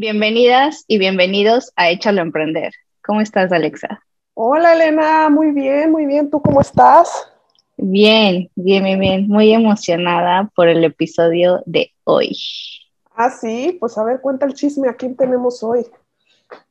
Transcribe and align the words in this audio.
Bienvenidas 0.00 0.86
y 0.88 0.96
bienvenidos 0.96 1.74
a 1.76 1.90
Échalo 1.90 2.20
a 2.20 2.24
Emprender. 2.24 2.72
¿Cómo 3.04 3.20
estás, 3.20 3.52
Alexa? 3.52 4.02
Hola, 4.32 4.72
Elena. 4.72 5.28
Muy 5.28 5.50
bien, 5.50 5.92
muy 5.92 6.06
bien. 6.06 6.30
¿Tú 6.30 6.40
cómo 6.40 6.62
estás? 6.62 7.28
Bien, 7.76 8.48
bien, 8.54 8.82
bien, 8.82 8.98
bien. 8.98 9.28
Muy 9.28 9.52
emocionada 9.52 10.50
por 10.56 10.68
el 10.68 10.84
episodio 10.84 11.62
de 11.66 11.92
hoy. 12.04 12.34
Ah, 13.14 13.28
sí. 13.28 13.76
Pues 13.78 13.98
a 13.98 14.04
ver, 14.04 14.22
cuenta 14.22 14.46
el 14.46 14.54
chisme. 14.54 14.88
¿A 14.88 14.96
quién 14.96 15.14
tenemos 15.14 15.62
hoy? 15.62 15.84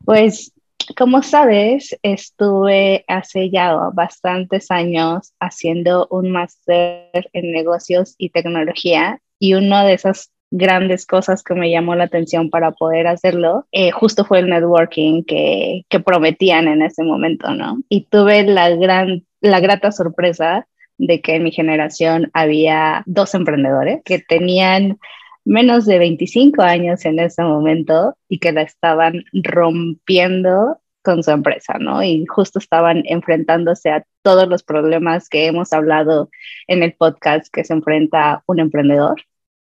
Pues, 0.04 0.52
como 0.98 1.22
sabes, 1.22 1.96
estuve 2.02 3.06
hace 3.08 3.52
ya 3.52 3.76
bastantes 3.94 4.72
años 4.72 5.34
haciendo 5.40 6.08
un 6.10 6.32
máster 6.32 7.30
en 7.34 7.52
negocios 7.52 8.16
y 8.18 8.32
tecnología 8.32 9.22
y 9.38 9.54
uno 9.54 9.86
de 9.86 9.94
esos 9.94 10.32
grandes 10.52 11.06
cosas 11.06 11.44
que 11.44 11.54
me 11.54 11.72
llamó 11.72 11.96
la 11.96 12.06
atención 12.06 12.50
para 12.50 12.72
poder 12.72 13.08
hacerlo, 13.08 13.68
eh, 13.72 13.92
justo 13.92 14.26
fue 14.26 14.40
el 14.40 14.50
networking 14.50 15.24
que, 15.24 15.86
que 15.90 16.00
prometían 16.00 16.68
en 16.68 16.82
ese 16.82 17.04
momento, 17.04 17.54
¿no? 17.54 17.82
Y 17.90 18.06
tuve 18.06 18.44
la 18.44 18.70
gran, 18.76 19.26
la 19.42 19.60
grata 19.60 19.92
sorpresa 19.92 20.68
de 20.98 21.22
que 21.22 21.36
en 21.36 21.44
mi 21.44 21.52
generación 21.52 22.30
había 22.34 23.04
dos 23.06 23.34
emprendedores 23.34 24.02
que 24.04 24.20
tenían 24.20 25.00
menos 25.46 25.86
de 25.86 25.98
25 25.98 26.62
años 26.62 27.06
en 27.06 27.20
ese 27.20 27.42
momento 27.44 28.16
y 28.28 28.40
que 28.40 28.52
la 28.52 28.62
estaban 28.62 29.24
rompiendo 29.34 30.78
con 31.02 31.24
su 31.24 31.32
empresa, 31.32 31.78
¿no? 31.80 32.04
Y 32.04 32.26
justo 32.26 32.60
estaban 32.60 33.04
enfrentándose 33.06 33.90
a 33.90 34.04
todos 34.22 34.48
los 34.48 34.64
problemas 34.64 35.30
que 35.30 35.48
hemos 35.48 35.72
hablado 35.74 36.30
en 36.68 36.84
el 36.84 36.94
podcast 36.94 37.48
que 37.52 37.64
se 37.64 37.74
enfrenta 37.74 38.44
un 38.48 38.60
emprendedor 38.60 39.16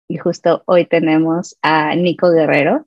y 0.07 0.17
justo 0.17 0.63
hoy 0.65 0.85
tenemos 0.85 1.57
a 1.61 1.95
Nico 1.95 2.31
Guerrero, 2.31 2.85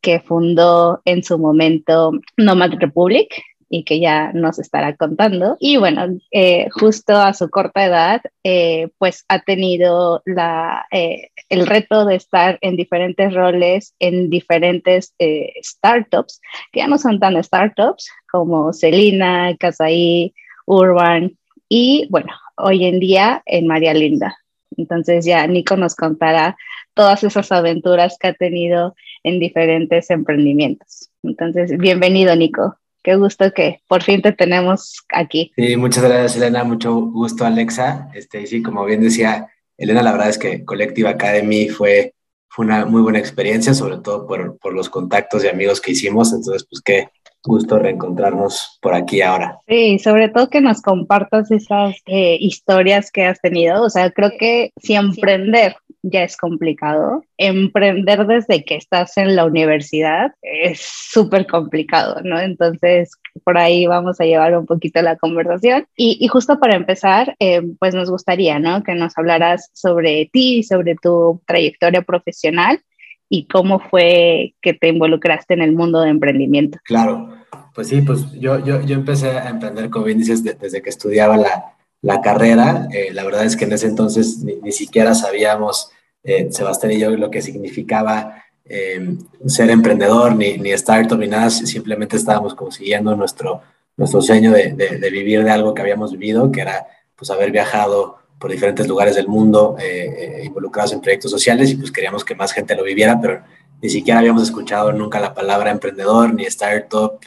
que 0.00 0.20
fundó 0.20 1.00
en 1.04 1.22
su 1.22 1.38
momento 1.38 2.12
Nomad 2.36 2.72
Republic 2.78 3.34
y 3.68 3.84
que 3.84 3.98
ya 3.98 4.32
nos 4.32 4.58
estará 4.58 4.94
contando. 4.96 5.56
Y 5.58 5.76
bueno, 5.76 6.06
eh, 6.30 6.68
justo 6.70 7.16
a 7.16 7.34
su 7.34 7.50
corta 7.50 7.84
edad, 7.84 8.22
eh, 8.44 8.90
pues 8.98 9.24
ha 9.28 9.40
tenido 9.40 10.22
la, 10.24 10.86
eh, 10.92 11.30
el 11.48 11.66
reto 11.66 12.04
de 12.04 12.14
estar 12.14 12.58
en 12.60 12.76
diferentes 12.76 13.34
roles, 13.34 13.94
en 13.98 14.30
diferentes 14.30 15.14
startups, 15.62 16.40
que 16.72 16.80
ya 16.80 16.86
no 16.86 16.98
son 16.98 17.18
tan 17.18 17.42
startups 17.42 18.08
como 18.30 18.72
Celina, 18.72 19.56
Casaí, 19.56 20.32
Urban 20.66 21.36
y 21.68 22.06
bueno, 22.10 22.32
hoy 22.56 22.84
en 22.84 23.00
día 23.00 23.42
en 23.46 23.66
María 23.66 23.94
Linda. 23.94 24.36
Entonces 24.76 25.24
ya 25.24 25.46
Nico 25.46 25.76
nos 25.76 25.94
contará 25.94 26.56
todas 26.94 27.22
esas 27.24 27.52
aventuras 27.52 28.16
que 28.18 28.28
ha 28.28 28.34
tenido 28.34 28.94
en 29.22 29.38
diferentes 29.40 30.10
emprendimientos. 30.10 31.10
Entonces, 31.22 31.76
bienvenido 31.78 32.34
Nico. 32.36 32.76
Qué 33.02 33.16
gusto 33.16 33.52
que 33.52 33.80
por 33.86 34.02
fin 34.02 34.22
te 34.22 34.32
tenemos 34.32 35.04
aquí. 35.10 35.52
Sí, 35.56 35.76
muchas 35.76 36.04
gracias 36.04 36.36
Elena, 36.36 36.64
mucho 36.64 36.94
gusto 36.94 37.44
Alexa. 37.44 38.10
Este, 38.14 38.46
sí, 38.46 38.62
como 38.62 38.84
bien 38.84 39.00
decía 39.00 39.48
Elena, 39.78 40.02
la 40.02 40.12
verdad 40.12 40.30
es 40.30 40.38
que 40.38 40.64
Collective 40.64 41.08
Academy 41.08 41.68
fue, 41.68 42.14
fue 42.48 42.64
una 42.64 42.86
muy 42.86 43.02
buena 43.02 43.18
experiencia, 43.18 43.74
sobre 43.74 43.98
todo 43.98 44.26
por, 44.26 44.58
por 44.58 44.72
los 44.74 44.88
contactos 44.88 45.44
y 45.44 45.48
amigos 45.48 45.80
que 45.80 45.92
hicimos. 45.92 46.32
Entonces, 46.32 46.66
pues 46.68 46.80
qué, 46.82 47.08
gusto 47.46 47.78
reencontrarnos 47.78 48.78
por 48.82 48.94
aquí 48.94 49.22
ahora. 49.22 49.58
Sí, 49.66 49.98
sobre 49.98 50.28
todo 50.28 50.50
que 50.50 50.60
nos 50.60 50.82
compartas 50.82 51.50
esas 51.50 51.96
eh, 52.06 52.36
historias 52.40 53.10
que 53.10 53.24
has 53.24 53.40
tenido. 53.40 53.82
O 53.82 53.90
sea, 53.90 54.10
creo 54.10 54.32
que 54.38 54.72
si 54.76 54.94
emprender 54.94 55.76
ya 56.02 56.22
es 56.22 56.36
complicado, 56.36 57.24
emprender 57.36 58.26
desde 58.26 58.64
que 58.64 58.76
estás 58.76 59.16
en 59.16 59.34
la 59.34 59.44
universidad 59.44 60.32
es 60.42 60.80
súper 60.80 61.46
complicado, 61.46 62.20
¿no? 62.22 62.38
Entonces, 62.38 63.10
por 63.44 63.58
ahí 63.58 63.86
vamos 63.86 64.20
a 64.20 64.24
llevar 64.24 64.56
un 64.56 64.66
poquito 64.66 65.02
la 65.02 65.16
conversación. 65.16 65.86
Y, 65.96 66.26
justo 66.28 66.58
para 66.58 66.76
empezar, 66.76 67.34
eh, 67.40 67.62
pues 67.78 67.94
nos 67.94 68.10
gustaría, 68.10 68.58
¿no? 68.58 68.82
Que 68.82 68.94
nos 68.94 69.16
hablaras 69.18 69.70
sobre 69.72 70.28
ti, 70.32 70.62
sobre 70.62 70.94
tu 70.94 71.42
trayectoria 71.46 72.02
profesional 72.02 72.80
y 73.28 73.46
cómo 73.48 73.80
fue 73.80 74.54
que 74.60 74.74
te 74.74 74.88
involucraste 74.88 75.54
en 75.54 75.62
el 75.62 75.72
mundo 75.72 76.00
de 76.00 76.10
emprendimiento. 76.10 76.78
Claro, 76.84 77.28
pues 77.74 77.88
sí, 77.88 78.00
pues 78.00 78.32
yo, 78.32 78.64
yo, 78.64 78.80
yo 78.82 78.94
empecé 78.94 79.30
a 79.30 79.48
emprender, 79.48 79.90
como 79.90 80.06
bien 80.06 80.18
dices, 80.18 80.42
desde 80.42 80.82
que 80.82 80.90
estudiaba 80.90 81.36
la, 81.36 81.76
la 82.02 82.20
carrera. 82.20 82.88
Eh, 82.92 83.12
la 83.12 83.24
verdad 83.24 83.44
es 83.44 83.56
que 83.56 83.64
en 83.64 83.72
ese 83.72 83.86
entonces 83.86 84.38
ni, 84.38 84.72
siquiera 84.72 85.14
sabíamos, 85.14 85.90
eh, 86.22 86.48
Sebastián 86.50 86.92
y 86.92 87.00
yo, 87.00 87.10
lo 87.10 87.30
que 87.30 87.42
significaba 87.42 88.44
eh, 88.64 89.16
ser 89.46 89.70
emprendedor, 89.70 90.34
ni, 90.34 90.56
ni 90.58 90.70
startup, 90.70 91.18
ni 91.18 91.28
nada. 91.28 91.50
Simplemente 91.50 92.16
estábamos 92.16 92.54
consiguiendo 92.54 93.14
nuestro, 93.16 93.62
nuestro 93.96 94.22
sueño 94.22 94.52
de, 94.52 94.72
de, 94.72 94.98
de, 94.98 95.10
vivir 95.10 95.44
de 95.44 95.50
algo 95.50 95.74
que 95.74 95.82
habíamos 95.82 96.12
vivido, 96.12 96.50
que 96.50 96.60
era 96.60 96.86
pues 97.16 97.30
haber 97.30 97.50
viajado 97.50 98.18
por 98.38 98.50
diferentes 98.50 98.86
lugares 98.86 99.16
del 99.16 99.28
mundo 99.28 99.76
eh, 99.78 100.40
eh, 100.40 100.42
involucrados 100.44 100.92
en 100.92 101.00
proyectos 101.00 101.30
sociales 101.30 101.70
y 101.70 101.76
pues 101.76 101.90
queríamos 101.90 102.24
que 102.24 102.34
más 102.34 102.52
gente 102.52 102.74
lo 102.74 102.84
viviera, 102.84 103.18
pero 103.20 103.42
ni 103.80 103.88
siquiera 103.88 104.20
habíamos 104.20 104.42
escuchado 104.42 104.92
nunca 104.92 105.20
la 105.20 105.34
palabra 105.34 105.70
emprendedor 105.70 106.32
ni 106.34 106.44
startup 106.44 107.18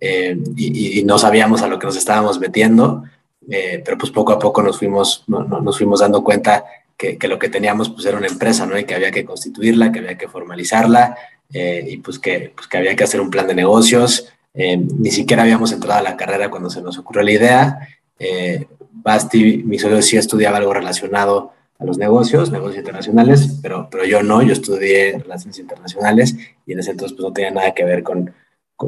eh, 0.00 0.36
y, 0.56 1.02
no 1.04 1.18
sabíamos 1.18 1.62
a 1.62 1.68
lo 1.68 1.78
que 1.78 1.86
nos 1.86 1.96
estábamos 1.96 2.38
metiendo, 2.38 3.04
pero 3.48 3.96
pues 3.96 4.12
poco 4.12 4.32
a 4.32 4.38
poco 4.38 4.62
nos 4.62 4.78
fuimos, 4.78 5.24
nos 5.26 5.78
fuimos 5.78 6.00
dando 6.00 6.22
cuenta 6.22 6.64
que, 6.96 7.16
que, 7.16 7.28
lo 7.28 7.38
que 7.38 7.48
teníamos 7.48 7.88
pues 7.88 8.04
era 8.04 8.18
una 8.18 8.26
empresa, 8.26 8.66
¿no? 8.66 8.78
Y 8.78 8.84
que 8.84 8.94
había 8.94 9.10
que 9.10 9.24
constituirla, 9.24 9.90
que 9.90 10.00
había 10.00 10.18
que 10.18 10.28
formalizarla 10.28 11.16
y 11.50 11.96
pues 11.98 12.18
que, 12.18 12.52
pues 12.54 12.68
que 12.68 12.76
había 12.76 12.94
que 12.94 13.04
hacer 13.04 13.20
un 13.20 13.30
plan 13.30 13.46
de 13.46 13.54
negocios. 13.54 14.28
ni 14.54 15.10
siquiera 15.10 15.44
habíamos 15.44 15.72
entrado 15.72 15.98
a 15.98 16.02
la 16.02 16.16
carrera 16.16 16.50
cuando 16.50 16.68
se 16.68 16.82
nos 16.82 16.98
ocurrió 16.98 17.22
la 17.22 17.32
idea. 17.32 17.88
Basti, 18.92 19.62
mi 19.64 19.78
socio 19.78 20.02
sí 20.02 20.16
estudiaba 20.16 20.58
algo 20.58 20.74
relacionado 20.74 21.52
a 21.78 21.84
los 21.84 21.98
negocios, 21.98 22.50
negocios 22.50 22.78
internacionales, 22.78 23.58
pero, 23.62 23.88
pero 23.90 24.04
yo 24.04 24.22
no, 24.22 24.42
yo 24.42 24.52
estudié 24.52 25.18
relaciones 25.18 25.58
internacionales 25.58 26.36
y 26.66 26.72
en 26.72 26.80
ese 26.80 26.90
entonces 26.90 27.16
pues 27.16 27.26
no 27.26 27.32
tenía 27.32 27.50
nada 27.52 27.72
que 27.72 27.84
ver 27.84 28.02
con, 28.02 28.32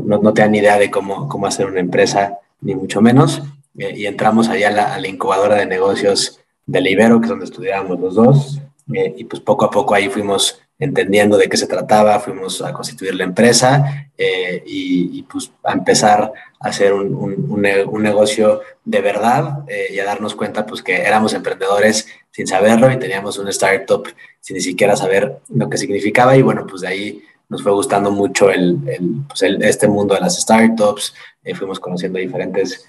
no, 0.04 0.18
no, 0.18 0.34
tenía 0.34 0.50
ni 0.50 0.58
idea 0.58 0.78
de 0.78 0.90
cómo, 0.90 1.28
cómo 1.28 1.46
hacer 1.46 1.66
una 1.66 1.80
empresa, 1.80 2.38
ni 2.60 2.74
mucho 2.74 3.00
menos. 3.00 3.42
Eh, 3.78 3.94
y 3.96 4.06
entramos 4.06 4.48
allá 4.48 4.68
a 4.68 4.72
la, 4.72 4.94
a 4.94 5.00
la, 5.00 5.08
incubadora 5.08 5.56
de 5.56 5.66
negocios 5.66 6.40
del 6.66 6.88
Ibero, 6.88 7.20
que 7.20 7.26
es 7.26 7.30
donde 7.30 7.44
estudiábamos 7.44 8.00
los 8.00 8.14
dos, 8.16 8.60
eh, 8.92 9.14
y 9.16 9.24
pues 9.24 9.40
poco 9.40 9.64
a 9.64 9.70
poco 9.70 9.94
ahí 9.94 10.08
fuimos 10.08 10.60
entendiendo 10.80 11.36
de 11.36 11.48
qué 11.48 11.58
se 11.58 11.66
trataba, 11.66 12.18
fuimos 12.20 12.62
a 12.62 12.72
constituir 12.72 13.14
la 13.14 13.24
empresa 13.24 14.10
eh, 14.16 14.62
y, 14.66 15.18
y, 15.18 15.22
pues 15.22 15.52
a 15.62 15.72
empezar 15.72 16.32
a 16.58 16.68
hacer 16.68 16.94
un, 16.94 17.14
un, 17.14 17.66
un 17.86 18.02
negocio 18.02 18.62
de 18.84 19.00
verdad 19.02 19.58
eh, 19.68 19.88
y 19.92 19.98
a 19.98 20.06
darnos 20.06 20.34
cuenta 20.34 20.64
pues 20.64 20.82
que 20.82 21.02
éramos 21.02 21.34
emprendedores 21.34 22.08
sin 22.30 22.46
saberlo 22.46 22.90
y 22.90 22.98
teníamos 22.98 23.38
un 23.38 23.48
startup 23.48 24.08
sin 24.40 24.56
ni 24.56 24.62
siquiera 24.62 24.96
saber 24.96 25.40
lo 25.54 25.68
que 25.68 25.76
significaba 25.76 26.34
y 26.34 26.42
bueno, 26.42 26.66
pues 26.66 26.80
de 26.80 26.88
ahí 26.88 27.22
nos 27.50 27.62
fue 27.62 27.72
gustando 27.72 28.10
mucho 28.10 28.50
el, 28.50 28.78
el, 28.88 29.22
pues 29.28 29.42
el 29.42 29.62
este 29.62 29.86
mundo 29.86 30.14
de 30.14 30.20
las 30.20 30.40
startups, 30.40 31.14
eh, 31.44 31.54
fuimos 31.54 31.78
conociendo 31.78 32.18
diferentes 32.18 32.86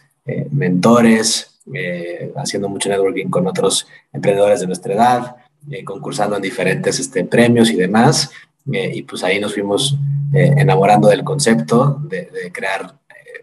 mentores, 0.51 1.59
haciendo 2.35 2.69
mucho 2.69 2.89
networking 2.89 3.27
con 3.27 3.47
otros 3.47 3.87
emprendedores 4.13 4.59
de 4.59 4.67
nuestra 4.67 4.93
edad, 4.93 5.35
eh, 5.69 5.83
concursando 5.83 6.35
en 6.35 6.41
diferentes 6.41 6.99
este, 6.99 7.23
premios 7.23 7.69
y 7.69 7.75
demás. 7.75 8.31
Eh, 8.71 8.91
y 8.95 9.03
pues 9.03 9.23
ahí 9.23 9.39
nos 9.39 9.53
fuimos 9.53 9.95
eh, 10.33 10.53
enamorando 10.57 11.07
del 11.07 11.23
concepto 11.23 12.01
de, 12.03 12.51
crear 12.51 12.95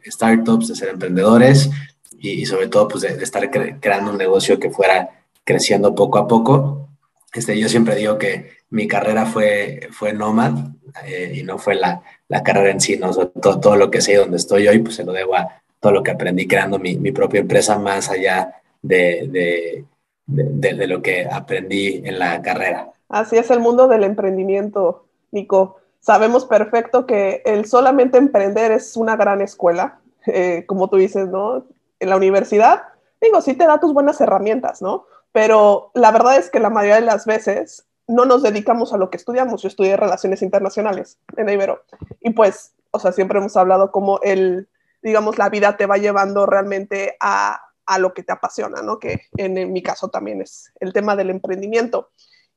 startups, 0.05 0.69
de 0.69 0.75
ser 0.75 0.88
emprendedores 0.88 1.70
y, 2.19 2.44
sobre 2.47 2.69
todo 2.69 2.88
pues 2.88 3.03
de, 3.03 3.17
de 3.17 3.25
estar 3.25 3.49
cre 3.50 3.79
creando 3.81 4.11
un 4.11 4.19
negocio 4.19 4.59
que 4.59 4.70
fuera 4.70 5.11
creciendo 5.44 5.94
poco 5.94 6.19
a 6.19 6.26
poco. 6.26 6.88
Este, 7.32 7.59
yo 7.59 7.69
siempre 7.69 7.94
digo 7.94 8.19
que 8.19 8.59
mi 8.71 8.88
carrera 8.88 9.26
fue, 9.26 9.88
fue 9.93 10.11
y 10.12 11.43
no 11.43 11.59
fue 11.59 11.75
la, 11.75 12.03
la, 12.29 12.43
carrera 12.43 12.71
en 12.71 12.81
sí, 12.81 12.97
¿no? 12.97 13.12
todo, 13.12 13.61
todo, 13.61 13.76
lo 13.76 13.91
que 13.91 14.00
sé 14.00 14.12
y 14.12 14.17
donde 14.17 14.38
estoy 14.38 14.67
hoy, 14.67 14.81
pues 14.81 14.97
se 14.97 15.05
lo 15.05 15.12
debo 15.12 15.37
a 15.37 15.62
todo 15.79 15.93
lo 15.93 16.03
que 16.03 16.11
aprendí 16.11 16.47
creando 16.47 16.79
mi, 16.79 16.97
mi 16.97 17.12
propia 17.12 17.41
empresa 17.41 17.79
más 17.79 18.11
allá 18.11 18.55
de 18.82 19.85
de, 20.29 20.75
de, 20.75 20.87
lo 20.87 21.03
que 21.03 21.27
aprendí 21.31 22.03
en 22.05 22.19
la 22.19 22.41
carrera. 22.43 22.91
Así 23.09 23.37
es 23.37 23.51
el 23.51 23.61
mundo 23.61 23.89
del 23.89 24.05
emprendimiento, 24.05 25.07
Nico. 25.33 25.79
sabemos 26.01 26.45
perfecto 26.45 27.07
que 27.07 27.43
el 27.45 27.65
solamente 27.65 28.19
emprender 28.19 28.71
es 28.71 28.97
una 28.97 29.17
gran 29.17 29.41
escuela, 29.41 30.01
eh, 30.27 30.65
como 30.67 30.89
tú 30.89 30.97
dices, 30.97 31.29
¿no? 31.29 31.65
En 31.99 32.11
la 32.11 32.17
universidad, 32.17 32.83
digo, 33.21 33.41
sí 33.41 33.55
te 33.55 33.67
da 33.67 33.81
tus 33.81 33.95
buenas 33.95 34.21
herramientas, 34.21 34.83
¿no? 34.83 35.07
Pero 35.33 35.91
la 35.95 36.11
verdad 36.13 36.37
es 36.37 36.51
que 36.51 36.61
la 36.61 36.71
mayoría 36.71 36.97
de 36.97 37.07
las 37.07 37.27
veces 37.27 37.87
no 38.07 38.25
nos 38.25 38.43
dedicamos 38.43 38.93
a 38.93 38.99
lo 38.99 39.11
que 39.11 39.17
estudiamos. 39.17 39.63
Yo 39.63 39.69
estudié 39.69 39.97
relaciones 39.97 40.43
internacionales 40.43 41.19
en 41.37 41.49
Ibero 41.49 41.83
y 42.21 42.31
pues, 42.31 42.75
o 42.91 42.99
sea, 42.99 43.13
siempre 43.13 43.39
hemos 43.39 43.57
hablado 43.57 43.91
como 43.91 44.21
el, 44.23 44.69
digamos, 45.03 45.39
la 45.39 45.49
vida 45.49 45.77
te 45.77 45.87
va 45.87 45.97
llevando 45.97 46.47
realmente 46.47 47.17
a, 47.21 47.68
a 47.88 47.99
lo 47.99 48.12
que 48.12 48.23
te 48.23 48.32
apasiona, 48.32 48.82
¿no? 48.82 48.99
Que 48.99 49.23
en, 49.37 49.73
mi 49.73 49.82
caso 49.82 50.08
también 50.08 50.43
es 50.43 50.70
el 50.79 50.93
tema 50.93 51.17
del 51.17 51.31
emprendimiento. 51.31 52.11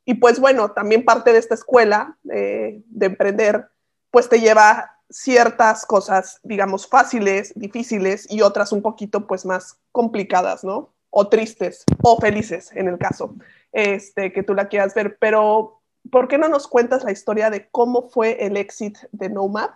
Y 0.04 0.16
pues 0.16 0.40
bueno, 0.40 0.72
también 0.72 1.06
parte 1.06 1.32
de 1.32 1.40
esta 1.40 1.56
escuela 1.56 2.18
eh, 2.32 2.82
de 2.86 3.06
emprender, 3.06 3.70
pues 4.12 4.28
te 4.28 4.42
lleva 4.42 5.00
ciertas 5.10 5.86
cosas, 5.86 6.40
digamos, 6.44 6.88
fáciles, 6.88 7.54
difíciles 7.56 8.30
y 8.30 8.42
otras 8.42 8.74
un 8.74 8.82
poquito 8.82 9.26
pues 9.26 9.46
más 9.46 9.80
complicadas, 9.94 10.66
¿no? 10.66 10.94
O 11.10 11.30
tristes 11.30 11.86
o 12.04 12.20
felices 12.20 12.72
en 12.74 12.90
el 12.90 12.98
caso 12.98 13.36
este, 13.72 14.34
que 14.34 14.44
tú 14.44 14.54
la 14.54 14.68
quieras 14.68 14.94
ver. 14.94 15.18
Pero, 15.18 15.82
¿por 16.12 16.28
qué 16.28 16.38
no 16.38 16.50
nos 16.50 16.68
cuentas 16.68 17.06
la 17.06 17.12
historia 17.12 17.50
de 17.50 17.70
cómo 17.70 18.10
fue 18.10 18.46
el 18.46 18.58
éxito 18.58 19.00
de 19.14 19.30
Nomad 19.30 19.70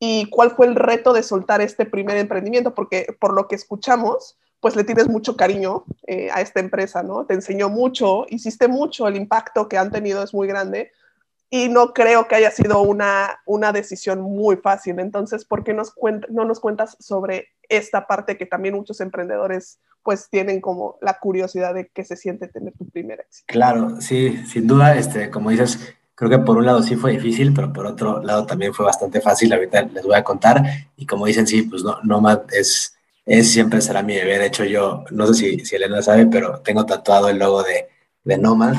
y 0.00 0.28
cuál 0.30 0.50
fue 0.50 0.66
el 0.66 0.74
reto 0.74 1.12
de 1.12 1.22
soltar 1.22 1.60
este 1.60 1.86
primer 1.86 2.16
emprendimiento? 2.16 2.74
Porque 2.74 3.16
por 3.20 3.34
lo 3.34 3.46
que 3.46 3.54
escuchamos, 3.54 4.39
pues 4.60 4.76
le 4.76 4.84
tienes 4.84 5.08
mucho 5.08 5.36
cariño 5.36 5.84
eh, 6.06 6.28
a 6.32 6.40
esta 6.40 6.60
empresa, 6.60 7.02
¿no? 7.02 7.24
Te 7.24 7.34
enseñó 7.34 7.68
mucho, 7.68 8.26
hiciste 8.28 8.68
mucho, 8.68 9.08
el 9.08 9.16
impacto 9.16 9.68
que 9.68 9.78
han 9.78 9.90
tenido 9.90 10.22
es 10.22 10.34
muy 10.34 10.46
grande 10.46 10.92
y 11.48 11.68
no 11.68 11.92
creo 11.92 12.28
que 12.28 12.36
haya 12.36 12.50
sido 12.50 12.80
una, 12.80 13.40
una 13.44 13.72
decisión 13.72 14.20
muy 14.20 14.56
fácil. 14.56 15.00
Entonces, 15.00 15.44
¿por 15.44 15.64
qué 15.64 15.74
nos 15.74 15.94
no 16.28 16.44
nos 16.44 16.60
cuentas 16.60 16.96
sobre 17.00 17.48
esta 17.68 18.06
parte 18.06 18.36
que 18.36 18.46
también 18.46 18.74
muchos 18.76 19.00
emprendedores 19.00 19.80
pues 20.02 20.28
tienen 20.30 20.60
como 20.60 20.96
la 21.00 21.18
curiosidad 21.18 21.74
de 21.74 21.90
qué 21.92 22.04
se 22.04 22.16
siente 22.16 22.46
tener 22.46 22.72
tu 22.74 22.88
primer 22.88 23.20
éxito? 23.20 23.46
Claro, 23.48 24.00
sí, 24.00 24.44
sin 24.46 24.66
duda, 24.66 24.94
este, 24.94 25.28
como 25.30 25.50
dices, 25.50 25.94
creo 26.14 26.30
que 26.30 26.38
por 26.38 26.56
un 26.56 26.66
lado 26.66 26.82
sí 26.82 26.96
fue 26.96 27.12
difícil, 27.12 27.52
pero 27.52 27.72
por 27.72 27.86
otro 27.86 28.22
lado 28.22 28.46
también 28.46 28.72
fue 28.72 28.86
bastante 28.86 29.20
fácil. 29.20 29.52
Ahorita 29.52 29.82
les 29.82 30.04
voy 30.04 30.14
a 30.14 30.24
contar 30.24 30.62
y 30.96 31.06
como 31.06 31.26
dicen, 31.26 31.46
sí, 31.46 31.62
pues 31.62 31.82
no, 31.82 31.98
Nomad 32.02 32.42
es 32.52 32.96
es 33.26 33.52
siempre 33.52 33.80
será 33.80 34.02
mi 34.02 34.14
bebé. 34.14 34.38
De 34.38 34.46
hecho, 34.46 34.64
yo 34.64 35.04
no 35.10 35.26
sé 35.28 35.34
si, 35.34 35.64
si 35.64 35.76
Elena 35.76 36.02
sabe, 36.02 36.26
pero 36.26 36.60
tengo 36.60 36.86
tatuado 36.86 37.28
el 37.28 37.38
logo 37.38 37.62
de, 37.62 37.88
de 38.24 38.38
Nomad. 38.38 38.76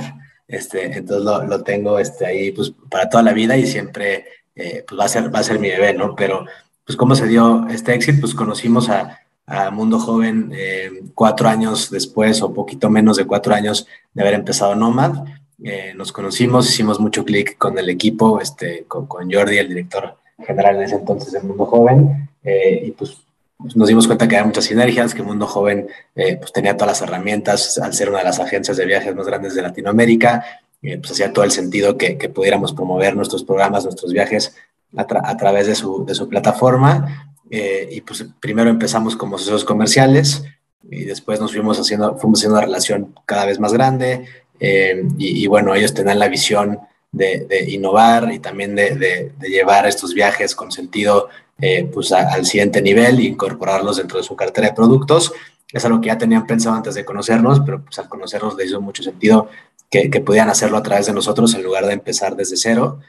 Este, 0.48 0.86
entonces 0.86 1.24
lo, 1.24 1.46
lo, 1.46 1.64
tengo 1.64 1.98
este, 1.98 2.26
ahí 2.26 2.52
pues, 2.52 2.74
para 2.90 3.08
toda 3.08 3.24
la 3.24 3.32
vida 3.32 3.56
y 3.56 3.66
siempre 3.66 4.26
eh, 4.56 4.84
pues 4.86 5.00
va, 5.00 5.06
a 5.06 5.10
ser, 5.10 5.34
va 5.34 5.40
a 5.40 5.44
ser 5.44 5.60
mi 5.60 5.70
bebé, 5.70 5.94
¿no? 5.94 6.16
Pero, 6.16 6.46
pues, 6.86 6.98
¿cómo 6.98 7.16
se 7.16 7.28
dio 7.28 7.68
este 7.70 7.94
éxito? 7.94 8.22
Pues 8.22 8.34
conocimos 8.34 8.90
a, 8.90 9.20
a 9.46 9.72
Mundo 9.72 10.00
Joven 10.00 10.52
eh, 10.54 11.04
cuatro 11.16 11.48
años 11.48 11.90
después 11.90 12.42
o 12.42 12.54
poquito 12.54 12.90
menos 12.90 13.18
de 13.18 13.26
cuatro 13.26 13.54
años 13.54 13.88
de 14.14 14.22
haber 14.22 14.34
empezado 14.34 14.76
Nomad. 14.76 15.26
Eh, 15.64 15.94
nos 15.96 16.12
conocimos, 16.12 16.70
hicimos 16.70 17.00
mucho 17.00 17.24
clic 17.24 17.58
con 17.58 17.78
el 17.78 17.90
equipo, 17.90 18.42
este, 18.42 18.86
con, 18.88 19.06
con, 19.06 19.32
Jordi, 19.32 19.58
el 19.58 19.70
director 19.70 20.18
general 20.46 20.78
en 20.78 20.84
ese 20.84 20.96
entonces 20.96 21.32
de 21.32 21.40
Mundo 21.42 21.66
Joven, 21.68 22.28
y 22.44 22.90
pues 22.92 23.22
pues, 23.62 23.76
nos 23.76 23.88
dimos 23.88 24.08
cuenta 24.08 24.28
que 24.28 24.36
había 24.36 24.46
muchas 24.46 24.66
sinergias, 24.66 25.14
que 25.14 25.24
Mundo 25.24 25.48
Joven 25.48 25.88
eh, 26.16 26.38
pues 26.38 26.52
tenía 26.52 26.76
todas 26.76 27.00
las 27.00 27.08
herramientas, 27.08 27.78
al 27.78 27.94
ser 27.94 28.10
una 28.10 28.20
de 28.20 28.26
las 28.26 28.40
agencias 28.40 28.78
de 28.78 28.86
viajes 28.86 29.16
más 29.16 29.26
grandes 29.26 29.56
de 29.56 29.62
Latinoamérica, 29.62 30.44
eh, 30.82 30.98
pues 30.98 31.12
hacía 31.12 31.32
todo 31.32 31.46
el 31.46 31.52
sentido 31.52 31.98
que, 31.98 32.18
que, 32.18 32.30
pudiéramos 32.30 32.74
promover 32.74 33.16
nuestros 33.16 33.44
programas, 33.44 33.84
nuestros 33.84 34.12
viajes 34.14 34.56
a, 34.96 35.06
a 35.24 35.38
través 35.38 35.68
de 35.68 35.76
su, 35.76 36.06
de 36.06 36.16
su 36.16 36.28
plataforma. 36.28 37.36
Eh, 37.50 37.90
y 37.92 38.02
pues 38.02 38.26
primero 38.40 38.70
empezamos 38.70 39.16
como 39.16 39.38
socios 39.38 39.66
comerciales 39.66 40.44
y 40.90 41.04
después 41.04 41.40
nos 41.40 41.52
fuimos 41.52 41.80
haciendo, 41.80 42.18
fuimos 42.18 42.40
haciendo 42.40 42.58
una 42.58 42.66
relación 42.66 43.14
cada 43.26 43.46
vez 43.46 43.60
más 43.60 43.74
grande. 43.74 44.26
Y, 44.60 45.44
y, 45.44 45.48
bueno, 45.48 45.74
ellos 45.74 45.92
tenían 45.92 46.20
la 46.20 46.28
visión 46.28 46.80
de, 47.12 47.46
de 47.50 47.70
innovar 47.72 48.32
y 48.32 48.40
también 48.40 48.76
de, 48.76 48.96
de, 48.96 49.32
de, 49.38 49.50
llevar 49.50 49.88
estos 49.88 50.14
viajes 50.14 50.56
con 50.56 50.72
sentido 50.72 51.30
eh, 51.62 51.90
pues 51.94 52.12
al 52.12 52.46
siguiente 52.46 52.82
nivel 52.82 53.20
e 53.20 53.24
incorporarlos 53.24 53.98
dentro 53.98 54.18
de 54.18 54.24
su 54.24 54.36
cartera 54.36 54.68
de 54.68 54.74
productos. 54.74 55.32
Es 55.72 55.86
algo 55.86 56.02
que 56.02 56.08
ya 56.08 56.18
tenían 56.18 56.46
pensado 56.46 56.76
antes 56.76 56.96
de 56.96 57.06
conocernos, 57.06 57.62
pero 57.62 57.84
pues 57.84 57.98
al 58.00 58.10
conocernos 58.10 58.58
les 58.58 58.68
hizo 58.68 58.82
mucho 58.82 59.04
sentido 59.04 59.48
que, 59.90 60.10
que 60.10 60.24
hacerlo 60.40 60.78
a 60.78 60.84
través 60.84 61.06
de 61.06 61.14
nosotros 61.14 61.54
en 61.54 61.64
lugar 61.64 61.86
de 61.86 61.94
empezar 61.94 62.36
desde 62.36 62.58
cero. 62.58 63.00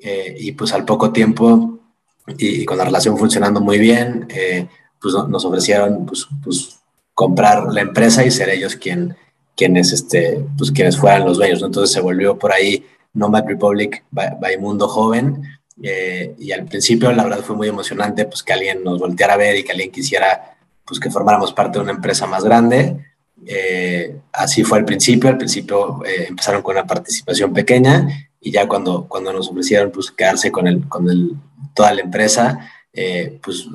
Eh, 0.00 0.36
y 0.38 0.52
pues 0.52 0.72
al 0.72 0.84
poco 0.84 1.10
tiempo 1.10 1.78
y, 2.38 2.64
con 2.64 2.78
la 2.78 2.84
relación 2.84 3.18
funcionando 3.18 3.60
muy 3.60 3.78
bien, 3.78 4.26
eh, 4.28 4.68
pues 5.00 5.14
nos 5.28 5.44
ofrecieron 5.44 6.06
pues, 6.06 6.28
pues, 6.44 6.78
comprar 7.14 7.72
la 7.72 7.80
empresa 7.80 8.24
y 8.24 8.30
ser 8.30 8.50
ellos 8.50 8.76
quien, 8.76 9.16
quienes, 9.56 9.92
este, 9.92 10.44
pues, 10.56 10.70
quienes 10.70 10.96
fueran 10.96 11.24
los 11.24 11.38
dueños. 11.38 11.62
Entonces 11.62 11.92
se 11.92 12.00
volvió 12.00 12.38
por 12.38 12.52
ahí 12.52 12.84
Nomad 13.14 13.46
Republic 13.46 14.04
by, 14.10 14.36
by 14.40 14.58
Mundo 14.58 14.86
Joven 14.86 15.42
eh, 15.82 16.34
y 16.38 16.52
al 16.52 16.64
principio, 16.64 17.12
la 17.12 17.24
verdad, 17.24 17.44
fue 17.44 17.56
muy 17.56 17.68
emocionante 17.68 18.24
pues, 18.24 18.42
que 18.42 18.52
alguien 18.52 18.82
nos 18.82 18.98
volteara 18.98 19.34
a 19.34 19.36
ver 19.36 19.56
y 19.56 19.64
que 19.64 19.72
alguien 19.72 19.90
quisiera 19.90 20.56
pues, 20.84 20.98
que 20.98 21.10
formáramos 21.10 21.52
parte 21.52 21.78
de 21.78 21.84
una 21.84 21.92
empresa 21.92 22.26
más 22.26 22.44
grande. 22.44 22.96
Eh, 23.46 24.16
así 24.32 24.64
fue 24.64 24.78
al 24.78 24.84
principio. 24.84 25.28
Al 25.28 25.36
principio 25.36 26.02
eh, 26.04 26.26
empezaron 26.28 26.62
con 26.62 26.76
una 26.76 26.86
participación 26.86 27.52
pequeña 27.52 28.08
y 28.40 28.50
ya 28.50 28.66
cuando, 28.66 29.06
cuando 29.08 29.32
nos 29.32 29.48
ofrecieron 29.48 29.90
pues, 29.90 30.10
quedarse 30.10 30.50
con, 30.50 30.66
el, 30.66 30.88
con 30.88 31.10
el, 31.10 31.32
toda 31.74 31.92
la 31.92 32.02
empresa, 32.02 32.70
pues 33.42 33.68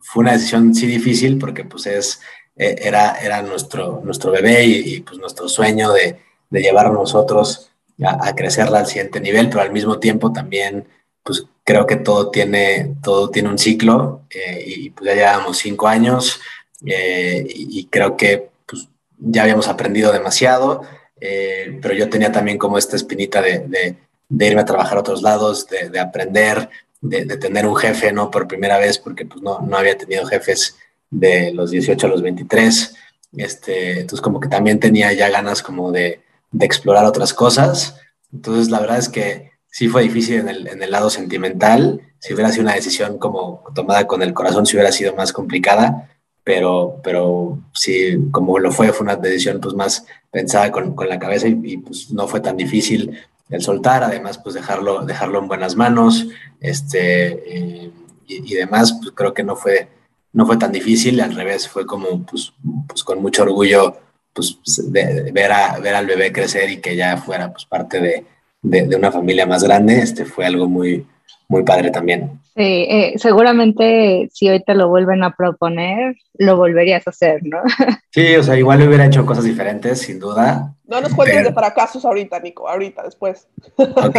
fue 0.00 0.22
una 0.22 0.32
decisión 0.32 0.74
sí 0.74 0.88
difícil 0.88 1.38
porque 1.38 1.62
pues 1.62 1.86
es, 1.86 2.20
era, 2.56 3.12
era 3.22 3.40
nuestro, 3.42 4.00
nuestro 4.02 4.32
bebé 4.32 4.64
y, 4.64 4.94
y 4.94 5.00
pues 5.00 5.20
nuestro 5.20 5.48
sueño 5.48 5.92
de, 5.92 6.18
de 6.50 6.60
llevar 6.60 6.90
nosotros 6.90 7.70
a, 8.02 8.26
a 8.26 8.34
crecerla 8.34 8.80
al 8.80 8.86
siguiente 8.86 9.20
nivel, 9.20 9.48
pero 9.48 9.60
al 9.60 9.70
mismo 9.70 10.00
tiempo 10.00 10.32
también 10.32 10.88
pues 11.28 11.44
creo 11.62 11.86
que 11.86 11.96
todo 11.96 12.30
tiene, 12.30 12.94
todo 13.02 13.28
tiene 13.28 13.50
un 13.50 13.58
ciclo 13.58 14.22
eh, 14.30 14.64
y 14.66 14.88
pues 14.88 15.10
ya 15.10 15.14
llevamos 15.14 15.58
cinco 15.58 15.86
años 15.86 16.40
eh, 16.86 17.46
y, 17.46 17.84
creo 17.90 18.16
que 18.16 18.48
pues, 18.64 18.88
ya 19.18 19.42
habíamos 19.42 19.68
aprendido 19.68 20.10
demasiado, 20.10 20.84
eh, 21.20 21.78
pero 21.82 21.92
yo 21.92 22.08
tenía 22.08 22.32
también 22.32 22.56
como 22.56 22.78
esta 22.78 22.96
espinita 22.96 23.42
de, 23.42 23.58
de, 23.58 23.96
de 24.30 24.46
irme 24.46 24.62
a 24.62 24.64
trabajar 24.64 24.96
a 24.96 25.00
otros 25.00 25.20
lados, 25.20 25.66
de, 25.66 25.90
de 25.90 26.00
aprender, 26.00 26.70
de, 27.02 27.26
tener 27.36 27.66
un 27.66 27.76
jefe, 27.76 28.10
¿no? 28.10 28.30
Por 28.30 28.48
primera 28.48 28.78
vez, 28.78 28.98
porque 28.98 29.26
pues 29.26 29.42
no, 29.42 29.60
no 29.60 29.76
había 29.76 29.98
tenido 29.98 30.24
jefes 30.24 30.78
de 31.10 31.52
los 31.52 31.70
18 31.70 32.06
a 32.06 32.10
los 32.10 32.22
23. 32.22 32.94
Este, 33.36 34.00
entonces 34.00 34.22
como 34.22 34.40
que 34.40 34.48
también 34.48 34.80
tenía 34.80 35.12
ya 35.12 35.28
ganas 35.28 35.62
como 35.62 35.92
de, 35.92 36.22
de 36.50 36.64
explorar 36.64 37.04
otras 37.04 37.34
cosas. 37.34 37.96
Entonces 38.32 38.70
la 38.70 38.80
verdad 38.80 38.96
es 38.96 39.10
que 39.10 39.57
sí 39.70 39.88
fue 39.88 40.02
difícil 40.02 40.40
en 40.40 40.48
el, 40.48 40.68
en 40.68 40.82
el, 40.82 40.90
lado 40.90 41.10
sentimental. 41.10 42.00
Si 42.18 42.34
hubiera 42.34 42.50
sido 42.50 42.64
una 42.64 42.74
decisión 42.74 43.18
como 43.18 43.64
tomada 43.74 44.06
con 44.06 44.22
el 44.22 44.34
corazón, 44.34 44.66
sí 44.66 44.76
hubiera 44.76 44.92
sido 44.92 45.14
más 45.14 45.32
complicada, 45.32 46.08
pero, 46.44 47.00
pero 47.02 47.58
sí, 47.72 48.18
como 48.30 48.58
lo 48.58 48.72
fue, 48.72 48.92
fue 48.92 49.04
una 49.04 49.16
decisión 49.16 49.60
pues 49.60 49.74
más 49.74 50.06
pensada 50.30 50.72
con, 50.72 50.94
con 50.94 51.08
la 51.08 51.18
cabeza 51.18 51.48
y, 51.48 51.60
y, 51.62 51.76
pues 51.78 52.10
no 52.10 52.26
fue 52.26 52.40
tan 52.40 52.56
difícil 52.56 53.18
el 53.50 53.62
soltar, 53.62 54.02
además 54.02 54.38
pues 54.38 54.54
dejarlo, 54.54 55.04
dejarlo 55.04 55.38
en 55.38 55.48
buenas 55.48 55.76
manos, 55.76 56.26
este, 56.60 57.26
eh, 57.28 57.90
y, 58.26 58.52
y, 58.52 58.54
demás, 58.56 58.94
pues 59.00 59.12
creo 59.14 59.32
que 59.32 59.42
no 59.42 59.56
fue, 59.56 59.88
no 60.32 60.46
fue 60.46 60.56
tan 60.56 60.72
difícil, 60.72 61.20
al 61.20 61.34
revés, 61.34 61.68
fue 61.68 61.86
como 61.86 62.22
pues, 62.24 62.52
pues 62.86 63.04
con 63.04 63.22
mucho 63.22 63.42
orgullo 63.42 63.96
pues 64.32 64.58
de, 64.92 65.22
de 65.22 65.32
ver, 65.32 65.50
a, 65.52 65.78
ver 65.78 65.94
al 65.94 66.06
bebé 66.06 66.32
crecer 66.32 66.70
y 66.70 66.78
que 66.78 66.94
ya 66.94 67.16
fuera 67.16 67.52
pues 67.52 67.64
parte 67.64 68.00
de, 68.00 68.24
de, 68.62 68.86
de, 68.86 68.96
una 68.96 69.12
familia 69.12 69.46
más 69.46 69.62
grande, 69.62 69.98
este 70.00 70.24
fue 70.24 70.46
algo 70.46 70.68
muy, 70.68 71.06
muy 71.48 71.62
padre 71.62 71.90
también. 71.90 72.40
Sí, 72.54 72.86
eh, 72.88 73.14
seguramente 73.16 74.28
si 74.32 74.48
hoy 74.48 74.62
te 74.62 74.74
lo 74.74 74.88
vuelven 74.88 75.22
a 75.22 75.34
proponer, 75.34 76.16
lo 76.34 76.56
volverías 76.56 77.06
a 77.06 77.10
hacer, 77.10 77.40
¿no? 77.44 77.62
Sí, 78.10 78.34
o 78.36 78.42
sea, 78.42 78.56
igual 78.56 78.86
hubiera 78.86 79.06
hecho 79.06 79.24
cosas 79.24 79.44
diferentes, 79.44 80.00
sin 80.00 80.18
duda. 80.18 80.74
No 80.86 81.00
nos 81.00 81.14
cuentes 81.14 81.36
pero... 81.36 81.48
de 81.50 81.54
fracasos 81.54 82.04
ahorita, 82.04 82.40
Nico, 82.40 82.68
ahorita, 82.68 83.02
después. 83.02 83.46
Ok, 83.76 84.18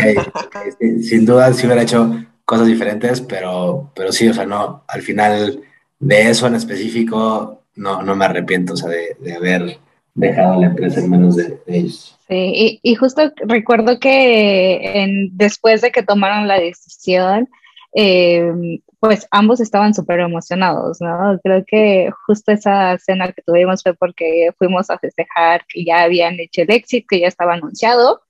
sin 1.02 1.26
duda 1.26 1.52
sí 1.54 1.66
hubiera 1.66 1.82
hecho 1.82 2.26
cosas 2.46 2.68
diferentes, 2.68 3.20
pero, 3.22 3.92
pero 3.94 4.12
sí, 4.12 4.28
o 4.30 4.34
sea, 4.34 4.46
no, 4.46 4.84
al 4.88 5.02
final 5.02 5.62
de 6.00 6.30
eso 6.30 6.48
en 6.48 6.56
específico, 6.56 7.64
no, 7.76 8.02
no 8.04 8.16
me 8.16 8.26
arrepiento, 8.26 8.74
o 8.74 8.78
sea, 8.78 8.90
de, 8.90 9.18
de 9.20 9.34
haber 9.34 9.80
dejado 10.16 10.60
la 10.60 10.68
empresa 10.68 11.00
en 11.00 11.10
manos 11.10 11.36
de, 11.36 11.60
de 11.66 11.78
ellos. 11.78 12.18
Sí, 12.28 12.36
y, 12.36 12.80
y, 12.84 12.96
justo 12.96 13.32
recuerdo 13.38 14.00
que 14.00 15.02
en, 15.02 15.38
después 15.38 15.82
de 15.82 15.92
que 15.92 16.04
tomaron 16.04 16.48
la 16.48 16.60
decisión, 16.60 17.50
eh, 17.94 18.52
pues 19.00 19.28
ambos 19.32 19.62
estaban 19.62 19.94
súper 19.94 20.20
emocionados, 20.20 21.00
¿no? 21.02 21.40
Creo 21.44 21.64
que 21.66 22.12
justo 22.28 22.52
esa 22.52 22.98
cena 22.98 23.32
que 23.32 23.42
tuvimos 23.42 23.82
fue 23.82 23.94
porque 23.94 24.52
fuimos 24.58 24.90
a 24.90 25.00
festejar 25.00 25.66
que 25.68 25.86
ya 25.86 26.04
habían 26.04 26.40
hecho 26.40 26.62
el 26.64 26.72
éxito, 26.72 27.08
que 27.10 27.22
ya 27.22 27.28
estaba 27.28 27.54
anunciado. 27.54 28.22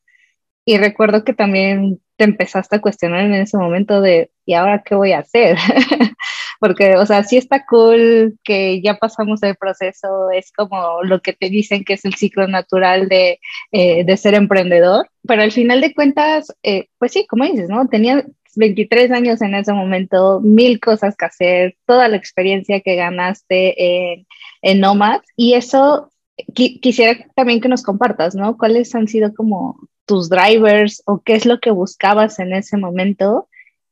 Y 0.66 0.78
recuerdo 0.78 1.24
que 1.24 1.34
también 1.34 2.00
te 2.16 2.26
empezaste 2.26 2.76
a 2.76 2.82
cuestionar 2.82 3.22
en 3.26 3.34
ese 3.34 3.58
momento 3.58 4.02
de, 4.02 4.32
¿y 4.46 4.54
ahora 4.54 4.84
qué 4.86 4.96
voy 4.96 5.14
a 5.14 5.20
hacer? 5.20 5.58
Porque, 6.60 6.98
o 6.98 7.06
sea, 7.06 7.24
sí 7.24 7.38
está 7.38 7.66
cool 7.66 8.38
que 8.44 8.82
ya 8.82 8.98
pasamos 8.98 9.42
el 9.44 9.56
proceso, 9.56 10.30
es 10.32 10.52
como 10.52 11.04
lo 11.04 11.22
que 11.22 11.34
te 11.34 11.50
dicen 11.50 11.84
que 11.84 11.94
es 11.94 12.06
el 12.06 12.16
ciclo 12.16 12.48
natural 12.48 13.08
de, 13.08 13.40
eh, 13.72 14.04
de 14.04 14.18
ser 14.18 14.34
emprendedor, 14.34 15.08
pero 15.26 15.42
al 15.42 15.52
final 15.52 15.82
de 15.82 15.94
cuentas, 15.94 16.54
eh, 16.64 16.88
pues 16.98 17.14
sí, 17.14 17.26
como 17.28 17.46
dices, 17.46 17.70
¿no? 17.70 17.88
Tenía 17.88 18.26
23 18.56 19.12
años 19.12 19.42
en 19.42 19.56
ese 19.56 19.74
momento, 19.74 20.42
mil 20.42 20.80
cosas 20.80 21.16
que 21.16 21.26
hacer, 21.26 21.76
toda 21.86 22.08
la 22.08 22.18
experiencia 22.18 22.82
que 22.82 22.96
ganaste 22.96 24.14
en, 24.14 24.28
en 24.62 24.80
Nomad 24.80 25.22
y 25.36 25.54
eso 25.54 26.12
quisiera 26.54 27.18
también 27.36 27.62
que 27.62 27.68
nos 27.68 27.84
compartas, 27.84 28.36
¿no? 28.36 28.58
¿Cuáles 28.58 28.94
han 28.96 29.08
sido 29.08 29.34
como 29.34 29.78
tus 30.06 30.30
drivers 30.30 31.04
o 31.06 31.22
qué 31.22 31.36
es 31.36 31.46
lo 31.46 31.60
que 31.60 31.72
buscabas 31.72 32.40
en 32.40 32.54
ese 32.54 32.78
momento 32.78 33.48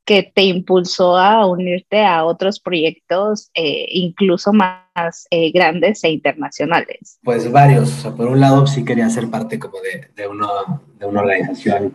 que 0.07 0.23
te 0.23 0.43
impulsó 0.43 1.17
a 1.17 1.45
unirte 1.45 2.05
a 2.05 2.23
otros 2.23 2.61
proyectos 2.61 3.51
eh, 3.53 3.85
incluso 3.89 4.53
más 4.53 5.27
eh, 5.29 5.51
grandes 5.51 6.01
e 6.05 6.11
internacionales? 6.11 7.19
Pues 7.23 7.51
varios. 7.51 7.91
por 8.15 8.27
un 8.27 8.39
lado, 8.39 8.65
sí 8.65 8.85
quería 8.85 9.09
ser 9.09 9.29
parte 9.29 9.59
como 9.59 9.79
de, 9.81 10.07
de, 10.15 10.27
uno, 10.29 10.47
de 10.97 11.05
una 11.05 11.19
organización 11.19 11.93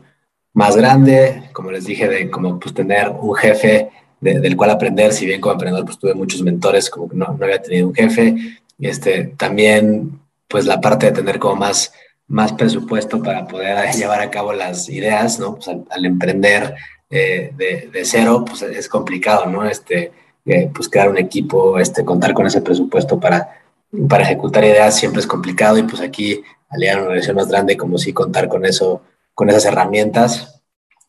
más 0.53 0.77
grande, 0.77 1.45
como 1.55 1.71
les 1.71 1.87
dije, 1.87 2.07
de 2.07 2.31
como 2.31 2.61
pues 2.61 2.75
tener 2.75 3.09
un 3.09 3.35
jefe 3.35 3.89
del 4.21 4.57
cual 4.57 4.71
aprender, 4.71 5.13
si 5.15 5.25
bien 5.25 5.41
como 5.41 5.55
emprendedor 5.55 5.87
pues 5.87 5.99
tuve 5.99 6.15
muchos 6.15 6.43
mentores, 6.43 6.91
como 6.91 7.09
que 7.09 7.17
no, 7.17 7.35
no 7.37 7.45
había 7.45 7.63
tenido 7.63 7.89
un 7.89 7.95
jefe, 7.95 8.37
este, 8.79 9.33
también 9.39 10.21
pues 10.49 10.67
la 10.67 10.83
parte 10.83 11.07
de 11.07 11.13
tener 11.13 11.39
como 11.39 11.57
más, 11.57 11.95
más 12.29 12.53
presupuesto 12.53 13.23
para 13.23 13.49
poder 13.49 13.91
llevar 13.97 14.21
a 14.21 14.31
cabo 14.31 14.53
las 14.53 14.91
ideas, 14.91 15.41
¿no? 15.41 15.55
Pues 15.55 15.69
al, 15.69 16.05
emprender 16.05 16.75
eh, 17.15 17.53
de, 17.55 17.91
de, 17.93 18.05
cero, 18.07 18.43
pues 18.47 18.63
es 18.63 18.89
complicado, 18.89 19.45
¿no? 19.45 19.67
Este, 19.67 20.11
eh, 20.47 20.71
pues 20.75 20.89
crear 20.89 21.11
un 21.11 21.19
equipo, 21.19 21.79
este, 21.79 22.07
contar 22.07 22.33
con 22.33 22.47
ese 22.47 22.63
presupuesto 22.63 23.21
para, 23.21 23.61
para 24.09 24.25
ejecutar 24.25 24.65
ideas 24.65 24.99
siempre 24.99 25.21
es 25.21 25.27
complicado 25.27 25.77
y 25.77 25.83
pues 25.83 26.01
aquí 26.01 26.43
al 26.71 26.81
llegar 26.81 26.97
a 26.97 26.99
una 27.01 27.09
organización 27.09 27.37
más 27.37 27.49
grande, 27.49 27.77
como 27.77 27.99
si 27.99 28.15
contar 28.15 28.49
con 28.49 28.65
eso, 28.65 29.03
con 29.35 29.51
esas 29.51 29.67
herramientas, 29.67 30.63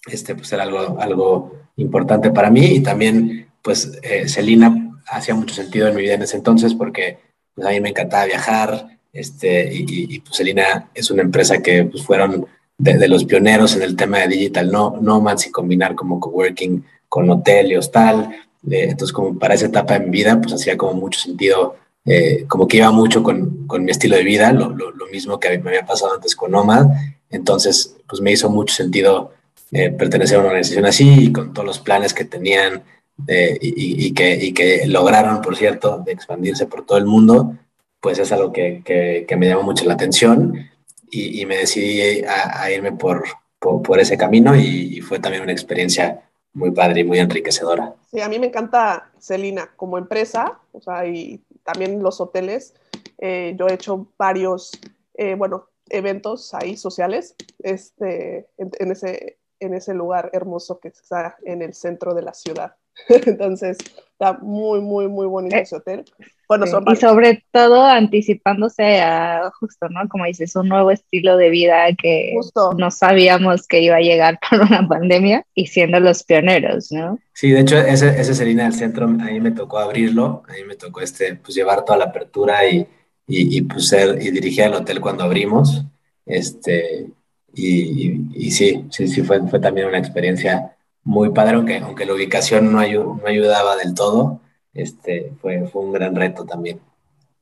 este, 0.05 0.35
pues 0.35 0.51
era 0.51 0.63
algo, 0.63 0.99
algo 0.99 1.55
importante 1.77 2.31
para 2.31 2.49
mí 2.49 2.65
y 2.65 2.79
también, 2.81 3.47
pues, 3.61 3.97
eh, 4.03 4.27
Celina 4.27 4.99
hacía 5.07 5.35
mucho 5.35 5.55
sentido 5.55 5.87
en 5.87 5.95
mi 5.95 6.01
vida 6.01 6.15
en 6.15 6.23
ese 6.23 6.35
entonces 6.35 6.73
porque 6.73 7.17
pues, 7.55 7.65
a 7.65 7.71
mí 7.71 7.79
me 7.79 7.89
encantaba 7.89 8.25
viajar, 8.25 8.99
este, 9.13 9.73
y, 9.73 9.85
y, 9.87 10.19
pues 10.19 10.35
Celina 10.35 10.89
es 10.93 11.09
una 11.11 11.21
empresa 11.21 11.59
que 11.59 11.85
pues, 11.85 12.03
fueron 12.03 12.45
de, 12.77 13.07
los 13.07 13.25
pioneros 13.25 13.75
en 13.75 13.83
el 13.83 13.95
tema 13.95 14.19
de 14.19 14.27
digital 14.27 14.71
no, 14.71 14.97
nomads 15.01 15.47
y 15.47 15.51
combinar 15.51 15.95
como 15.95 16.19
coworking 16.19 16.83
con 17.07 17.29
hotel 17.29 17.71
y 17.71 17.75
hostal. 17.75 18.29
Eh, 18.69 18.87
entonces, 18.89 19.13
como 19.13 19.37
para 19.37 19.53
esa 19.53 19.67
etapa 19.67 19.99
mi 19.99 20.09
vida, 20.09 20.39
pues 20.41 20.53
hacía 20.53 20.77
como 20.77 20.93
mucho 20.93 21.19
sentido, 21.19 21.75
eh, 22.05 22.45
como 22.47 22.67
que 22.67 22.77
iba 22.77 22.91
mucho 22.91 23.23
con, 23.23 23.67
con 23.67 23.83
mi 23.85 23.91
estilo 23.91 24.15
de 24.15 24.23
vida, 24.23 24.51
lo, 24.51 24.69
lo, 24.69 24.91
mismo 25.11 25.39
que 25.39 25.59
me 25.59 25.69
había 25.69 25.85
pasado 25.85 26.15
antes 26.15 26.35
con 26.35 26.51
Nomad. 26.51 26.87
Entonces, 27.29 27.95
pues 28.07 28.19
me 28.19 28.31
hizo 28.31 28.49
mucho 28.49 28.73
sentido 28.73 29.31
eh, 29.71 29.91
pertenecer 29.91 30.37
a 30.37 30.39
una 30.39 30.49
organización 30.49 30.85
así 30.85 31.25
y 31.25 31.31
con 31.31 31.53
todos 31.53 31.67
los 31.67 31.79
planes 31.79 32.13
que 32.13 32.25
tenían 32.25 32.83
y, 33.27 34.07
y, 34.07 34.11
que, 34.13 34.43
y 34.43 34.53
que 34.53 34.87
lograron, 34.87 35.41
por 35.41 35.55
cierto, 35.55 36.01
de 36.03 36.13
expandirse 36.13 36.65
por 36.65 36.83
todo 36.83 36.97
el 36.97 37.05
mundo 37.05 37.55
pues 38.03 38.19
es 38.19 38.33
algo 38.33 38.51
que, 38.51 38.81
que, 38.83 39.35
me 39.37 39.47
llamó 39.47 39.63
mucho 39.63 39.85
la 39.85 39.93
atención 39.93 40.69
y, 41.13 41.45
me 41.45 41.57
decidí 41.57 42.23
a, 42.25 42.71
irme 42.71 42.91
por, 42.93 43.23
por, 43.59 43.99
ese 43.99 44.17
camino 44.17 44.55
y, 44.55 45.01
fue 45.01 45.19
también 45.19 45.43
una 45.43 45.51
experiencia 45.51 46.29
muy 46.53 46.71
padre 46.71 47.01
y 47.01 47.03
muy 47.03 47.19
enriquecedora. 47.19 47.95
Sí, 48.11 48.21
a 48.21 48.29
mí 48.29 48.39
me 48.39 48.47
encanta 48.47 49.11
Celina 49.19 49.71
como 49.75 49.97
empresa, 49.97 50.59
o 50.71 50.81
sea, 50.81 51.05
y 51.05 51.41
también 51.63 52.01
los 52.01 52.21
hoteles. 52.21 52.73
Eh, 53.17 53.55
yo 53.57 53.67
he 53.67 53.73
hecho 53.73 54.07
varios, 54.17 54.71
eh, 55.15 55.35
bueno, 55.35 55.67
eventos 55.89 56.53
ahí 56.53 56.77
sociales 56.77 57.35
este, 57.59 58.47
en, 58.57 58.91
ese, 58.91 59.37
en 59.59 59.73
ese 59.73 59.93
lugar 59.93 60.29
hermoso 60.33 60.79
que 60.79 60.89
está 60.89 61.37
en 61.43 61.61
el 61.61 61.73
centro 61.73 62.13
de 62.13 62.21
la 62.21 62.33
ciudad. 62.33 62.75
Entonces, 63.09 63.77
está 64.11 64.33
muy, 64.41 64.81
muy, 64.81 65.07
muy 65.07 65.27
bonito 65.27 65.55
eh, 65.55 65.61
ese 65.61 65.75
hotel. 65.75 66.05
Bueno, 66.47 66.65
y 66.91 66.95
sobre 66.97 67.43
todo 67.51 67.83
anticipándose 67.83 69.01
a 69.01 69.51
justo, 69.59 69.89
¿no? 69.89 70.07
Como 70.09 70.25
dices, 70.25 70.55
un 70.55 70.69
nuevo 70.69 70.91
estilo 70.91 71.37
de 71.37 71.49
vida 71.49 71.87
que 71.99 72.35
no 72.77 72.91
sabíamos 72.91 73.67
que 73.67 73.81
iba 73.81 73.95
a 73.95 74.01
llegar 74.01 74.39
por 74.49 74.61
una 74.61 74.87
pandemia 74.87 75.45
y 75.55 75.67
siendo 75.67 75.99
los 75.99 76.23
pioneros, 76.23 76.91
¿no? 76.91 77.17
Sí, 77.33 77.49
de 77.49 77.61
hecho, 77.61 77.77
ese, 77.77 78.09
ese 78.09 78.35
Serena 78.35 78.63
del 78.63 78.73
Centro, 78.73 79.05
a 79.05 79.09
mí 79.09 79.39
me 79.39 79.51
tocó 79.51 79.79
abrirlo, 79.79 80.43
a 80.47 80.53
mí 80.53 80.63
me 80.67 80.75
tocó 80.75 81.01
este, 81.01 81.35
pues 81.35 81.55
llevar 81.55 81.85
toda 81.85 81.97
la 81.97 82.05
apertura 82.05 82.67
y, 82.69 82.87
y, 83.27 83.57
y 83.57 83.61
pues 83.61 83.87
ser, 83.87 84.21
y 84.21 84.29
dirigir 84.29 84.65
el 84.65 84.75
hotel 84.75 85.01
cuando 85.01 85.23
abrimos, 85.23 85.83
este, 86.25 87.07
y, 87.53 88.21
y, 88.33 88.51
sí, 88.51 88.85
sí, 88.89 89.07
sí, 89.07 89.21
fue, 89.21 89.41
fue 89.47 89.59
también 89.59 89.87
una 89.87 89.99
experiencia 89.99 90.75
muy 91.03 91.29
padre, 91.31 91.55
aunque, 91.55 91.77
aunque 91.77 92.05
la 92.05 92.13
ubicación 92.13 92.71
no, 92.71 92.79
no 92.81 93.27
ayudaba 93.27 93.75
del 93.75 93.93
todo, 93.93 94.41
este, 94.73 95.33
fue, 95.41 95.67
fue 95.67 95.81
un 95.83 95.91
gran 95.91 96.15
reto 96.15 96.45
también. 96.45 96.79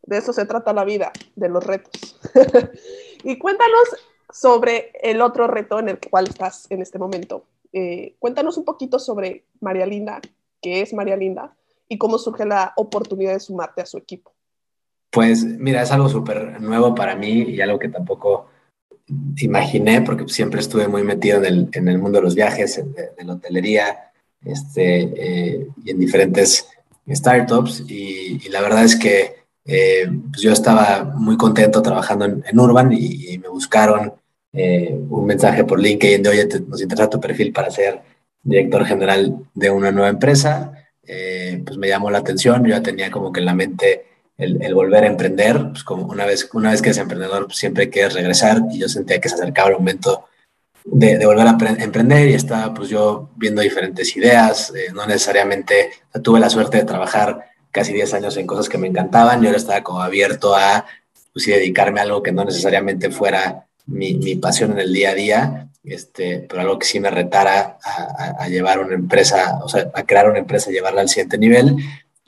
De 0.03 0.17
eso 0.17 0.33
se 0.33 0.45
trata 0.45 0.73
la 0.73 0.83
vida, 0.83 1.11
de 1.35 1.49
los 1.49 1.63
retos. 1.63 2.19
y 3.23 3.37
cuéntanos 3.37 3.83
sobre 4.31 4.91
el 5.01 5.21
otro 5.21 5.47
reto 5.47 5.79
en 5.79 5.89
el 5.89 5.99
cual 5.99 6.27
estás 6.27 6.67
en 6.69 6.81
este 6.81 6.97
momento. 6.97 7.45
Eh, 7.73 8.15
cuéntanos 8.19 8.57
un 8.57 8.65
poquito 8.65 8.99
sobre 8.99 9.45
María 9.59 9.85
Linda, 9.85 10.19
qué 10.61 10.81
es 10.81 10.93
María 10.93 11.15
Linda 11.15 11.55
y 11.87 11.97
cómo 11.97 12.17
surge 12.17 12.45
la 12.45 12.73
oportunidad 12.75 13.33
de 13.33 13.39
sumarte 13.39 13.81
a 13.81 13.85
su 13.85 13.97
equipo. 13.97 14.33
Pues 15.11 15.43
mira, 15.43 15.81
es 15.81 15.91
algo 15.91 16.09
súper 16.09 16.61
nuevo 16.61 16.95
para 16.95 17.15
mí 17.15 17.41
y 17.41 17.61
algo 17.61 17.77
que 17.77 17.89
tampoco 17.89 18.47
imaginé, 19.37 20.01
porque 20.01 20.27
siempre 20.27 20.59
estuve 20.59 20.87
muy 20.87 21.03
metido 21.03 21.37
en 21.39 21.45
el, 21.45 21.69
en 21.73 21.87
el 21.87 21.97
mundo 21.97 22.19
de 22.19 22.23
los 22.23 22.35
viajes, 22.35 22.77
en, 22.77 22.93
la 23.25 23.33
hotelería, 23.33 24.11
este, 24.43 25.01
eh, 25.15 25.67
y 25.83 25.91
en 25.91 25.99
diferentes 25.99 26.67
startups, 27.09 27.83
y, 27.87 28.47
la 28.49 28.61
verdad 28.61 28.83
es 28.83 28.95
que 28.95 29.35
eh, 29.65 30.09
pues 30.31 30.41
yo 30.41 30.51
estaba 30.51 31.03
muy 31.03 31.37
contento 31.37 31.81
trabajando 31.81 32.25
en, 32.25 32.59
Urban 32.59 32.91
y, 32.91 33.37
me 33.37 33.49
buscaron 33.49 34.13
eh, 34.53 34.97
un 35.09 35.25
mensaje 35.25 35.63
por 35.63 35.79
LinkedIn 35.79 36.23
de, 36.23 36.29
oye, 36.29 36.47
nos 36.67 36.81
interesa 36.81 37.09
tu 37.09 37.19
perfil 37.19 37.53
para 37.53 37.71
ser 37.71 38.01
director 38.43 38.85
general 38.85 39.37
de 39.53 39.69
una 39.69 39.91
nueva 39.91 40.09
empresa. 40.09 40.73
pues 41.65 41.77
me 41.77 41.87
llamó 41.87 42.09
la 42.09 42.19
atención, 42.19 42.63
yo 42.63 42.69
ya 42.69 42.81
tenía 42.81 43.11
como 43.11 43.31
que 43.31 43.39
en 43.39 43.45
la 43.45 43.53
mente 43.53 44.10
el, 44.41 44.73
volver 44.73 45.03
a 45.03 45.07
emprender, 45.07 45.69
pues 45.69 45.83
como 45.83 46.05
una 46.05 46.25
vez, 46.25 46.49
una 46.53 46.71
vez 46.71 46.81
que 46.81 46.89
eres 46.89 46.97
emprendedor, 46.97 47.45
pues 47.45 47.57
siempre 47.57 47.89
quieres 47.89 48.13
regresar 48.13 48.61
y 48.71 48.79
yo 48.79 48.89
sentía 48.89 49.21
que 49.21 49.29
se 49.29 49.35
acercaba 49.35 49.69
el 49.69 49.75
momento 49.75 50.25
de, 50.83 51.23
volver 51.25 51.47
a 51.47 51.83
emprender 51.83 52.29
y 52.29 52.33
estaba 52.33 52.73
pues 52.73 52.89
yo 52.89 53.29
viendo 53.35 53.61
diferentes 53.61 54.15
ideas, 54.17 54.73
eh, 54.75 54.91
no 54.93 55.05
necesariamente, 55.05 55.91
tuve 56.23 56.39
la 56.39 56.49
suerte 56.49 56.77
de 56.77 56.85
trabajar 56.85 57.51
casi 57.69 57.93
10 57.93 58.15
años 58.15 58.37
en 58.37 58.47
cosas 58.47 58.67
que 58.67 58.79
me 58.79 58.87
encantaban, 58.87 59.41
yo 59.41 59.47
ahora 59.47 59.57
estaba 59.57 59.83
como 59.83 60.01
abierto 60.01 60.55
a 60.55 60.85
pues, 61.33 61.45
dedicarme 61.45 61.99
a 61.99 62.03
algo 62.03 62.23
que 62.23 62.31
no 62.31 62.43
necesariamente 62.43 63.11
fuera 63.11 63.67
mi, 63.85 64.15
mi, 64.15 64.35
pasión 64.35 64.71
en 64.71 64.79
el 64.79 64.93
día 64.93 65.11
a 65.11 65.15
día, 65.15 65.69
este, 65.83 66.45
pero 66.49 66.61
algo 66.61 66.79
que 66.79 66.87
sí 66.87 66.99
me 66.99 67.11
retara 67.11 67.77
a, 67.83 68.43
a, 68.43 68.47
llevar 68.47 68.79
una 68.79 68.95
empresa, 68.95 69.59
o 69.63 69.69
sea, 69.69 69.91
a 69.93 70.03
crear 70.03 70.29
una 70.29 70.39
empresa 70.39 70.69
y 70.69 70.73
llevarla 70.73 71.01
al 71.01 71.09
siguiente 71.09 71.37
nivel. 71.37 71.77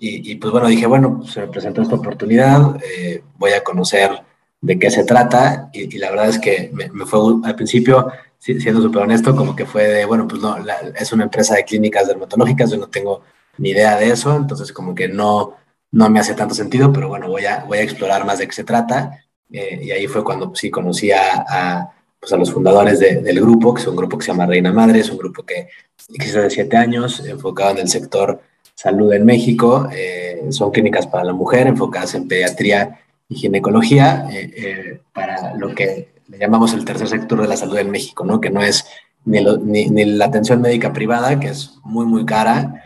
Y, 0.05 0.35
pues 0.35 0.51
bueno, 0.51 0.67
dije, 0.67 0.85
bueno, 0.85 1.23
se 1.25 1.39
me 1.39 1.47
presentó 1.47 1.81
esta 1.81 1.95
oportunidad, 1.95 2.75
eh, 2.83 3.23
voy 3.37 3.51
a 3.53 3.63
conocer 3.63 4.11
de 4.59 4.77
qué 4.77 4.91
se 4.91 5.05
trata 5.05 5.69
y, 5.71 5.97
la 5.97 6.09
verdad 6.09 6.27
es 6.27 6.39
que 6.39 6.71
me, 6.73 6.89
fue 7.05 7.19
al 7.45 7.55
principio, 7.55 8.11
siendo 8.37 8.81
súper 8.81 9.03
honesto, 9.03 9.33
como 9.33 9.55
que 9.55 9.65
fue 9.65 9.87
de, 9.87 10.03
bueno, 10.03 10.27
pues 10.27 10.41
no, 10.41 10.57
es 10.99 11.13
una 11.13 11.23
empresa 11.23 11.55
de 11.55 11.63
clínicas 11.63 12.05
dermatológicas, 12.07 12.71
yo 12.71 12.77
no 12.77 12.89
tengo 12.89 13.21
ni 13.57 13.69
idea 13.69 13.95
de 13.95 14.09
eso, 14.09 14.35
entonces 14.35 14.73
como 14.73 14.93
que 14.93 15.07
no, 15.07 15.55
no 15.91 16.09
me 16.09 16.19
hace 16.19 16.33
tanto 16.33 16.53
sentido, 16.53 16.91
pero 16.91 17.07
bueno, 17.07 17.29
voy 17.29 17.45
a, 17.45 17.63
voy 17.63 17.77
a 17.77 17.83
explorar 17.83 18.25
más 18.25 18.39
de 18.39 18.47
qué 18.47 18.53
se 18.53 18.65
trata. 18.65 19.23
Eh, 19.53 19.79
y 19.83 19.91
ahí 19.91 20.07
fue 20.07 20.23
cuando 20.23 20.49
pues, 20.49 20.59
sí 20.59 20.69
conocí 20.69 21.13
a, 21.13 21.93
pues, 22.19 22.33
a 22.33 22.37
los 22.37 22.51
fundadores 22.51 22.99
del 22.99 23.39
grupo, 23.39 23.73
que 23.73 23.81
es 23.81 23.87
un 23.87 23.95
grupo 23.95 24.17
que 24.17 24.25
se 24.25 24.31
llama 24.31 24.47
Reina 24.47 24.73
Madre, 24.73 24.99
es 24.99 25.09
un 25.09 25.17
grupo 25.17 25.43
que 25.43 25.69
existe 26.09 26.41
de 26.41 26.49
siete 26.49 26.75
años, 26.75 27.25
enfocado 27.25 27.71
en 27.71 27.77
el 27.77 27.87
sector 27.87 28.41
salud 28.75 29.13
en 29.13 29.25
México. 29.25 29.87
Eh, 29.91 30.45
son 30.49 30.71
clínicas 30.71 31.07
para 31.07 31.23
la 31.23 31.33
mujer 31.33 31.67
enfocadas 31.67 32.15
en 32.15 32.27
pediatría 32.27 32.99
y 33.29 33.35
ginecología, 33.35 34.27
eh, 34.31 34.51
eh, 34.55 35.01
para 35.13 35.55
lo 35.55 35.73
que 35.73 36.13
le 36.27 36.37
llamamos 36.37 36.73
el 36.73 36.85
tercer 36.85 37.07
sector 37.07 37.41
de 37.41 37.47
la 37.47 37.57
salud 37.57 37.77
en 37.77 37.91
México, 37.91 38.25
¿no? 38.25 38.41
que 38.41 38.49
no 38.49 38.61
es 38.61 38.85
ni, 39.25 39.41
ni, 39.87 40.05
la 40.05 40.25
atención 40.25 40.61
médica 40.61 40.91
privada, 40.91 41.39
que 41.39 41.47
es 41.47 41.75
muy, 41.83 42.05
muy 42.05 42.25
cara, 42.25 42.83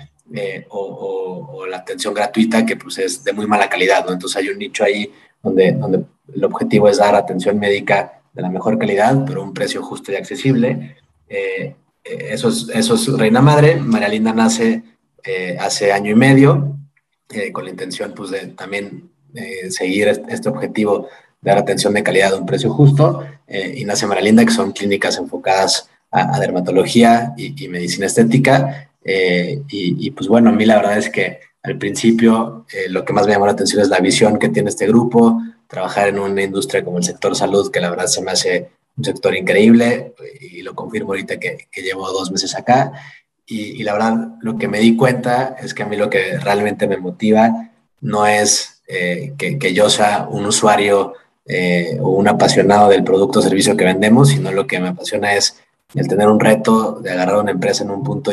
o, 0.70 1.48
o, 1.52 1.66
la 1.66 1.78
atención 1.78 2.14
gratuita, 2.14 2.66
que 2.66 2.76
pues 2.76 2.98
es 2.98 3.24
de 3.24 3.34
muy 3.34 3.48
mala 3.48 3.70
calidad. 3.70 4.06
¿no? 4.06 4.14
Entonces 4.14 4.38
hay 4.38 4.50
un 4.50 4.60
nicho 4.60 4.84
ahí 4.84 5.12
donde, 5.42 5.72
donde 5.72 6.04
el 6.34 6.44
objetivo 6.44 6.88
es 6.90 6.98
dar 6.98 7.16
atención 7.16 7.58
médica 7.58 8.22
de 8.34 8.42
la 8.42 8.50
mejor 8.50 8.78
calidad, 8.78 9.24
pero 9.26 9.42
a 9.42 9.44
un 9.44 9.54
precio 9.54 9.82
justo 9.82 10.12
y 10.12 10.16
accesible 10.16 10.96
eso, 12.10 12.50
es, 12.50 12.70
eso 12.74 12.96
es 12.96 13.08
Reina 13.18 13.42
Madre. 13.42 13.76
María 13.78 14.08
Linda 14.08 14.34
nace 14.34 14.84
hace 15.60 15.92
año 15.92 16.12
y 16.12 16.16
medio 16.16 16.78
con 17.52 17.66
la 17.66 17.72
intención 17.72 18.14
pues, 18.16 18.32
de 18.32 18.48
también 18.48 19.10
seguir 19.70 20.08
este 20.08 20.50
objetivo 20.50 21.10
de 21.42 21.52
dar 21.52 21.58
atención 21.58 21.94
de 21.94 22.04
calidad 22.04 22.34
a 22.34 22.38
un 22.38 22.46
precio 22.46 22.72
justo. 22.72 23.24
y 23.48 23.84
nace 23.86 24.08
María 24.08 24.24
Linda, 24.24 24.46
que 24.46 24.52
son 24.52 24.72
clínicas 24.72 25.18
enfocadas 25.18 25.90
a, 26.12 26.40
dermatología 26.40 27.34
y, 27.38 27.68
medicina 27.68 28.06
estética. 28.06 28.90
Y, 29.04 29.62
y, 30.08 30.12
pues 30.12 30.28
bueno, 30.28 30.50
a 30.50 30.54
mí 30.54 30.66
la 30.66 30.78
verdad 30.78 30.98
es 30.98 31.10
que 31.10 31.40
al 31.64 31.78
principio 31.78 32.66
lo 32.90 33.04
que 33.04 33.14
más 33.14 33.28
me 33.28 33.34
llamó 33.34 33.46
la 33.46 33.52
atención 33.52 33.82
es 33.82 33.90
la 33.90 34.00
visión 34.00 34.40
que 34.40 34.50
tiene 34.50 34.70
este 34.70 34.88
grupo, 34.88 35.42
trabajar 35.68 36.08
en 36.08 36.20
una 36.20 36.42
industria 36.42 36.84
como 36.84 36.98
el 36.98 37.04
sector 37.04 37.36
salud, 37.36 37.70
que 37.72 37.82
la 37.82 37.90
verdad 37.90 38.08
se 38.08 38.22
me 38.22 38.32
hace 38.32 38.70
un 38.96 39.04
sector 39.04 39.36
increíble 39.36 40.14
y 40.40 40.62
lo 40.62 40.74
confirmo 40.74 41.10
ahorita 41.10 41.40
que, 41.40 41.68
llevo 41.76 42.12
dos 42.12 42.32
meses 42.32 42.56
acá. 42.56 42.92
Y, 43.50 43.82
la 43.84 43.94
verdad, 43.94 44.28
lo 44.42 44.58
que 44.58 44.68
me 44.68 44.80
di 44.80 44.98
cuenta 44.98 45.56
es 45.62 45.74
que 45.74 45.84
a 45.84 45.86
mí 45.86 45.96
lo 45.96 46.10
que 46.10 46.38
realmente 46.38 46.86
me 46.86 46.98
motiva 46.98 47.72
no 48.02 48.28
es 48.28 48.82
eh, 48.88 49.34
que, 49.38 49.74
yo 49.74 49.90
sea 49.90 50.28
un 50.30 50.46
usuario 50.46 51.14
eh, 51.46 51.98
o 52.02 52.10
un 52.10 52.28
apasionado 52.28 52.90
del 52.90 53.06
producto 53.06 53.40
o 53.40 53.42
servicio 53.42 53.78
que 53.78 53.86
vendemos, 53.86 54.30
sino 54.30 54.52
lo 54.52 54.68
que 54.68 54.82
me 54.82 54.90
apasiona 54.90 55.34
es 55.34 55.56
el 55.96 56.10
tener 56.10 56.28
un 56.28 56.42
reto 56.42 57.00
de 57.00 57.12
agarrar 57.12 57.38
una 57.38 57.52
empresa 57.52 57.86
en 57.86 57.92
un 57.92 58.04
punto 58.04 58.32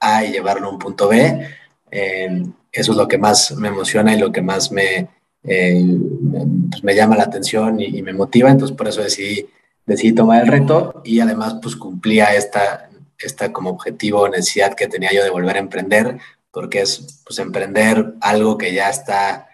A 0.00 0.24
y 0.24 0.32
llevarlo 0.32 0.68
a 0.68 0.70
un 0.70 0.78
punto 0.78 1.08
B. 1.08 1.46
Eh, 1.90 2.42
eso 2.72 2.92
es 2.92 2.98
lo 2.98 3.06
que 3.06 3.18
más 3.18 3.52
me 3.52 3.68
emociona 3.68 4.14
y 4.14 4.18
lo 4.18 4.32
que 4.32 4.40
más 4.40 4.72
me, 4.72 5.08
pues 5.42 6.82
me 6.82 6.94
llama 6.94 7.16
la 7.16 7.24
atención 7.24 7.78
y, 7.80 8.00
me 8.00 8.14
motiva, 8.14 8.50
entonces 8.50 8.74
por 8.74 8.88
eso 8.88 9.02
decidí, 9.02 9.46
decidí 9.84 10.14
tomar 10.14 10.42
el 10.42 10.48
reto 10.48 11.02
y 11.04 11.20
además 11.20 11.56
pues 11.62 11.76
cumplía 11.76 12.34
esta, 12.34 12.88
esta 13.18 13.52
como 13.52 13.70
objetivo, 13.70 14.28
necesidad 14.28 14.74
que 14.74 14.88
tenía 14.88 15.12
yo 15.12 15.22
de 15.24 15.30
volver 15.30 15.56
a 15.56 15.60
emprender, 15.60 16.18
porque 16.50 16.82
es 16.82 17.22
pues 17.24 17.38
emprender 17.38 18.14
algo 18.20 18.58
que 18.58 18.72
ya 18.74 18.90
está, 18.90 19.48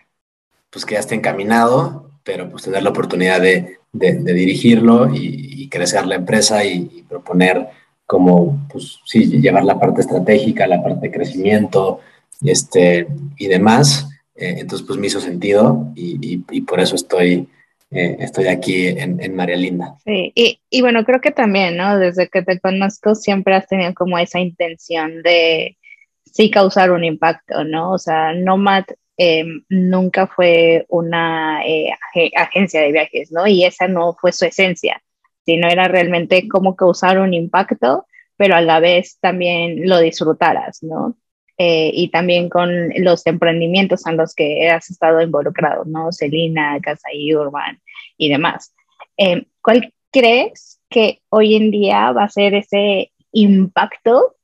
pues 0.71 0.85
que 0.85 0.95
ya 0.95 1.01
está 1.01 1.15
encaminado, 1.15 2.11
pero 2.25 2.49
pues 2.49 2.65
tener 2.65 2.83
la 2.83 2.91
oportunidad 2.91 3.41
de, 3.41 3.81
de, 3.93 4.35
dirigirlo 4.35 5.15
y, 5.15 5.69
crecer 5.69 6.05
la 6.07 6.17
empresa 6.17 6.65
y, 6.65 7.05
proponer 7.09 7.69
como, 8.07 8.67
pues 8.73 8.99
llevar 9.13 9.65
la 9.65 9.79
parte 9.79 10.01
estratégica, 10.01 10.67
la 10.67 10.83
parte 10.83 11.09
de 11.09 11.15
crecimiento 11.15 12.01
este, 12.43 13.07
y 13.37 13.47
demás. 13.47 14.09
Eh, 14.35 14.57
entonces, 14.59 14.85
pues 14.87 14.99
me 14.99 15.07
hizo 15.07 15.21
sentido 15.21 15.93
y, 15.95 16.39
por 16.63 16.81
eso 16.81 16.97
estoy, 16.97 17.49
eh, 17.91 18.17
estoy 18.21 18.47
aquí 18.47 18.87
en, 18.87 19.21
en, 19.21 19.35
María 19.35 19.57
Linda. 19.57 19.97
Sí, 20.05 20.33
y, 20.35 20.81
bueno, 20.81 21.05
creo 21.05 21.21
que 21.21 21.33
también, 21.33 21.77
¿no? 21.77 21.99
Desde 21.99 22.29
que 22.29 22.43
te 22.43 22.61
conozco 22.61 23.17
siempre 23.17 23.55
has 23.55 23.67
tenido 23.67 23.93
como 23.95 24.17
esa 24.17 24.39
intención 24.39 25.23
de 25.23 25.77
sí 26.25 26.51
causar 26.51 26.93
un 26.93 27.05
impacto, 27.05 27.65
¿no? 27.65 27.93
O 27.93 27.99
sea, 27.99 28.33
Nomad 28.33 28.85
em, 29.17 29.65
nunca 29.69 30.29
fue 30.29 30.87
una 30.89 31.67
eh, 31.67 31.91
agencia 32.37 32.81
de 32.81 32.93
viajes, 32.93 33.33
¿no? 33.33 33.47
Y 33.49 33.65
esa 33.65 33.89
no 33.89 34.15
fue 34.21 34.33
su 34.33 34.45
esencia, 34.45 35.03
sino 35.45 35.69
era 35.69 35.89
realmente 35.89 36.47
cómo 36.49 36.77
causar 36.77 37.19
un 37.19 37.35
impacto, 37.35 38.07
pero 38.37 38.55
a 38.55 38.61
la 38.61 38.79
vez 38.79 39.19
también 39.21 39.89
lo 39.89 39.99
disfrutaras, 39.99 40.83
¿no? 40.83 41.17
Eh, 41.63 41.91
y 41.93 42.09
también 42.09 42.49
con 42.49 42.89
los 42.97 43.27
emprendimientos 43.27 44.07
en 44.07 44.17
los 44.17 44.35
que 44.35 44.71
has 44.71 44.89
estado 44.89 45.21
involucrado, 45.21 45.85
¿no? 45.85 46.11
Celina, 46.11 46.81
Casa 46.81 47.09
y 47.13 47.35
Urban 47.35 47.79
y 48.17 48.31
demás. 48.31 48.73
Eh, 49.19 49.45
¿Cuál 49.61 49.93
crees 50.11 50.81
que 50.89 51.21
hoy 51.29 51.57
en 51.57 51.71
día 51.71 52.13
va 52.13 52.25
a 52.25 52.31
ser 52.31 52.55
ese 52.55 53.13
impacto 53.33 54.37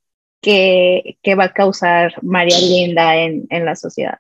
que, 0.43 1.17
que 1.23 1.35
va 1.35 1.45
a 1.45 1.53
causar 1.55 2.13
María 2.21 2.59
Linda 2.59 3.17
en, 3.17 3.47
en, 3.49 3.65
la 3.65 3.77
sociedad? 3.77 4.19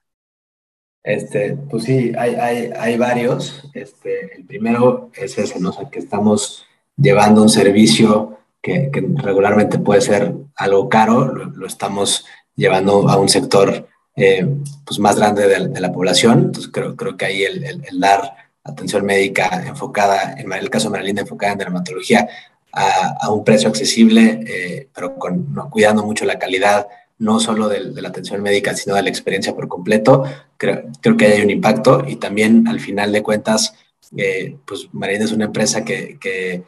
Este, 1.04 1.54
pues 1.68 1.84
sí, 1.84 2.14
hay, 2.16 2.34
hay, 2.36 2.70
hay 2.78 2.96
varios. 2.96 3.70
Este, 3.74 4.36
el 4.36 4.46
primero 4.46 5.10
es 5.14 5.36
ese, 5.36 5.60
¿no? 5.60 5.68
O 5.68 5.90
que 5.90 5.98
estamos 5.98 6.64
llevando 6.96 7.42
un 7.42 7.50
servicio 7.50 8.38
que, 8.62 8.90
regularmente 9.16 9.78
puede 9.78 10.00
ser 10.00 10.32
algo 10.56 10.88
caro, 10.88 11.26
lo 11.26 11.66
estamos 11.66 12.24
llevando 12.56 13.08
a 13.08 13.16
un 13.16 13.28
sector 13.28 13.86
eh, 14.16 14.46
pues 14.84 14.98
más 14.98 15.16
grande 15.16 15.46
de, 15.46 15.80
la 15.80 15.92
población. 15.92 16.44
Entonces 16.46 16.70
creo, 16.72 16.96
creo 16.96 17.16
que 17.16 17.26
ahí 17.26 17.42
el, 17.42 17.62
el, 17.62 18.00
dar 18.00 18.34
atención 18.64 19.04
médica 19.04 19.62
enfocada, 19.66 20.32
en 20.38 20.50
el 20.52 20.70
caso 20.70 20.86
de 20.86 20.92
Marilinda, 20.92 21.22
enfocada 21.22 21.52
en 21.52 21.58
dermatología, 21.58 22.28
a, 22.72 23.16
a 23.20 23.30
un 23.30 23.44
precio 23.44 23.68
accesible, 23.68 24.40
eh, 24.46 24.88
pero 24.94 25.16
con, 25.16 25.54
cuidando 25.70 26.04
mucho 26.04 26.24
la 26.24 26.38
calidad, 26.38 26.88
no 27.18 27.40
solo 27.40 27.68
de, 27.68 27.92
de, 27.92 28.02
la 28.02 28.08
atención 28.08 28.42
médica, 28.42 28.74
sino 28.74 28.94
de 28.96 29.02
la 29.02 29.08
experiencia 29.08 29.54
por 29.54 29.68
completo, 29.68 30.24
creo, 30.56 30.84
creo 31.00 31.16
que 31.16 31.26
hay 31.26 31.42
un 31.42 31.50
impacto 31.50 32.04
y 32.06 32.16
también 32.16 32.66
al 32.68 32.80
final 32.80 33.12
de 33.12 33.22
cuentas, 33.22 33.74
eh, 34.16 34.56
pues 34.66 34.88
Marilinda 34.92 35.26
es 35.26 35.32
una 35.32 35.46
empresa 35.46 35.84
que, 35.84 36.18
que, 36.18 36.62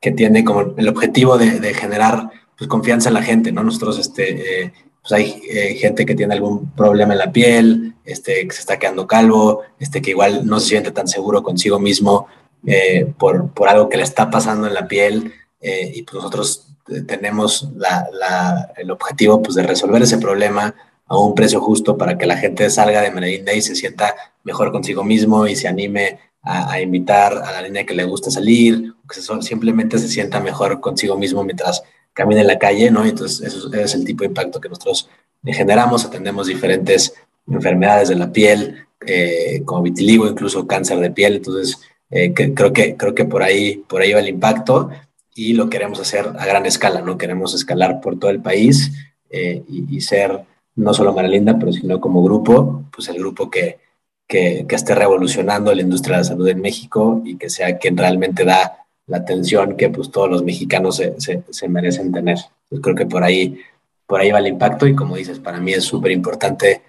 que, 0.00 0.12
tiene 0.12 0.44
como 0.44 0.74
el 0.76 0.88
objetivo 0.88 1.38
de, 1.38 1.60
de 1.60 1.74
generar 1.74 2.30
pues, 2.56 2.68
confianza 2.68 3.08
en 3.08 3.14
la 3.14 3.22
gente, 3.22 3.52
¿no? 3.52 3.62
Nosotros 3.62 3.98
este, 3.98 4.72
pues 5.02 5.12
hay 5.12 5.42
eh, 5.50 5.74
gente 5.74 6.06
que 6.06 6.14
tiene 6.14 6.34
algún 6.34 6.70
problema 6.72 7.12
en 7.12 7.18
la 7.18 7.32
piel, 7.32 7.94
este, 8.04 8.46
que 8.46 8.54
se 8.54 8.60
está 8.60 8.78
quedando 8.78 9.06
calvo, 9.06 9.62
este, 9.78 10.00
que 10.00 10.10
igual 10.10 10.46
no 10.46 10.60
se 10.60 10.68
siente 10.68 10.92
tan 10.92 11.08
seguro 11.08 11.42
consigo 11.42 11.80
mismo 11.80 12.28
eh, 12.64 13.12
por, 13.18 13.50
por, 13.52 13.68
algo 13.68 13.88
que 13.88 13.96
le 13.96 14.04
está 14.04 14.30
pasando 14.30 14.68
en 14.68 14.74
la 14.74 14.86
piel 14.86 15.32
eh, 15.60 15.92
y 15.94 16.02
pues 16.02 16.14
nosotros 16.14 16.68
tenemos 17.06 17.68
la, 17.76 18.72
el 18.76 18.90
objetivo 18.90 19.42
pues, 19.42 19.56
de 19.56 19.64
resolver 19.64 20.02
ese 20.02 20.18
problema 20.18 20.74
a 21.06 21.18
un 21.18 21.34
precio 21.34 21.60
justo 21.60 21.98
para 21.98 22.16
que 22.16 22.26
la 22.26 22.36
gente 22.36 22.70
salga 22.70 23.02
de 23.02 23.10
Medellín 23.10 23.44
y 23.54 23.60
se 23.60 23.74
sienta 23.74 24.14
mejor 24.44 24.70
consigo 24.70 25.02
mismo 25.02 25.46
y 25.46 25.56
se 25.56 25.66
anime 25.66 26.20
a, 26.42 26.72
a 26.72 26.80
invitar 26.80 27.32
a 27.38 27.52
la 27.52 27.62
niña 27.62 27.84
que 27.84 27.94
le 27.94 28.04
gusta 28.04 28.30
salir, 28.30 28.94
o 29.04 29.08
que 29.08 29.20
simplemente 29.20 29.98
se 29.98 30.08
sienta 30.08 30.40
mejor 30.40 30.80
consigo 30.80 31.16
mismo 31.16 31.42
mientras 31.44 31.82
camina 32.12 32.40
en 32.40 32.46
la 32.46 32.58
calle, 32.58 32.90
¿no? 32.90 33.04
Entonces, 33.04 33.40
eso 33.40 33.72
es 33.72 33.94
el 33.94 34.04
tipo 34.04 34.22
de 34.22 34.28
impacto 34.28 34.60
que 34.60 34.68
nosotros 34.68 35.08
generamos. 35.44 36.04
Atendemos 36.04 36.46
diferentes 36.46 37.14
enfermedades 37.48 38.08
de 38.08 38.16
la 38.16 38.32
piel, 38.32 38.86
eh, 39.06 39.62
como 39.64 39.82
vitiligo, 39.82 40.26
incluso 40.26 40.66
cáncer 40.66 40.98
de 40.98 41.10
piel. 41.10 41.36
Entonces, 41.36 41.80
eh, 42.10 42.32
creo, 42.34 42.72
que, 42.72 42.96
creo 42.96 43.14
que 43.14 43.24
por 43.24 43.42
ahí, 43.42 43.82
por 43.88 44.02
ahí 44.02 44.12
va 44.12 44.20
el 44.20 44.28
impacto 44.28 44.90
y 45.34 45.54
lo 45.54 45.70
queremos 45.70 45.98
hacer 45.98 46.26
a 46.38 46.46
gran 46.46 46.66
escala, 46.66 47.00
¿no? 47.00 47.16
Queremos 47.16 47.54
escalar 47.54 48.00
por 48.00 48.18
todo 48.18 48.30
el 48.30 48.42
país 48.42 48.92
eh, 49.30 49.62
y, 49.68 50.00
ser 50.02 50.44
no 50.74 50.92
solo 50.92 51.14
Maralinda, 51.14 51.58
pero 51.58 51.72
sino 51.72 52.00
como 52.00 52.22
grupo, 52.22 52.84
pues 52.94 53.08
el 53.08 53.18
grupo 53.18 53.50
que, 53.50 53.78
que, 54.28 54.66
que 54.68 54.74
esté 54.74 54.94
revolucionando 54.94 55.74
la 55.74 55.82
industria 55.82 56.16
de 56.16 56.22
la 56.22 56.28
salud 56.28 56.48
en 56.48 56.60
México 56.60 57.22
y 57.24 57.36
que 57.36 57.48
sea 57.48 57.78
quien 57.78 57.96
realmente 57.96 58.44
da 58.44 58.81
la 59.06 59.18
atención 59.18 59.76
que 59.76 59.90
pues 59.90 60.10
todos 60.10 60.30
los 60.30 60.42
mexicanos 60.42 60.96
se, 60.96 61.16
se, 61.18 61.68
merecen 61.68 62.12
tener. 62.12 62.38
Yo 62.70 62.80
creo 62.80 62.94
que 62.94 63.06
por 63.06 63.24
ahí, 63.24 63.60
por 64.06 64.20
ahí 64.20 64.30
va 64.30 64.38
el 64.38 64.46
impacto 64.46 64.86
y 64.86 64.94
como 64.94 65.16
dices, 65.16 65.38
para 65.38 65.60
mí 65.60 65.72
es 65.72 65.84
súper 65.84 66.12
importante 66.12 66.82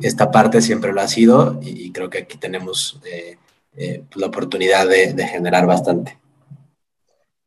esta 0.00 0.30
parte, 0.30 0.60
siempre 0.60 0.92
lo 0.92 1.00
ha 1.00 1.08
sido 1.08 1.58
y, 1.60 1.90
creo 1.92 2.08
que 2.08 2.18
aquí 2.18 2.38
tenemos 2.38 3.00
eh, 3.04 3.36
eh, 3.76 4.04
la 4.14 4.26
oportunidad 4.26 4.88
de, 4.88 5.12
de 5.12 5.26
generar 5.26 5.66
bastante. 5.66 6.18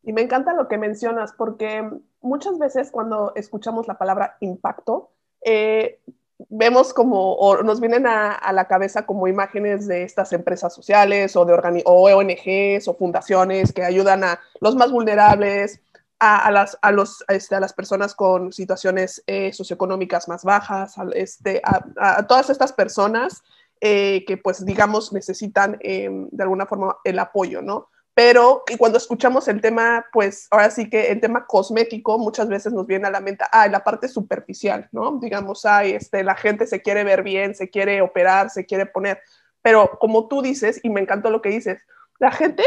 Y 0.03 0.13
me 0.13 0.21
encanta 0.21 0.53
lo 0.53 0.67
que 0.67 0.77
mencionas 0.77 1.31
porque 1.37 1.87
muchas 2.21 2.57
veces 2.57 2.91
cuando 2.91 3.33
escuchamos 3.35 3.87
la 3.87 3.97
palabra 3.97 4.37
impacto, 4.39 5.11
eh, 5.43 5.99
vemos 6.49 6.93
como, 6.93 7.33
o 7.33 7.63
nos 7.63 7.79
vienen 7.79 8.07
a, 8.07 8.51
la 8.53 8.65
cabeza 8.67 9.05
como 9.05 9.27
imágenes 9.27 9.87
de 9.87 10.03
estas 10.03 10.33
empresas 10.33 10.73
sociales 10.73 11.35
o 11.35 11.45
de 11.45 11.53
ONGs 11.85 12.87
o 12.87 12.93
fundaciones 12.95 13.73
que 13.73 13.83
ayudan 13.83 14.23
a 14.23 14.39
los 14.59 14.75
más 14.75 14.91
vulnerables, 14.91 15.81
a, 16.19 16.51
las, 16.51 16.77
a, 16.81 16.91
los, 16.91 17.23
este, 17.29 17.55
a 17.55 17.59
las 17.59 17.73
personas 17.73 18.13
con 18.13 18.53
situaciones 18.53 19.23
eh, 19.25 19.51
socioeconómicas 19.53 20.27
más 20.27 20.43
bajas, 20.43 20.97
a, 20.97 21.05
este, 21.15 21.61
a, 21.63 22.27
todas 22.27 22.49
estas 22.51 22.73
personas 22.73 23.41
eh, 23.79 24.23
que 24.27 24.37
pues 24.37 24.63
digamos 24.63 25.11
necesitan 25.13 25.77
em, 25.79 26.29
de 26.31 26.43
alguna 26.43 26.67
forma 26.67 26.97
el 27.03 27.17
apoyo, 27.17 27.63
¿no? 27.63 27.89
Pero 28.13 28.63
y 28.67 28.77
cuando 28.77 28.97
escuchamos 28.97 29.47
el 29.47 29.61
tema, 29.61 30.05
pues 30.11 30.47
ahora 30.51 30.69
sí 30.69 30.89
que 30.89 31.11
el 31.11 31.21
tema 31.21 31.45
cosmético 31.45 32.17
muchas 32.17 32.49
veces 32.49 32.73
nos 32.73 32.85
viene 32.85 33.07
a 33.07 33.11
la 33.11 33.21
mente, 33.21 33.45
ah, 33.51 33.67
la 33.67 33.83
parte 33.83 34.07
superficial, 34.07 34.89
¿no? 34.91 35.17
Digamos, 35.21 35.65
ay, 35.65 35.93
este, 35.93 36.23
la 36.23 36.35
gente 36.35 36.67
se 36.67 36.81
quiere 36.81 37.03
ver 37.03 37.23
bien, 37.23 37.55
se 37.55 37.69
quiere 37.69 38.01
operar, 38.01 38.49
se 38.49 38.65
quiere 38.65 38.85
poner, 38.85 39.21
pero 39.61 39.97
como 39.99 40.27
tú 40.27 40.41
dices, 40.41 40.79
y 40.83 40.89
me 40.89 41.01
encantó 41.01 41.29
lo 41.29 41.41
que 41.41 41.49
dices, 41.49 41.81
la 42.19 42.31
gente 42.31 42.63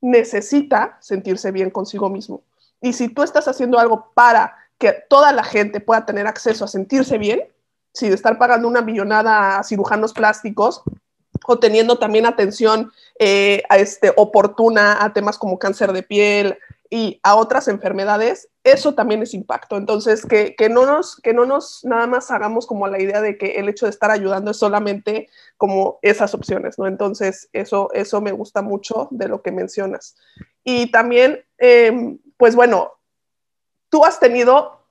necesita 0.00 0.98
sentirse 1.00 1.50
bien 1.50 1.70
consigo 1.70 2.10
mismo. 2.10 2.42
Y 2.80 2.92
si 2.92 3.08
tú 3.08 3.22
estás 3.22 3.48
haciendo 3.48 3.78
algo 3.78 4.10
para 4.14 4.56
que 4.78 4.92
toda 5.08 5.32
la 5.32 5.44
gente 5.44 5.80
pueda 5.80 6.04
tener 6.04 6.26
acceso 6.26 6.64
a 6.64 6.68
sentirse 6.68 7.18
bien, 7.18 7.48
si 7.92 8.08
de 8.08 8.14
estar 8.14 8.36
pagando 8.38 8.68
una 8.68 8.82
millonada 8.82 9.58
a 9.58 9.62
cirujanos 9.62 10.12
plásticos, 10.12 10.82
o 11.46 11.58
teniendo 11.58 11.98
también 11.98 12.26
atención 12.26 12.92
eh, 13.18 13.62
a 13.68 13.78
este, 13.78 14.12
oportuna 14.16 15.04
a 15.04 15.12
temas 15.12 15.38
como 15.38 15.58
cáncer 15.58 15.92
de 15.92 16.02
piel, 16.02 16.58
y 16.94 17.18
a 17.24 17.34
otras 17.34 17.66
enfermedades, 17.66 18.48
eso 18.62 18.94
también 18.94 19.20
es 19.20 19.34
impacto. 19.34 19.76
Entonces, 19.76 20.24
que, 20.24 20.54
no 20.70 20.86
nos, 20.86 21.16
que 21.16 21.34
no 21.34 21.44
nos 21.44 21.84
nada 21.84 22.06
más 22.06 22.30
hagamos 22.30 22.68
como 22.68 22.86
la 22.86 23.02
idea 23.02 23.20
de 23.20 23.36
que 23.36 23.58
el 23.58 23.68
hecho 23.68 23.86
de 23.86 23.90
estar 23.90 24.12
ayudando 24.12 24.52
es 24.52 24.58
solamente 24.58 25.28
como 25.56 25.98
esas 26.02 26.34
opciones, 26.34 26.78
¿no? 26.78 26.86
Entonces, 26.86 27.48
eso, 27.52 27.88
eso 27.94 28.20
me 28.20 28.30
gusta 28.30 28.62
mucho 28.62 29.08
de 29.10 29.26
lo 29.26 29.42
que 29.42 29.50
mencionas. 29.50 30.16
Y 30.62 30.92
también, 30.92 31.44
em, 31.58 32.20
pues 32.36 32.54
bueno, 32.54 32.92
tú 33.88 34.04
has 34.04 34.20
tenido 34.20 34.83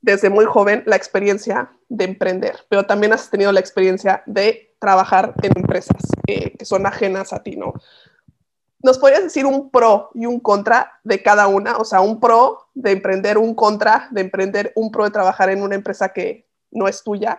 desde 0.00 0.30
muy 0.30 0.44
joven 0.44 0.82
la 0.86 0.96
experiencia 0.96 1.72
de 1.88 2.04
emprender, 2.04 2.56
pero 2.68 2.86
también 2.86 3.12
has 3.12 3.30
tenido 3.30 3.52
la 3.52 3.60
experiencia 3.60 4.22
de 4.26 4.74
trabajar 4.78 5.34
en 5.42 5.52
empresas 5.56 6.02
que 6.26 6.56
son 6.62 6.86
ajenas 6.86 7.32
a 7.32 7.42
ti, 7.42 7.56
¿no? 7.56 7.74
¿Nos 8.82 8.98
podrías 8.98 9.22
decir 9.22 9.44
un 9.44 9.70
pro 9.70 10.10
y 10.14 10.24
un 10.24 10.40
contra 10.40 11.00
de 11.04 11.22
cada 11.22 11.48
una? 11.48 11.76
O 11.76 11.84
sea, 11.84 12.00
un 12.00 12.18
pro 12.18 12.70
de 12.72 12.92
emprender, 12.92 13.36
un 13.36 13.54
contra 13.54 14.08
de 14.10 14.22
emprender, 14.22 14.72
un 14.74 14.90
pro 14.90 15.04
de 15.04 15.10
trabajar 15.10 15.50
en 15.50 15.62
una 15.62 15.74
empresa 15.74 16.14
que 16.14 16.48
no 16.70 16.88
es 16.88 17.02
tuya 17.02 17.38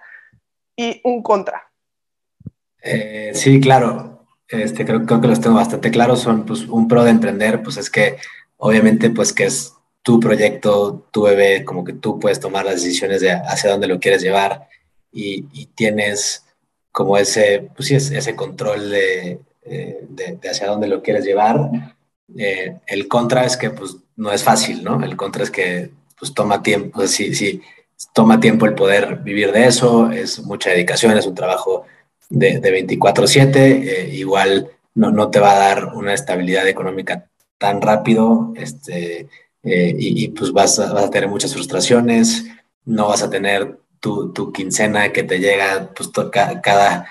y 0.76 1.02
un 1.04 1.24
contra. 1.24 1.64
Eh, 2.84 3.32
sí, 3.34 3.60
claro. 3.60 4.28
Este, 4.48 4.86
creo, 4.86 5.04
creo, 5.06 5.20
que 5.20 5.28
los 5.28 5.42
tengo 5.42 5.56
bastante 5.56 5.90
claros. 5.90 6.20
Son 6.20 6.46
pues, 6.46 6.68
un 6.68 6.88
pro 6.88 7.04
de 7.04 7.10
emprender, 7.10 7.64
pues 7.64 7.78
es 7.78 7.90
que 7.90 8.18
obviamente 8.58 9.10
pues 9.10 9.34
que 9.34 9.46
es 9.46 9.74
tu 10.04 10.20
proyecto, 10.20 11.08
tu 11.12 11.24
bebé, 11.24 11.64
como 11.64 11.84
que 11.84 11.94
tú 11.94 12.20
puedes 12.20 12.40
tomar 12.40 12.66
las 12.66 12.76
decisiones 12.76 13.22
de 13.22 13.32
hacia 13.32 13.72
dónde 13.72 13.88
lo 13.88 14.00
quieres 14.00 14.22
llevar 14.22 14.68
y, 15.12 15.46
y 15.54 15.68
tienes 15.68 16.46
como 16.92 17.18
ese, 17.18 17.70
pues 17.76 17.88
sí, 17.88 17.96
ese 17.96 18.36
control 18.36 18.90
de, 18.90 19.40
eh, 19.64 20.00
de, 20.10 20.50
hacia 20.50 20.68
dónde 20.68 20.88
lo 20.88 21.02
quieres 21.02 21.24
llevar. 21.24 21.70
Eh, 22.38 22.78
el 22.88 23.08
contra 23.08 23.46
es 23.46 23.58
que 23.58 23.70
pues 23.70 23.96
no 24.16 24.32
es 24.32 24.44
fácil, 24.44 24.84
¿no? 24.84 25.04
El 25.04 25.16
contra 25.16 25.44
es 25.44 25.52
que 25.52 25.92
pues 26.18 26.34
toma 26.34 26.62
tiempo, 26.62 27.00
pues, 27.00 27.12
sí, 27.12 27.34
sí, 27.34 27.62
toma 28.14 28.40
tiempo 28.40 28.66
el 28.66 28.76
poder 28.76 29.18
vivir 29.18 29.52
de 29.52 29.66
eso, 29.68 30.12
es 30.12 30.44
mucha 30.44 30.70
dedicación, 30.72 31.18
es 31.18 31.26
un 31.26 31.36
trabajo 31.36 31.86
de, 32.30 32.60
de 32.60 32.72
24/7, 32.72 33.56
eh, 33.56 34.10
igual 34.14 34.70
no, 34.96 35.12
no, 35.12 35.30
te 35.30 35.40
va 35.40 35.54
a 35.54 35.60
dar 35.60 35.96
una 35.96 36.14
estabilidad 36.14 36.68
económica 36.68 37.28
tan 37.58 37.82
rápido, 37.82 38.54
este, 38.56 39.28
y, 39.64 40.28
pues 40.30 40.52
vas 40.52 40.80
a, 40.80 41.10
tener 41.10 41.30
muchas 41.30 41.54
frustraciones, 41.54 42.46
no 42.86 43.08
vas 43.08 43.22
a 43.22 43.30
tener 43.30 43.78
tu, 44.00 44.34
tu 44.34 44.52
quincena 44.52 45.12
que 45.12 45.24
te 45.24 45.40
llega 45.40 45.92
pues, 45.94 46.10
cada 46.64 47.06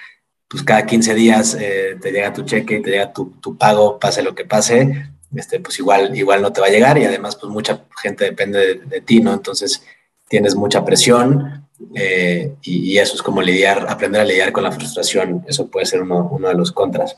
pues 0.50 0.64
cada 0.64 0.84
15 0.84 1.14
días 1.14 1.56
eh, 1.58 1.96
te 2.02 2.10
llega 2.10 2.32
tu 2.32 2.42
cheque, 2.42 2.80
te 2.80 2.90
llega 2.90 3.12
tu, 3.12 3.56
pago, 3.56 4.00
pase 4.00 4.20
lo 4.20 4.34
que 4.34 4.44
pase, 4.44 5.12
este, 5.32 5.60
pues 5.60 5.78
igual, 5.78 6.16
igual 6.16 6.42
no 6.42 6.52
te 6.52 6.60
va 6.60 6.66
a 6.66 6.70
llegar 6.70 6.98
y 6.98 7.04
además 7.04 7.36
pues 7.36 7.52
mucha 7.52 7.84
gente 8.02 8.24
depende 8.24 8.80
de, 8.84 9.00
ti, 9.00 9.20
¿no? 9.20 9.32
Entonces 9.32 9.84
tienes 10.28 10.56
mucha 10.56 10.84
presión 10.84 11.68
eh, 11.94 12.56
y, 12.62 12.98
eso 12.98 13.14
es 13.14 13.22
como 13.22 13.40
lidiar, 13.42 13.86
aprender 13.88 14.20
a 14.20 14.24
lidiar 14.24 14.50
con 14.50 14.64
la 14.64 14.72
frustración, 14.72 15.44
eso 15.46 15.68
puede 15.70 15.86
ser 15.86 16.02
uno, 16.02 16.28
uno 16.32 16.48
de 16.48 16.54
los 16.54 16.72
contras. 16.72 17.16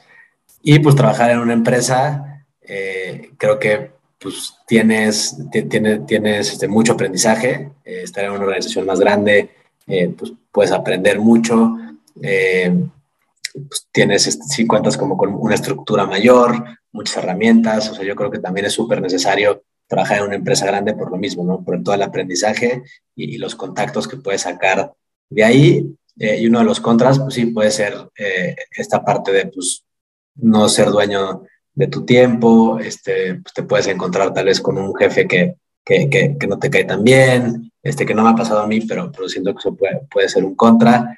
Y 0.62 0.80
pues 0.80 0.94
trabajar 0.94 1.30
en 1.30 1.38
una 1.38 1.54
empresa, 1.54 2.44
eh, 2.60 3.30
creo 3.38 3.58
que 3.58 3.91
pues 4.22 4.54
tienes, 4.66 5.36
tienes, 5.50 6.06
tienes 6.06 6.52
este, 6.52 6.68
mucho 6.68 6.92
aprendizaje, 6.92 7.70
estar 7.84 8.24
en 8.24 8.32
una 8.32 8.44
organización 8.44 8.86
más 8.86 9.00
grande, 9.00 9.50
pues 10.16 10.32
puedes 10.50 10.72
aprender 10.72 11.18
mucho 11.18 11.76
pues 13.52 13.88
tienes, 13.92 14.22
si 14.48 14.66
cuentas 14.66 14.96
como 14.96 15.16
con 15.16 15.34
una 15.34 15.54
estructura 15.54 16.06
mayor, 16.06 16.64
muchas 16.92 17.18
herramientas, 17.18 17.90
o 17.90 17.94
sea, 17.94 18.04
yo 18.04 18.14
creo 18.14 18.30
que 18.30 18.38
también 18.38 18.66
es 18.66 18.72
súper 18.72 19.00
necesario 19.00 19.64
trabajar 19.86 20.18
en 20.18 20.24
una 20.24 20.36
empresa 20.36 20.66
grande 20.66 20.94
por 20.94 21.10
lo 21.10 21.18
mismo, 21.18 21.44
¿no? 21.44 21.62
Por 21.62 21.82
todo 21.82 21.94
el 21.94 22.02
aprendizaje 22.02 22.82
y, 23.14 23.36
los 23.38 23.54
contactos 23.54 24.08
que 24.08 24.16
puedes 24.16 24.42
sacar 24.42 24.92
de 25.28 25.44
ahí. 25.44 25.96
Eh, 26.18 26.40
y 26.40 26.46
uno 26.46 26.60
de 26.60 26.64
los 26.64 26.80
contras, 26.80 27.18
pues 27.18 27.34
sí, 27.34 27.46
puede 27.46 27.70
ser 27.70 27.94
eh, 28.18 28.54
esta 28.76 29.04
parte 29.04 29.32
de, 29.32 29.46
pues, 29.46 29.84
no 30.36 30.68
ser 30.68 30.90
dueño 30.90 31.42
de 31.74 31.86
tu 31.86 32.04
tiempo, 32.04 32.78
este, 32.78 33.36
pues 33.36 33.54
te 33.54 33.62
puedes 33.62 33.86
encontrar 33.86 34.32
tal 34.32 34.46
vez 34.46 34.60
con 34.60 34.78
un 34.78 34.94
jefe 34.94 35.26
que, 35.26 35.56
que, 35.84 36.36
que, 36.38 36.46
no 36.46 36.58
te 36.58 36.70
cae 36.70 36.84
tan 36.84 37.02
bien, 37.02 37.72
este, 37.82 38.06
que 38.06 38.14
no 38.14 38.22
me 38.22 38.30
ha 38.30 38.34
pasado 38.34 38.60
a 38.60 38.66
mí, 38.66 38.80
pero, 38.82 39.10
pero 39.10 39.28
siento 39.28 39.52
que 39.52 39.58
eso 39.58 39.74
puede, 39.74 40.00
puede 40.10 40.28
ser 40.28 40.44
un 40.44 40.54
contra. 40.54 41.16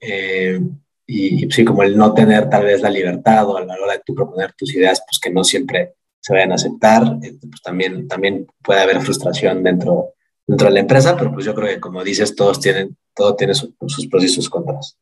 Eh, 0.00 0.60
y, 1.06 1.50
sí, 1.50 1.64
como 1.64 1.82
el 1.82 1.96
no 1.96 2.14
tener 2.14 2.48
tal 2.48 2.64
vez 2.64 2.80
la 2.80 2.90
libertad 2.90 3.48
o 3.48 3.56
a 3.56 3.64
la 3.64 3.74
hora 3.74 3.94
de 3.94 4.02
tú 4.04 4.14
proponer 4.14 4.52
tus 4.52 4.74
ideas, 4.74 5.02
pues 5.06 5.18
que 5.18 5.30
no 5.30 5.44
siempre 5.44 5.94
se 6.20 6.32
vayan 6.32 6.52
a 6.52 6.56
aceptar, 6.56 7.18
este, 7.22 7.46
pues 7.48 7.62
también, 7.62 8.08
también 8.08 8.46
puede 8.62 8.80
haber 8.80 9.00
frustración 9.00 9.62
dentro, 9.62 10.14
dentro 10.46 10.68
de 10.68 10.74
la 10.74 10.80
empresa, 10.80 11.16
pero 11.16 11.32
pues 11.32 11.44
yo 11.44 11.54
creo 11.54 11.68
que 11.68 11.80
como 11.80 12.04
dices, 12.04 12.34
todos 12.34 12.60
tienen, 12.60 12.96
todo 13.14 13.36
tiene 13.36 13.54
sus 13.54 13.72
pros 14.08 14.24
y 14.24 14.28
sus 14.28 14.48
contras. 14.48 14.98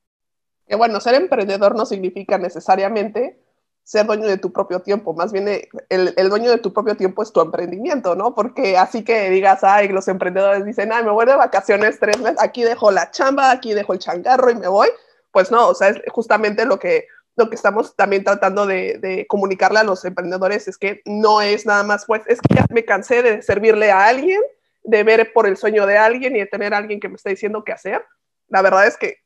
Que 0.66 0.76
bueno, 0.76 1.00
ser 1.00 1.14
emprendedor 1.14 1.74
no 1.74 1.86
significa 1.86 2.38
necesariamente 2.38 3.40
ser 3.88 4.04
dueño 4.04 4.26
de 4.28 4.36
tu 4.36 4.52
propio 4.52 4.80
tiempo, 4.80 5.14
más 5.14 5.32
bien 5.32 5.48
eh, 5.48 5.66
el, 5.88 6.12
el, 6.18 6.28
dueño 6.28 6.50
de 6.50 6.58
tu 6.58 6.74
propio 6.74 6.94
tiempo 6.94 7.22
es 7.22 7.32
tu 7.32 7.40
emprendimiento, 7.40 8.14
¿no? 8.14 8.34
Porque 8.34 8.76
así 8.76 9.02
que 9.02 9.30
digas, 9.30 9.64
ay, 9.64 9.88
los 9.88 10.08
emprendedores 10.08 10.66
dicen, 10.66 10.92
ay, 10.92 11.04
me 11.04 11.10
voy 11.10 11.24
de 11.24 11.34
vacaciones 11.34 11.98
tres 11.98 12.18
meses, 12.18 12.36
aquí 12.38 12.64
dejo 12.64 12.90
la 12.90 13.10
chamba, 13.10 13.50
aquí 13.50 13.72
dejo 13.72 13.94
el 13.94 13.98
changarro 13.98 14.50
y 14.50 14.56
me 14.56 14.68
voy, 14.68 14.88
pues 15.32 15.50
no, 15.50 15.68
o 15.68 15.74
sea, 15.74 15.88
es 15.88 16.02
justamente 16.08 16.66
lo 16.66 16.78
que, 16.78 17.06
lo 17.36 17.48
que 17.48 17.54
estamos 17.54 17.96
también 17.96 18.24
tratando 18.24 18.66
de, 18.66 19.24
comunicarle 19.26 19.78
a 19.78 19.84
los 19.84 20.04
emprendedores, 20.04 20.68
es 20.68 20.76
que 20.76 21.00
no 21.06 21.40
es 21.40 21.64
nada 21.64 21.82
más, 21.82 22.04
pues 22.04 22.20
es 22.26 22.42
que 22.42 22.56
ya 22.56 22.66
me 22.68 22.84
cansé 22.84 23.22
de 23.22 23.40
servirle 23.40 23.90
a 23.90 24.04
alguien, 24.04 24.42
de 24.82 25.02
ver 25.02 25.32
por 25.32 25.46
el 25.46 25.56
sueño 25.56 25.86
de 25.86 25.96
alguien 25.96 26.36
y 26.36 26.40
de 26.40 26.46
tener 26.46 26.74
alguien 26.74 27.00
que 27.00 27.08
me 27.08 27.14
está 27.14 27.30
diciendo 27.30 27.64
qué 27.64 27.72
hacer. 27.72 28.04
La 28.48 28.60
verdad 28.60 28.86
es 28.86 28.98
que 28.98 29.16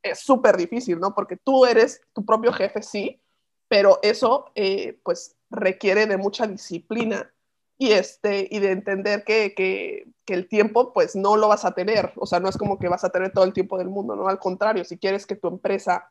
es 0.00 0.20
súper 0.20 0.56
difícil, 0.56 1.00
¿no? 1.00 1.12
Porque 1.12 1.36
tú 1.36 1.66
eres 1.66 2.00
tu 2.12 2.24
propio 2.24 2.52
jefe, 2.52 2.82
sí, 2.82 3.21
pero 3.72 4.00
eso 4.02 4.50
eh, 4.54 4.98
pues 5.02 5.34
requiere 5.48 6.04
de 6.04 6.18
mucha 6.18 6.46
disciplina 6.46 7.32
y, 7.78 7.92
este, 7.92 8.46
y 8.50 8.58
de 8.58 8.70
entender 8.70 9.24
que, 9.24 9.54
que, 9.54 10.12
el 10.26 10.46
tiempo 10.46 10.92
pues 10.92 11.16
no 11.16 11.36
lo 11.36 11.48
vas 11.48 11.64
a 11.64 11.72
tener, 11.72 12.12
o 12.16 12.26
sea, 12.26 12.38
no 12.38 12.50
es 12.50 12.58
como 12.58 12.78
que 12.78 12.88
vas 12.88 13.04
a 13.04 13.08
tener 13.08 13.32
todo 13.32 13.44
el 13.44 13.54
tiempo 13.54 13.78
del 13.78 13.88
mundo, 13.88 14.14
¿no? 14.14 14.28
Al 14.28 14.38
contrario, 14.38 14.84
si 14.84 14.98
quieres 14.98 15.26
que 15.26 15.36
tu 15.36 15.48
empresa 15.48 16.10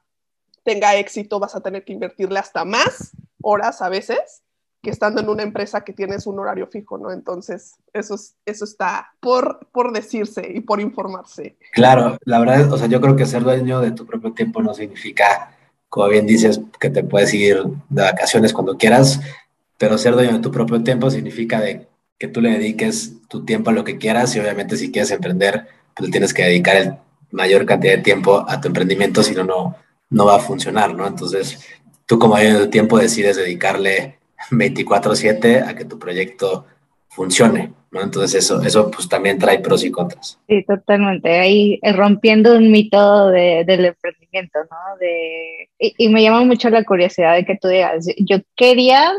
tenga 0.64 0.96
éxito, 0.96 1.40
vas 1.40 1.54
a 1.54 1.62
tener 1.62 1.86
que 1.86 1.94
invertirle 1.94 2.40
hasta 2.40 2.66
más 2.66 3.12
horas 3.44 3.84
a 3.84 3.90
veces 3.90 4.42
que 4.82 4.90
estando 4.90 5.22
en 5.22 5.30
una 5.30 5.44
empresa 5.44 5.84
que 5.84 5.94
tienes 5.94 6.26
un 6.26 6.40
horario 6.40 6.66
fijo, 6.66 6.98
¿no? 6.98 7.12
Entonces, 7.12 7.76
eso, 7.94 8.16
eso 8.44 8.66
está 8.66 9.14
por, 9.20 9.68
por 9.72 9.94
decirse 9.94 10.52
y 10.52 10.62
por 10.62 10.82
informarse. 10.82 11.58
Claro, 11.74 12.18
la 12.26 12.40
verdad, 12.40 12.74
o 12.74 12.78
sea, 12.80 12.88
yo 12.88 13.00
creo 13.00 13.16
que 13.16 13.28
ser 13.28 13.44
dueño 13.44 13.82
de 13.82 13.92
tu 13.92 14.08
propio 14.08 14.34
tiempo 14.34 14.64
no 14.64 14.74
significa, 14.74 15.56
como 15.92 16.08
bien 16.08 16.26
dices, 16.26 16.62
que 16.80 16.90
te 16.90 17.04
puedes 17.04 17.34
ir 17.34 17.62
de 17.90 18.02
vacaciones 18.02 18.54
cuando 18.54 18.78
quieras, 18.78 19.20
pero 19.78 19.98
ser 19.98 20.14
dueño 20.14 20.32
de 20.32 20.40
tu 20.40 20.50
propio 20.50 20.82
tiempo 20.82 21.12
significa 21.12 21.60
de 21.60 21.86
que 22.18 22.30
tú 22.30 22.40
le 22.40 22.52
dediques 22.52 23.16
tu 23.28 23.44
tiempo 23.44 23.72
a 23.72 23.74
lo 23.74 23.84
que 23.84 23.98
quieras 23.98 24.34
y 24.34 24.40
obviamente 24.40 24.78
si 24.78 24.90
quieres 24.90 25.12
emprender, 25.12 25.68
pues 25.94 26.10
tienes 26.10 26.34
que 26.34 26.44
dedicar 26.44 26.78
el 26.78 26.94
mayor 27.32 27.66
cantidad 27.66 27.98
de 27.98 28.04
tiempo 28.04 28.46
a 28.48 28.62
tu 28.62 28.70
emprendimiento, 28.70 29.22
si 29.22 29.36
no, 29.36 29.76
no 30.10 30.26
va 30.26 30.38
a 30.38 30.40
funcionar, 30.40 30.96
¿no? 30.96 31.06
Entonces, 31.06 31.60
tú 32.06 32.18
como 32.18 32.36
dueño 32.36 32.60
de 32.60 32.66
tu 32.66 32.72
tiempo 32.72 32.98
decides 32.98 33.36
dedicarle 33.36 34.18
24/7 34.50 35.62
a 35.68 35.76
que 35.76 35.84
tu 35.84 36.00
proyecto 36.00 36.68
funcione, 37.12 37.74
¿no? 37.92 38.02
Entonces 38.02 38.44
eso, 38.44 38.62
eso 38.62 38.90
pues 38.90 39.08
también 39.08 39.38
trae 39.38 39.60
pros 39.60 39.84
y 39.84 39.92
contras. 39.92 40.40
Sí, 40.48 40.64
totalmente. 40.64 41.30
Ahí 41.40 41.78
eh, 41.82 41.92
rompiendo 41.92 42.56
un 42.56 42.72
mito 42.72 43.28
de, 43.30 43.66
del 43.66 43.86
emprendimiento, 43.86 44.60
¿no? 44.72 44.98
De, 45.00 45.70
y, 45.78 45.94
y, 45.98 46.10
me 46.10 46.24
llama 46.24 46.46
mucho 46.46 46.70
la 46.70 46.86
curiosidad 46.86 47.36
de 47.36 47.46
que 47.46 47.58
tú 47.58 47.68
digas, 47.68 48.08
yo 48.18 48.38
quería 48.56 49.14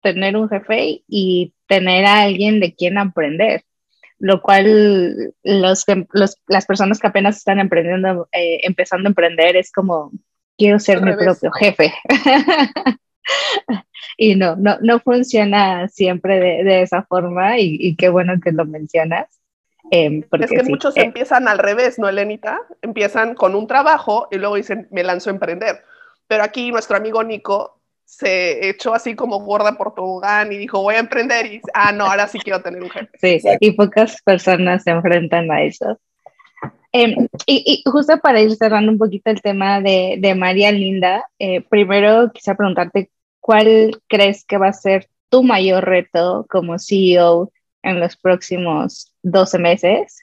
tener 0.00 0.36
un 0.36 0.48
jefe 0.48 1.02
y 1.06 1.52
tener 1.68 2.06
a 2.06 2.22
alguien 2.22 2.58
de 2.58 2.74
quien 2.74 2.96
aprender, 2.96 3.64
lo 4.18 4.40
cual 4.40 5.34
los, 5.42 5.84
los 6.12 6.36
las 6.46 6.66
personas 6.66 6.98
que 6.98 7.06
apenas 7.06 7.36
están 7.36 7.58
emprendiendo, 7.60 8.28
eh, 8.32 8.60
empezando 8.62 9.08
a 9.08 9.10
emprender, 9.10 9.56
es 9.56 9.70
como, 9.70 10.10
quiero 10.56 10.78
ser 10.78 11.02
mi 11.02 11.12
propio 11.14 11.52
jefe. 11.52 11.92
y 14.16 14.34
no, 14.36 14.56
no, 14.56 14.78
no 14.80 15.00
funciona 15.00 15.88
siempre 15.88 16.40
de, 16.40 16.64
de 16.64 16.82
esa 16.82 17.02
forma 17.02 17.58
y, 17.58 17.96
qué 17.96 18.08
bueno 18.08 18.34
que 18.42 18.52
lo 18.52 18.64
mencionas. 18.64 19.26
Eh, 19.90 20.24
es 20.40 20.50
que 20.50 20.62
muchos 20.64 20.96
eh, 20.96 21.02
empiezan 21.02 21.46
al 21.46 21.58
revés, 21.58 21.98
¿no, 21.98 22.08
Elenita? 22.08 22.60
Empiezan 22.82 23.34
con 23.34 23.54
un 23.54 23.66
trabajo 23.66 24.26
y 24.30 24.36
luego 24.36 24.56
dicen, 24.56 24.88
me 24.90 25.04
lanzo 25.04 25.30
a 25.30 25.34
emprender. 25.34 25.84
Pero 26.26 26.42
aquí 26.42 26.72
nuestro 26.72 26.96
amigo 26.96 27.22
Nico 27.22 27.80
se 28.04 28.68
echó 28.68 28.94
así 28.94 29.14
como 29.14 29.40
gorda 29.40 29.76
por 29.76 29.94
tobogán 29.94 30.52
y 30.52 30.58
dijo, 30.58 30.80
voy 30.80 30.94
a 30.94 31.00
emprender 31.00 31.46
y, 31.46 31.60
ah, 31.74 31.92
no, 31.92 32.06
ahora 32.06 32.26
sí 32.28 32.38
quiero 32.38 32.62
tener 32.62 32.82
un 32.82 32.90
jefe. 32.90 33.10
Sí, 33.20 33.40
y 33.60 33.72
pocas 33.72 34.22
personas 34.22 34.84
se 34.84 34.90
enfrentan 34.90 35.50
a 35.50 35.62
eso. 35.62 35.98
Em, 36.92 37.28
y, 37.46 37.82
justo 37.84 38.18
para 38.20 38.40
ir 38.40 38.54
cerrando 38.56 38.90
un 38.90 38.98
poquito 38.98 39.30
el 39.30 39.42
tema 39.42 39.80
de, 39.80 40.16
de 40.18 40.34
María 40.34 40.72
Linda, 40.72 41.24
eh, 41.38 41.60
primero 41.60 42.32
quisiera 42.32 42.56
preguntarte, 42.56 43.10
¿cuál 43.46 44.02
crees 44.08 44.44
que 44.44 44.58
va 44.58 44.66
a 44.66 44.72
ser 44.72 45.08
tu 45.28 45.44
mayor 45.44 45.84
reto 45.84 46.46
como 46.50 46.80
CEO 46.80 47.52
en 47.80 48.00
los 48.00 48.16
próximos 48.16 49.12
12 49.22 49.58
meses 49.60 50.18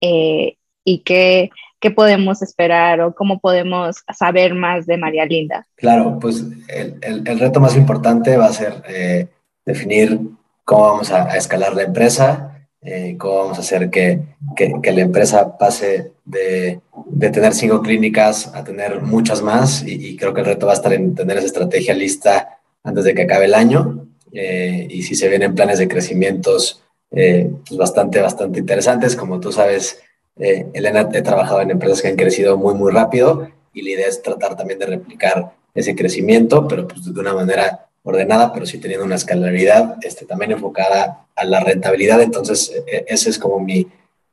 eh, 0.00 0.56
y 0.82 1.00
qué, 1.00 1.50
qué, 1.80 1.90
podemos 1.90 2.40
esperar 2.40 3.02
o 3.02 3.14
cómo 3.14 3.40
podemos 3.40 3.96
saber 4.16 4.54
más 4.54 4.86
de 4.86 4.96
María 4.96 5.26
Linda. 5.26 5.66
Claro, 5.76 6.18
pues 6.18 6.46
el, 6.68 6.98
el, 7.02 7.38
reto 7.38 7.60
más 7.60 7.76
importante 7.76 8.38
va 8.38 8.46
a 8.46 8.52
ser 8.54 8.82
eh, 8.88 9.28
definir 9.66 10.18
cómo 10.64 10.84
vamos 10.84 11.12
a, 11.12 11.36
escalar 11.36 11.74
la 11.74 11.82
empresa, 11.82 12.66
eh, 12.80 13.16
cómo 13.18 13.34
vamos 13.34 13.58
a 13.58 13.60
hacer 13.60 13.90
que, 13.90 14.18
que, 14.56 14.72
que 14.82 14.92
la 14.92 15.02
empresa 15.02 15.58
pase 15.58 16.12
de, 16.24 16.80
de, 17.06 17.30
tener 17.30 17.52
cinco 17.52 17.82
clínicas 17.82 18.46
a 18.54 18.64
tener 18.64 19.02
muchas 19.02 19.42
más 19.42 19.82
y, 19.82 20.08
y, 20.08 20.16
creo 20.16 20.32
que 20.32 20.40
el 20.40 20.46
reto 20.46 20.64
va 20.64 20.72
a 20.72 20.76
estar 20.76 20.94
en 20.94 21.14
tener 21.14 21.36
esa 21.36 21.46
estrategia 21.46 21.92
lista 21.92 22.60
antes 22.84 23.04
de 23.04 23.14
que 23.14 23.22
acabe 23.22 23.46
el 23.46 23.54
año 23.54 24.06
y 24.32 25.02
si 25.02 25.14
se 25.14 25.28
vienen 25.28 25.54
planes 25.54 25.78
de 25.78 25.88
crecimientos 25.88 26.82
eh, 27.14 27.50
pues 27.68 27.78
bastante, 27.78 28.20
bastante 28.20 28.58
interesantes. 28.58 29.14
Como 29.14 29.38
tú 29.38 29.52
sabes, 29.52 30.00
eh, 30.36 30.66
Elena, 30.72 31.08
he 31.12 31.22
trabajado 31.22 31.60
en 31.60 31.70
empresas 31.70 32.00
que 32.00 32.08
han 32.08 32.16
crecido 32.16 32.56
muy, 32.56 32.74
muy 32.74 32.90
rápido 32.90 33.48
y 33.74 33.82
la 33.82 33.90
idea 33.90 34.08
es 34.08 34.22
tratar 34.22 34.56
también 34.56 34.78
de 34.78 34.86
replicar 34.86 35.52
ese 35.74 35.94
crecimiento, 35.94 36.66
pero 36.66 36.88
pues 36.88 37.12
de 37.12 37.20
una 37.20 37.34
manera 37.34 37.88
ordenada, 38.02 38.52
pero 38.52 38.66
sí 38.66 38.78
teniendo 38.78 39.06
una 39.06 39.14
escalabilidad 39.14 39.96
este, 40.02 40.24
también 40.24 40.52
enfocada 40.52 41.26
a 41.36 41.44
la 41.44 41.60
rentabilidad. 41.60 42.20
Entonces, 42.22 42.72
e, 42.86 43.04
ese 43.08 43.30
es 43.30 43.38
como 43.38 43.60
mi, 43.60 43.86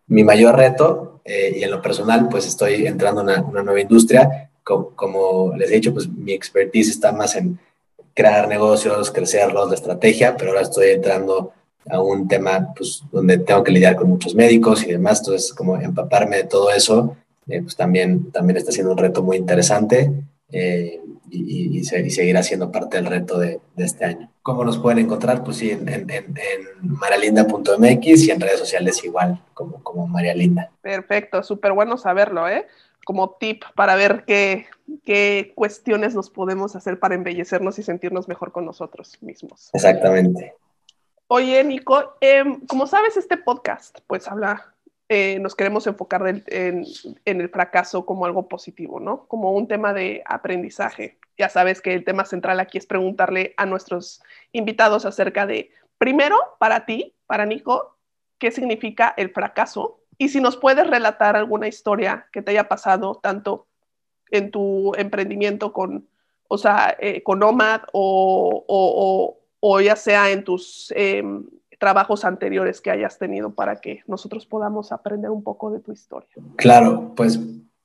mi 0.07 0.23
mayor 0.23 0.55
reto 0.55 1.21
eh, 1.25 1.53
y 1.57 1.63
en 1.63 1.71
lo 1.71 1.81
personal, 1.81 2.29
pues 2.29 2.47
estoy 2.47 2.88
entrando 2.88 3.21
en 3.21 3.29
una, 3.29 3.41
una 3.41 3.63
nueva 3.63 3.81
industria. 3.81 4.51
Como, 4.63 4.91
como, 4.95 5.53
les 5.55 5.69
he 5.69 5.75
dicho, 5.75 5.93
pues 5.93 6.07
mi 6.07 6.31
expertise 6.31 6.89
está 6.89 7.12
más 7.12 7.35
en 7.35 7.59
crear 8.19 8.49
negocios, 8.49 9.12
crecerlos, 9.12 9.69
la 9.69 9.75
estrategia, 9.75 10.36
pero 10.36 10.51
ahora 10.51 10.63
estoy 10.63 10.89
entrando 10.89 11.53
a 11.89 12.01
un 12.01 12.27
tema 12.27 12.73
pues, 12.75 13.01
donde 13.13 13.38
tengo 13.38 13.63
que 13.63 13.71
lidiar 13.71 13.95
con 13.95 14.10
muchos 14.10 14.36
médicos 14.36 14.84
y 14.84 14.91
demás, 14.91 15.19
entonces 15.19 15.53
como 15.53 15.77
empaparme 15.77 16.36
de 16.36 16.43
todo 16.43 16.69
eso, 16.69 17.15
eh, 17.47 17.62
pues 17.62 17.77
también, 17.77 18.29
también 18.29 18.58
está 18.58 18.73
siendo 18.73 18.91
un 18.91 18.97
reto 18.97 19.23
muy 19.23 19.38
interesante 19.38 20.12
eh, 20.51 20.99
y, 21.32 21.79
y, 21.79 21.84
seguirá 21.86 22.43
siendo 22.43 22.69
parte 22.69 22.97
del 22.97 23.05
reto 23.05 23.39
de, 23.39 23.62
este 23.77 24.03
año. 24.03 24.29
¿Cómo 24.41 24.65
nos 24.65 24.77
pueden 24.77 24.99
encontrar? 24.99 25.41
Pues 25.41 25.55
sí, 25.55 25.71
en, 25.71 25.88
en, 25.88 26.36
marialinda.mx 26.82 28.27
y 28.27 28.32
en 28.32 28.41
redes 28.41 28.60
sociales 28.60 29.01
igual, 29.05 29.41
como, 29.53 29.82
como 29.82 30.08
María 30.08 30.34
Linda. 30.34 30.71
Perfecto, 30.82 31.41
súper 31.41 31.71
bueno 31.71 31.95
saberlo, 31.95 32.49
¿eh? 32.49 32.67
Como 33.05 33.38
tip 33.39 33.63
para 33.75 33.95
ver 33.95 34.25
qué, 34.27 34.65
qué 35.05 35.53
cuestiones 35.55 36.15
nos 36.15 36.29
podemos 36.29 36.75
hacer 36.75 36.99
para 36.99 37.15
embellecernos 37.15 37.79
y 37.79 37.83
sentirnos 37.83 38.27
mejor 38.27 38.51
con 38.51 38.65
nosotros 38.65 39.17
mismos. 39.21 39.69
Exactamente. 39.73 40.53
Oye, 41.27 41.63
Nico, 41.63 42.15
eh, 42.21 42.43
como 42.67 42.88
sabes, 42.88 43.15
este 43.15 43.38
podcast, 43.38 43.99
pues 44.07 44.27
habla, 44.27 44.73
eh, 45.09 45.38
nos 45.39 45.55
queremos 45.55 45.85
enfocar 45.85 46.27
en, 46.27 46.43
en, 47.25 47.41
el 47.41 47.49
fracaso 47.49 48.05
como 48.05 48.25
algo 48.25 48.47
positivo, 48.47 48.99
¿no? 48.99 49.27
Como 49.27 49.51
un 49.51 49.67
tema 49.67 49.93
de 49.93 50.23
aprendizaje. 50.25 51.19
Ya 51.38 51.49
sabes 51.49 51.81
que 51.81 51.93
el 51.93 52.03
tema 52.03 52.25
central 52.25 52.59
aquí 52.59 52.79
es 52.79 52.88
preguntarle 52.88 53.53
a 53.57 53.65
nuestros 53.65 54.23
invitados 54.51 55.05
acerca 55.05 55.45
de, 55.45 55.71
primero, 55.99 56.38
para 56.57 56.85
ti, 56.85 57.15
para 57.27 57.45
Nico, 57.45 57.95
¿qué 58.39 58.49
significa 58.49 59.13
el 59.15 59.29
fracaso? 59.29 59.99
Y 60.17 60.29
si 60.29 60.41
nos 60.41 60.57
puedes 60.57 60.85
relatar 60.88 61.35
alguna 61.35 61.67
historia 61.67 62.27
que 62.31 62.41
te 62.41 62.51
haya 62.51 62.67
pasado 62.67 63.15
tanto 63.21 63.67
en 64.31 64.51
tu 64.51 64.93
emprendimiento 64.95 65.73
con, 65.73 66.07
o 66.47 66.57
sea, 66.57 66.95
eh, 66.99 67.23
con 67.23 67.39
Nomad 67.39 67.81
o, 67.93 68.63
o, 68.67 69.39
o 69.59 69.81
ya 69.81 69.95
sea 69.95 70.29
en 70.29 70.43
tus 70.43 70.93
eh, 70.95 71.23
trabajos 71.79 72.25
anteriores 72.25 72.81
que 72.81 72.91
hayas 72.91 73.17
tenido 73.17 73.51
para 73.53 73.77
que 73.77 74.03
nosotros 74.05 74.45
podamos 74.45 74.91
aprender 74.91 75.31
un 75.31 75.43
poco 75.43 75.71
de 75.71 75.79
tu 75.79 75.91
historia. 75.91 76.29
Claro, 76.57 77.13
pues 77.15 77.39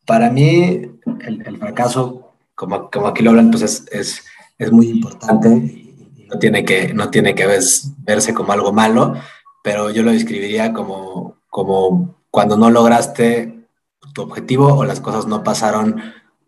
para 0.07 0.31
mí 0.31 0.91
el, 1.21 1.59
fracaso, 1.59 2.33
como, 2.55 2.91
como, 2.91 3.07
aquí 3.07 3.23
lo 3.23 3.31
hablan, 3.31 3.51
pues 3.51 3.63
es, 3.63 3.87
es, 3.93 4.25
es 4.59 4.73
muy 4.73 4.89
importante 4.89 5.49
y 5.49 6.27
no 6.29 6.39
tiene 6.39 6.65
que, 6.65 6.93
no 6.93 7.11
tiene 7.11 7.35
que 7.35 7.47
verse 7.47 8.35
como 8.35 8.53
algo 8.53 8.73
malo, 8.73 9.15
pero 9.63 9.91
yo 9.91 10.03
lo 10.03 10.11
describiría 10.11 10.73
como, 10.73 11.39
como 11.49 12.17
cuando 12.31 12.57
no 12.57 12.71
lograste 12.71 13.69
tu 14.13 14.23
objetivo 14.23 14.75
o 14.75 14.85
las 14.85 15.01
cosas 15.01 15.27
no 15.27 15.43
pasaron 15.43 16.01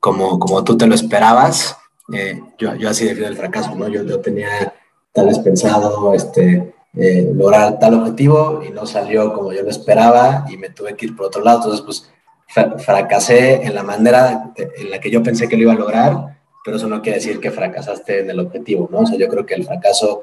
como, 0.07 0.38
como 0.38 0.62
tú 0.62 0.77
te 0.77 0.87
lo 0.87 0.95
esperabas. 0.95 1.77
Eh, 2.12 2.40
yo, 2.59 2.77
yo 2.77 2.88
así 2.88 3.05
defino 3.05 3.27
el 3.27 3.37
fracaso, 3.37 3.75
¿no? 3.75 3.88
Yo, 3.88 4.05
yo 4.05 4.21
tenía 4.21 4.73
tal 5.12 5.27
vez 5.27 5.40
pensado 5.40 6.14
este, 6.14 6.73
eh, 6.95 7.33
lograr 7.35 7.81
tal 7.81 7.95
objetivo 7.95 8.62
y 8.64 8.71
no 8.71 8.87
salió 8.87 9.35
como 9.35 9.53
yo 9.53 9.64
lo 9.64 9.71
esperaba 9.71 10.47
y 10.49 10.59
me 10.59 10.71
tuve 10.71 10.95
que 10.95 11.07
ir 11.07 11.16
por 11.16 11.27
otro 11.27 11.42
lado. 11.42 11.59
Entonces, 11.59 11.81
pues 11.81 12.09
fracasé 12.85 13.64
en 13.66 13.75
la 13.75 13.83
manera 13.83 14.53
en 14.57 14.90
la 14.90 15.01
que 15.01 15.11
yo 15.11 15.25
pensé 15.25 15.49
que 15.49 15.57
lo 15.57 15.62
iba 15.62 15.73
a 15.73 15.77
lograr, 15.77 16.38
pero 16.64 16.77
eso 16.77 16.87
no 16.87 17.03
quiere 17.03 17.19
decir 17.19 17.40
que 17.40 17.51
fracasaste 17.51 18.21
en 18.21 18.31
el 18.31 18.38
objetivo, 18.38 18.88
¿no? 18.92 19.01
O 19.01 19.07
sea, 19.07 19.19
yo 19.19 19.27
creo 19.27 19.45
que 19.45 19.55
el 19.55 19.64
fracaso 19.64 20.23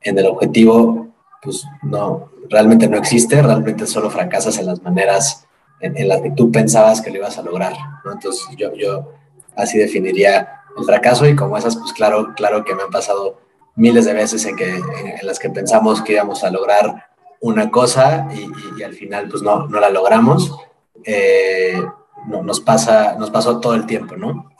en 0.00 0.16
el 0.16 0.26
objetivo, 0.26 1.08
pues 1.42 1.64
no, 1.82 2.30
realmente 2.48 2.86
no 2.86 2.98
existe, 2.98 3.42
realmente 3.42 3.84
solo 3.88 4.10
fracasas 4.10 4.56
en 4.58 4.66
las 4.66 4.80
maneras 4.80 5.44
en, 5.80 5.96
en 5.96 6.06
las 6.06 6.20
que 6.20 6.30
tú 6.30 6.52
pensabas 6.52 7.00
que 7.00 7.10
lo 7.10 7.16
ibas 7.16 7.36
a 7.36 7.42
lograr, 7.42 7.72
¿no? 8.04 8.12
Entonces, 8.12 8.44
yo, 8.56 8.72
yo 8.74 9.08
así 9.56 9.78
definiría 9.78 10.62
el 10.76 10.84
fracaso 10.84 11.26
y 11.26 11.36
como 11.36 11.56
esas, 11.56 11.76
pues 11.76 11.92
claro, 11.92 12.32
claro 12.36 12.64
que 12.64 12.74
me 12.74 12.82
han 12.82 12.90
pasado 12.90 13.40
miles 13.76 14.04
de 14.04 14.12
veces 14.12 14.44
en, 14.46 14.56
que, 14.56 14.74
en, 14.74 15.26
las 15.26 15.38
que 15.38 15.50
pensamos 15.50 16.02
que 16.02 16.14
íbamos 16.14 16.44
a 16.44 16.50
lograr 16.50 17.10
una 17.40 17.70
cosa 17.70 18.28
y, 18.32 18.82
al 18.82 18.94
final 18.94 19.28
pues 19.28 19.42
no, 19.42 19.66
no 19.66 19.80
la 19.80 19.90
logramos. 19.90 20.56
Eh, 21.04 21.82
no, 22.26 22.42
nos, 22.42 22.60
pasa, 22.60 23.16
nos 23.18 23.30
pasó 23.30 23.60
todo 23.60 23.74
el 23.74 23.86
tiempo, 23.86 24.16
¿no? 24.16 24.50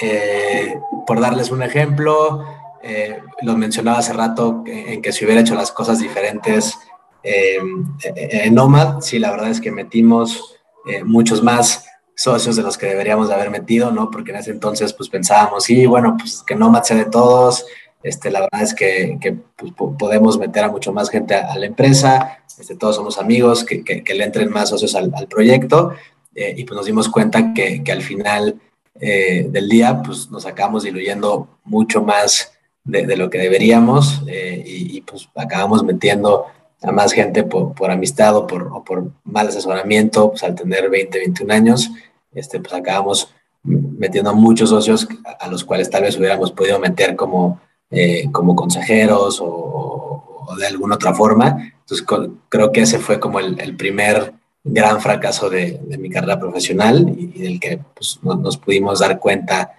Eh, 0.00 0.78
por 1.06 1.20
darles 1.20 1.50
un 1.50 1.62
ejemplo, 1.62 2.44
eh, 2.82 3.20
lo 3.42 3.56
mencionaba 3.56 3.98
hace 3.98 4.12
rato 4.12 4.64
en 4.66 5.00
que 5.00 5.12
si 5.12 5.24
hubiera 5.24 5.40
hecho 5.40 5.54
las 5.54 5.70
cosas 5.70 6.00
diferentes 6.00 6.78
eh, 7.22 7.58
en 8.02 8.54
Nomad, 8.54 9.00
sí, 9.00 9.18
la 9.18 9.30
verdad 9.30 9.50
es 9.50 9.60
que 9.60 9.70
metimos 9.70 10.58
muchos 11.04 11.44
más 11.44 11.86
socios 12.14 12.56
de 12.56 12.62
los 12.62 12.78
que 12.78 12.86
deberíamos 12.86 13.28
de 13.28 13.34
haber 13.34 13.50
metido, 13.50 13.90
¿no? 13.90 14.10
Porque 14.10 14.30
en 14.30 14.38
ese 14.38 14.50
entonces 14.50 14.92
pues 14.92 15.08
pensábamos, 15.08 15.64
sí, 15.64 15.86
bueno, 15.86 16.16
pues 16.18 16.42
que 16.46 16.54
Nomad 16.54 16.82
sea 16.82 16.96
de 16.96 17.06
todos, 17.06 17.64
este, 18.02 18.30
la 18.30 18.40
verdad 18.40 18.62
es 18.62 18.74
que, 18.74 19.18
que 19.20 19.32
pues, 19.32 19.72
podemos 19.98 20.38
meter 20.38 20.64
a 20.64 20.70
mucho 20.70 20.92
más 20.92 21.08
gente 21.08 21.34
a, 21.34 21.56
la 21.56 21.66
empresa, 21.66 22.38
este, 22.58 22.74
todos 22.74 22.96
somos 22.96 23.18
amigos, 23.18 23.64
que, 23.64 23.82
que, 23.84 24.14
le 24.14 24.24
entren 24.24 24.50
más 24.50 24.70
socios 24.70 24.94
al, 24.94 25.12
proyecto. 25.28 25.92
Eh, 26.34 26.54
y 26.56 26.64
pues 26.64 26.76
nos 26.76 26.86
dimos 26.86 27.08
cuenta 27.08 27.52
que, 27.52 27.82
al 27.92 28.02
final 28.02 28.58
eh, 29.00 29.46
del 29.50 29.68
día 29.68 30.02
pues 30.02 30.30
nos 30.30 30.46
acabamos 30.46 30.82
diluyendo 30.82 31.58
mucho 31.64 32.02
más 32.02 32.52
de, 32.84 33.06
de 33.06 33.16
lo 33.16 33.28
que 33.28 33.38
deberíamos 33.38 34.22
eh, 34.26 34.62
y, 34.66 34.96
y, 34.96 35.00
pues 35.02 35.28
acabamos 35.36 35.84
metiendo 35.84 36.46
a 36.82 36.92
más 36.92 37.12
gente 37.12 37.44
por, 37.44 37.74
por 37.74 37.90
amistad 37.90 38.36
o 38.36 38.46
por, 38.46 39.10
mal 39.24 39.48
asesoramiento, 39.48 40.30
pues 40.30 40.42
al 40.42 40.54
tener 40.54 40.90
20, 40.90 41.18
21 41.18 41.54
años, 41.54 41.90
este, 42.32 42.60
pues 42.60 42.72
acabamos 42.72 43.32
metiendo 43.62 44.34
muchos 44.34 44.70
socios 44.70 45.06
a 45.38 45.46
los 45.48 45.64
cuales 45.64 45.88
tal 45.88 46.02
vez 46.02 46.18
hubiéramos 46.18 46.50
podido 46.50 46.78
meter 46.80 47.14
como 47.14 47.60
eh, 47.94 48.30
como 48.32 48.56
consejeros 48.56 49.38
o, 49.42 50.46
de 50.58 50.66
alguna 50.66 50.94
otra 50.94 51.12
forma. 51.12 51.74
Entonces 51.80 52.06
creo 52.48 52.72
que 52.72 52.80
ese 52.80 52.98
fue 52.98 53.20
como 53.20 53.38
el, 53.38 53.76
primer 53.76 54.32
gran 54.64 54.98
fracaso 55.02 55.50
de, 55.50 55.78
mi 55.98 56.08
carrera 56.08 56.40
profesional 56.40 57.06
y, 57.14 57.32
y 57.34 57.42
del 57.42 57.60
que 57.60 57.80
pues, 57.94 58.18
no, 58.22 58.34
nos 58.34 58.56
pudimos 58.56 59.00
dar 59.00 59.18
cuenta 59.18 59.74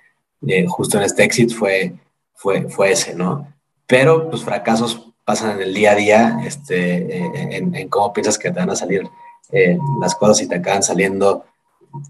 eh, 0.45 0.67
justo 0.67 0.97
en 0.97 1.05
este 1.05 1.23
exit 1.23 1.51
fue, 1.51 1.95
fue, 2.35 2.69
fue 2.69 2.91
ese, 2.91 3.15
¿no? 3.15 3.51
Pero 3.87 4.29
pues 4.29 4.43
fracasos 4.43 5.12
pasan 5.25 5.55
en 5.55 5.61
el 5.61 5.73
día 5.73 5.91
a 5.91 5.95
día, 5.95 6.39
este, 6.45 7.17
eh, 7.17 7.31
en, 7.51 7.89
cómo 7.89 8.13
piensas 8.13 8.37
que 8.37 8.51
te 8.51 8.59
van 8.59 8.69
a 8.69 8.75
salir 8.75 9.03
eh, 9.51 9.77
las 10.01 10.15
cosas 10.15 10.41
y 10.41 10.47
te 10.47 10.55
acaban 10.55 10.83
saliendo 10.83 11.45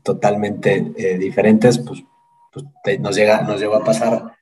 totalmente 0.04 0.91
eh, 0.97 1.17
diferentes, 1.17 1.78
pues, 1.80 2.04
pues 2.52 2.99
nos, 2.99 3.15
llega, 3.15 3.41
nos 3.41 3.60
llegó 3.60 3.76
a 3.76 3.84
pasar 3.84 4.36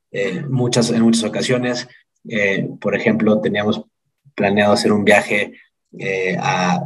muchas, 0.49 0.89
en 0.89 1.01
muchas 1.03 1.23
ocasiones. 1.23 1.87
Por 2.81 2.95
ejemplo, 2.95 3.39
teníamos 3.39 3.81
planeado 4.35 4.73
hacer 4.73 4.91
un 4.91 5.05
viaje 5.05 5.53
a, 6.37 6.83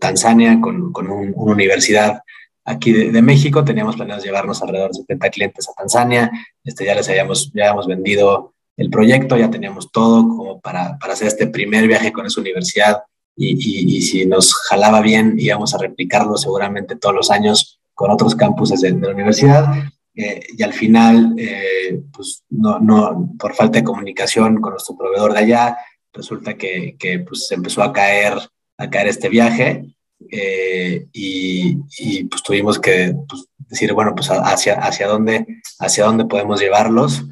Tanzania 0.00 0.60
con, 0.60 0.92
con 0.92 1.10
un, 1.10 1.32
una 1.34 1.52
universidad 1.54 2.22
aquí 2.64 2.92
de, 2.92 3.10
de, 3.10 3.20
México. 3.20 3.64
Teníamos 3.64 3.96
planeado 3.96 4.22
llevarnos 4.22 4.62
alrededor 4.62 4.92
de 4.92 5.00
70 5.00 5.30
clientes 5.30 5.68
a 5.68 5.72
Tanzania. 5.72 6.30
Este, 6.62 6.84
ya 6.84 6.94
les 6.94 7.08
habíamos, 7.08 7.52
ya 7.52 7.64
habíamos 7.64 7.88
vendido 7.88 8.54
el 8.78 8.88
proyecto, 8.88 9.36
ya 9.36 9.50
teníamos 9.50 9.92
todo 9.92 10.26
como 10.26 10.60
para, 10.60 10.96
para 10.98 11.12
hacer 11.12 11.28
este 11.28 11.48
primer 11.48 11.86
viaje 11.86 12.12
con 12.12 12.24
esa 12.24 12.40
universidad. 12.40 13.02
Y, 13.36 13.96
y, 13.96 14.02
si 14.02 14.26
nos 14.26 14.52
jalaba 14.52 15.00
bien, 15.00 15.34
íbamos 15.38 15.72
a 15.72 15.78
replicarlo 15.78 16.36
seguramente 16.36 16.96
todos 16.96 17.14
los 17.14 17.30
años 17.30 17.78
con 17.94 18.10
otros 18.10 18.34
campuses 18.34 18.80
de, 18.80 18.92
de 18.92 19.06
la 19.06 19.12
universidad 19.12 19.72
eh, 20.18 20.40
y 20.56 20.62
al 20.64 20.72
final, 20.72 21.34
eh, 21.38 22.02
pues 22.12 22.42
no, 22.50 22.80
no, 22.80 23.32
por 23.38 23.54
falta 23.54 23.78
de 23.78 23.84
comunicación 23.84 24.60
con 24.60 24.72
nuestro 24.72 24.96
proveedor 24.96 25.32
de 25.32 25.38
allá, 25.38 25.78
resulta 26.12 26.54
que, 26.54 26.96
que 26.98 27.20
pues 27.20 27.48
empezó 27.52 27.84
a 27.84 27.92
caer, 27.92 28.34
a 28.78 28.90
caer 28.90 29.06
este 29.06 29.28
viaje 29.28 29.84
eh, 30.28 31.06
y, 31.12 31.76
y, 32.00 32.24
pues 32.24 32.42
tuvimos 32.42 32.80
que 32.80 33.14
pues, 33.28 33.46
decir, 33.58 33.92
bueno, 33.92 34.12
pues 34.16 34.28
hacia, 34.28 34.74
hacia, 34.80 35.06
dónde, 35.06 35.46
hacia 35.78 36.04
dónde 36.04 36.24
podemos 36.24 36.60
llevarlos, 36.60 37.24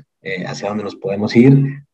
hacia 0.46 0.68
dónde 0.68 0.84
nos 0.84 0.96
podemos 0.96 1.36
ir 1.36 1.84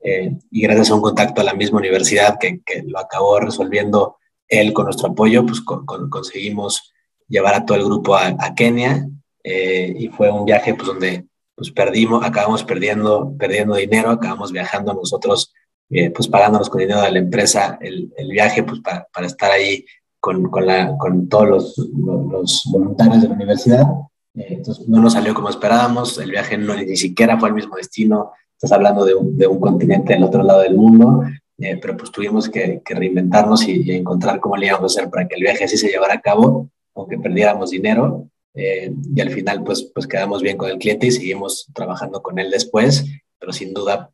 y 0.51 0.63
gracias 0.63 0.91
a 0.91 0.95
un 0.95 1.03
contacto 1.03 1.41
a 1.41 1.45
la 1.45 1.55
misma 1.55 1.79
universidad 1.79 2.39
que, 2.39 2.61
que 2.65 2.83
lo 2.83 2.99
acabó 2.99 3.39
resolviendo 3.41 4.17
él 4.53 4.73
con 4.73 4.85
nuestro 4.85 5.09
apoyo, 5.09 5.45
pues 5.47 5.61
con, 5.61 5.85
conseguimos 6.11 6.93
llevar 7.29 7.55
a 7.55 7.65
todo 7.65 7.79
el 7.79 7.85
grupo 7.85 8.15
a, 8.15 8.37
a 8.39 8.55
Kenia 8.55 9.07
eh, 9.43 9.95
y 9.99 10.09
fue 10.09 10.31
un 10.31 10.45
viaje 10.45 10.75
pues 10.75 10.87
donde 10.87 11.27
pues 11.55 11.71
perdimos, 11.71 12.25
acabamos 12.25 12.63
perdiendo, 12.65 13.35
perdiendo 13.39 13.75
dinero, 13.75 14.11
acabamos 14.11 14.53
viajando 14.53 14.95
nosotros, 14.95 15.53
eh, 15.91 16.11
pues 16.11 16.29
pagándonos 16.29 16.69
con 16.69 16.81
dinero 16.81 17.01
de 17.03 17.13
la 17.13 17.19
empresa 17.19 17.79
el, 17.81 18.13
el 18.17 18.31
viaje 18.31 18.63
pues 18.63 18.81
para, 18.81 19.07
para, 19.13 19.27
estar 19.27 19.51
ahí 19.51 19.85
con, 20.21 20.51
con, 20.51 20.67
la, 20.67 20.97
con 20.99 21.29
todos 21.29 21.49
los, 21.49 21.79
los, 21.79 22.63
voluntarios 22.71 23.23
de 23.23 23.29
la 23.29 23.35
universidad. 23.35 23.87
Entonces 24.35 24.89
no 24.89 25.01
nos 25.01 25.13
salió 25.13 25.35
como 25.35 25.51
esperábamos, 25.51 26.19
el 26.19 26.31
viaje 26.31 26.57
no, 26.57 26.75
ni 26.75 26.97
siquiera 26.97 27.39
fue 27.39 27.51
al 27.51 27.55
mismo 27.55 27.77
destino, 27.77 28.33
estás 28.53 28.73
hablando 28.73 29.05
de 29.05 29.15
un, 29.15 29.37
de 29.37 29.47
un 29.47 29.61
continente 29.61 30.15
del 30.15 30.25
otro 30.25 30.43
lado 30.43 30.61
del 30.61 30.75
mundo, 30.75 31.23
eh, 31.59 31.79
pero 31.81 31.97
pues 31.97 32.11
tuvimos 32.11 32.49
que, 32.49 32.81
reinventarnos 32.85 33.67
y, 33.69 33.93
encontrar 33.93 34.41
cómo 34.41 34.57
le 34.57 34.67
íbamos 34.67 34.97
a 34.97 35.01
hacer 35.01 35.11
para 35.11 35.29
que 35.29 35.35
el 35.35 35.43
viaje 35.43 35.65
así 35.65 35.77
se 35.77 35.89
llevara 35.89 36.15
a 36.15 36.21
cabo, 36.21 36.71
aunque 36.95 37.19
perdiéramos 37.19 37.71
dinero. 37.71 38.29
Eh, 38.55 38.93
y 39.15 39.21
al 39.21 39.31
final 39.31 39.63
pues, 39.65 39.83
pues 39.95 40.07
quedamos 40.07 40.43
bien 40.43 40.59
con 40.59 40.71
el 40.71 40.79
cliente 40.79 41.07
y 41.07 41.11
seguimos 41.11 41.67
trabajando 41.75 42.21
con 42.21 42.39
él 42.39 42.51
después, 42.51 43.07
pero 43.39 43.53
sin 43.53 43.73
duda 43.73 44.11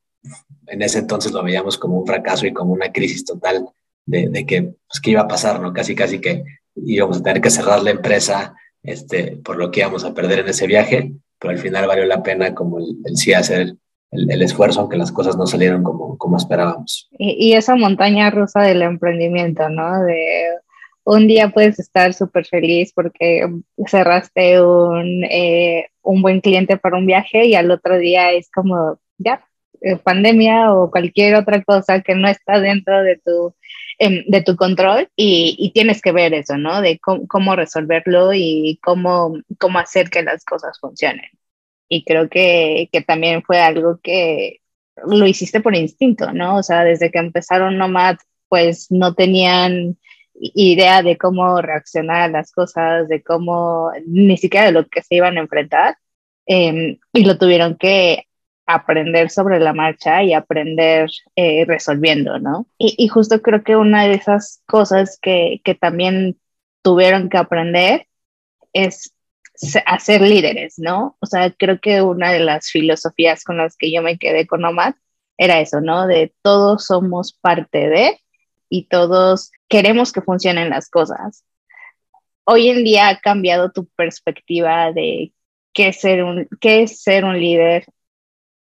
en 0.67 0.83
ese 0.83 1.01
entonces 1.01 1.33
lo 1.33 1.43
veíamos 1.43 1.77
como 1.77 1.99
un 1.99 2.07
fracaso 2.07 2.47
y 2.47 2.53
como 2.53 2.73
una 2.73 2.93
crisis 2.93 3.25
total 3.25 3.69
de, 4.07 4.29
de 4.29 4.47
que, 4.47 4.63
pues, 4.63 5.01
qué 5.03 5.13
iba 5.13 5.23
a 5.23 5.29
pasar, 5.29 5.61
¿no? 5.61 5.73
Casi, 5.73 5.95
casi 5.95 6.21
que 6.21 6.45
íbamos 6.75 7.19
a 7.19 7.23
tener 7.23 7.41
que 7.41 7.51
cerrar 7.51 7.83
la 7.83 7.91
empresa 7.91 8.55
este, 8.83 9.37
por 9.45 9.57
lo 9.57 9.71
que 9.71 9.81
íbamos 9.81 10.05
a 10.05 10.15
perder 10.15 10.41
en 10.41 10.49
ese 10.49 10.67
viaje, 10.67 11.13
pero 11.39 11.53
al 11.53 11.59
final 11.59 11.87
valió 11.87 12.05
la 12.05 12.23
pena 12.23 12.55
como 12.55 12.79
el, 12.79 12.97
el 13.05 13.17
sí 13.17 13.33
hacer 13.33 13.75
el, 14.11 14.43
esfuerzo, 14.43 14.81
aunque 14.81 14.97
las 14.97 15.13
cosas 15.13 15.37
no 15.37 15.47
salieron 15.47 15.83
como, 15.83 16.17
como 16.17 16.37
esperábamos. 16.37 17.09
Y, 17.19 17.49
y, 17.49 17.55
esa 17.55 17.77
montaña 17.77 18.31
rusa 18.31 18.63
del 18.63 18.83
emprendimiento, 18.83 19.69
¿no? 19.69 20.03
De 20.03 20.49
un 21.05 21.27
día 21.27 21.51
puedes 21.51 21.79
estar 21.79 22.13
súper 22.13 22.47
feliz 22.47 22.93
porque 22.95 23.47
cerraste 23.87 24.61
un, 24.63 25.25
eh, 25.25 25.89
un, 26.03 26.23
buen 26.23 26.41
cliente 26.41 26.77
para 26.77 26.99
un 26.99 27.07
viaje 27.07 27.47
y 27.47 27.55
al 27.55 27.71
otro 27.71 27.99
día 27.99 28.31
es 28.33 28.51
como, 28.51 28.99
ya, 29.17 29.43
eh, 29.81 29.97
pandemia 29.97 30.73
o 30.75 30.91
cualquier 30.91 31.37
otra 31.37 31.63
cosa 31.63 32.03
que 32.03 32.15
no 32.15 32.29
está 32.29 32.61
dentro 32.61 33.03
de 33.03 33.17
tu, 33.25 33.55
eh, 33.99 34.25
de 34.29 34.43
tu 34.43 34.57
control 34.57 35.09
y, 35.17 35.57
y, 35.59 35.73
tienes 35.73 36.01
que 36.01 36.13
ver 36.13 36.33
eso, 36.35 36.57
¿no? 36.57 36.81
De 36.81 36.99
cómo, 37.01 37.27
cómo, 37.27 37.57
resolverlo 37.57 38.33
y 38.33 38.79
cómo, 38.83 39.39
cómo 39.59 39.79
hacer 39.81 40.11
que 40.11 40.23
las 40.23 40.45
cosas 40.45 40.79
funcionen. 40.81 41.31
Y 41.89 42.05
creo 42.05 42.29
que, 42.29 42.89
que 42.93 43.01
también 43.03 43.43
fue 43.43 43.61
algo 43.61 43.99
que 44.03 44.61
lo 45.07 45.27
hiciste 45.27 45.61
por 45.61 45.75
instinto, 45.75 46.33
¿no? 46.33 46.59
O 46.59 46.63
sea, 46.63 46.85
desde 46.85 47.11
que 47.11 47.19
empezaron 47.19 47.79
Nomad, 47.79 48.19
pues 48.49 48.91
no 48.91 49.15
tenían 49.15 49.99
idea 50.35 51.03
de 51.03 51.19
cómo 51.19 51.61
reaccionar 51.61 52.23
a 52.23 52.29
las 52.29 52.53
cosas, 52.53 53.09
de 53.09 53.23
cómo, 53.23 53.91
ni 54.07 54.37
siquiera 54.37 54.67
de 54.67 54.73
lo 54.73 54.87
que 54.89 55.03
se 55.03 55.17
iban 55.17 55.37
a 55.39 55.41
enfrentar, 55.41 55.97
eh, 56.47 56.99
y 57.13 57.25
lo 57.25 57.39
tuvieron 57.39 57.77
que 57.77 58.28
aprender 58.69 59.31
sobre 59.31 59.59
la 59.61 59.73
marcha 59.73 60.23
y 60.23 60.35
aprender 60.35 61.09
eh, 61.37 61.65
resolviendo, 61.67 62.39
¿no? 62.39 62.67
Y, 62.77 63.09
justo 63.09 63.41
creo 63.41 63.65
que 63.65 63.77
una 63.77 64.05
de 64.05 64.13
esas 64.13 64.63
cosas 64.67 65.19
que, 65.23 65.63
también 65.81 66.39
tuvieron 66.83 67.31
que 67.31 67.39
aprender 67.39 68.07
es 68.75 69.15
a 69.87 69.99
ser 69.99 70.21
líderes, 70.21 70.75
¿no? 70.79 71.17
O 71.21 71.27
sea, 71.27 71.51
creo 71.51 71.81
que 71.81 72.03
una 72.03 72.31
de 72.31 72.41
las 72.41 72.71
filosofías 72.71 73.43
con 73.43 73.57
las 73.57 73.75
que 73.77 73.91
yo 73.91 74.03
me 74.03 74.19
quedé 74.19 74.47
con 74.47 74.65
Omar 74.67 74.97
era 75.39 75.61
eso, 75.61 75.81
¿no? 75.81 76.07
De 76.07 76.35
todos 76.43 76.85
somos 76.85 77.33
parte 77.33 77.89
de, 77.89 78.21
y 78.69 78.85
todos 78.89 79.51
queremos 79.69 80.13
que 80.13 80.21
funcionen 80.21 80.69
las 80.69 80.91
cosas. 80.91 81.43
Hoy 82.45 82.69
en 82.69 82.85
día 82.85 83.09
ha 83.09 83.19
cambiado 83.19 83.73
tu 83.73 83.87
perspectiva 83.87 84.93
de 84.93 85.33
qué, 85.73 85.95
ser 85.95 86.23
un, 86.23 86.47
qué 86.61 86.83
es 86.83 87.01
ser 87.03 87.25
un 87.25 87.41
líder 87.41 87.87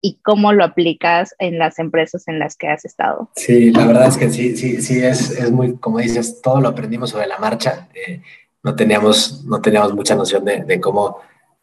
y 0.06 0.18
cómo 0.22 0.52
lo 0.52 0.62
aplicas 0.62 1.34
en 1.40 1.58
las 1.58 1.80
empresas 1.80 2.28
en 2.28 2.38
las 2.38 2.56
que 2.56 2.68
has 2.68 2.84
estado. 2.84 3.28
Sí, 3.34 3.72
la 3.72 3.86
verdad 3.86 4.06
es 4.06 4.16
que 4.16 4.30
sí, 4.30 4.56
sí, 4.56 4.80
sí, 4.80 5.02
es, 5.02 5.32
es 5.32 5.50
muy, 5.50 5.76
como 5.78 5.98
dices, 5.98 6.40
todo 6.40 6.60
lo 6.60 6.68
aprendimos 6.68 7.10
sobre 7.10 7.26
la 7.26 7.38
marcha. 7.38 7.88
Eh, 7.92 8.22
no, 8.62 8.76
teníamos, 8.76 9.44
no 9.44 9.60
teníamos 9.60 9.94
mucha 9.94 10.14
noción 10.14 10.44
de, 10.44 10.80
cómo 10.80 11.18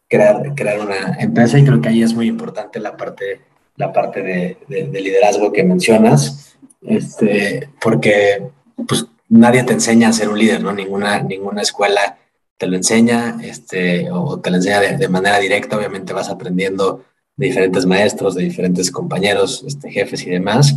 crear, 0.08 0.54
crear 0.54 0.78
una 0.78 1.16
empresa 1.18 1.58
y 1.58 1.64
creo 1.64 1.80
que 1.80 1.88
ahí 1.88 2.02
es 2.02 2.12
muy 2.12 2.26
importante 2.26 2.80
la 2.80 2.98
parte, 2.98 3.40
la 3.76 3.94
parte 3.94 4.22
de, 4.22 4.58
de, 4.68 4.88
de 4.88 5.00
liderazgo 5.00 5.50
que 5.50 5.64
mencionas 5.64 6.54
este, 6.86 7.70
porque 7.80 8.46
pues 8.86 9.06
nadie 9.30 9.64
te 9.64 9.72
enseña 9.72 10.08
a 10.08 10.12
ser 10.12 10.28
un 10.28 10.38
líder, 10.38 10.62
¿no? 10.62 10.72
Ninguna, 10.72 11.20
ninguna 11.22 11.62
escuela 11.62 12.18
te 12.58 12.66
lo 12.66 12.76
enseña, 12.76 13.38
este, 13.42 14.10
o 14.10 14.38
te 14.38 14.50
lo 14.50 14.56
enseña 14.56 14.80
de 14.80 15.08
manera 15.08 15.38
directa, 15.38 15.78
obviamente 15.78 16.12
vas 16.12 16.28
aprendiendo 16.28 17.04
de 17.36 17.46
diferentes 17.46 17.86
maestros, 17.86 18.34
de 18.34 18.44
diferentes 18.44 18.90
compañeros, 18.90 19.64
este, 19.66 19.90
jefes 19.90 20.26
y 20.26 20.30
demás, 20.30 20.74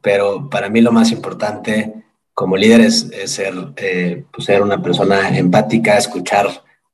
pero 0.00 0.48
para 0.50 0.68
mí 0.68 0.80
lo 0.80 0.92
más 0.92 1.12
importante 1.12 1.92
como 2.32 2.56
líder 2.56 2.80
es, 2.80 3.08
es 3.12 3.30
ser, 3.30 3.54
eh, 3.76 4.24
pues 4.32 4.46
ser 4.46 4.62
una 4.62 4.82
persona 4.82 5.36
empática, 5.36 5.96
escuchar 5.96 6.48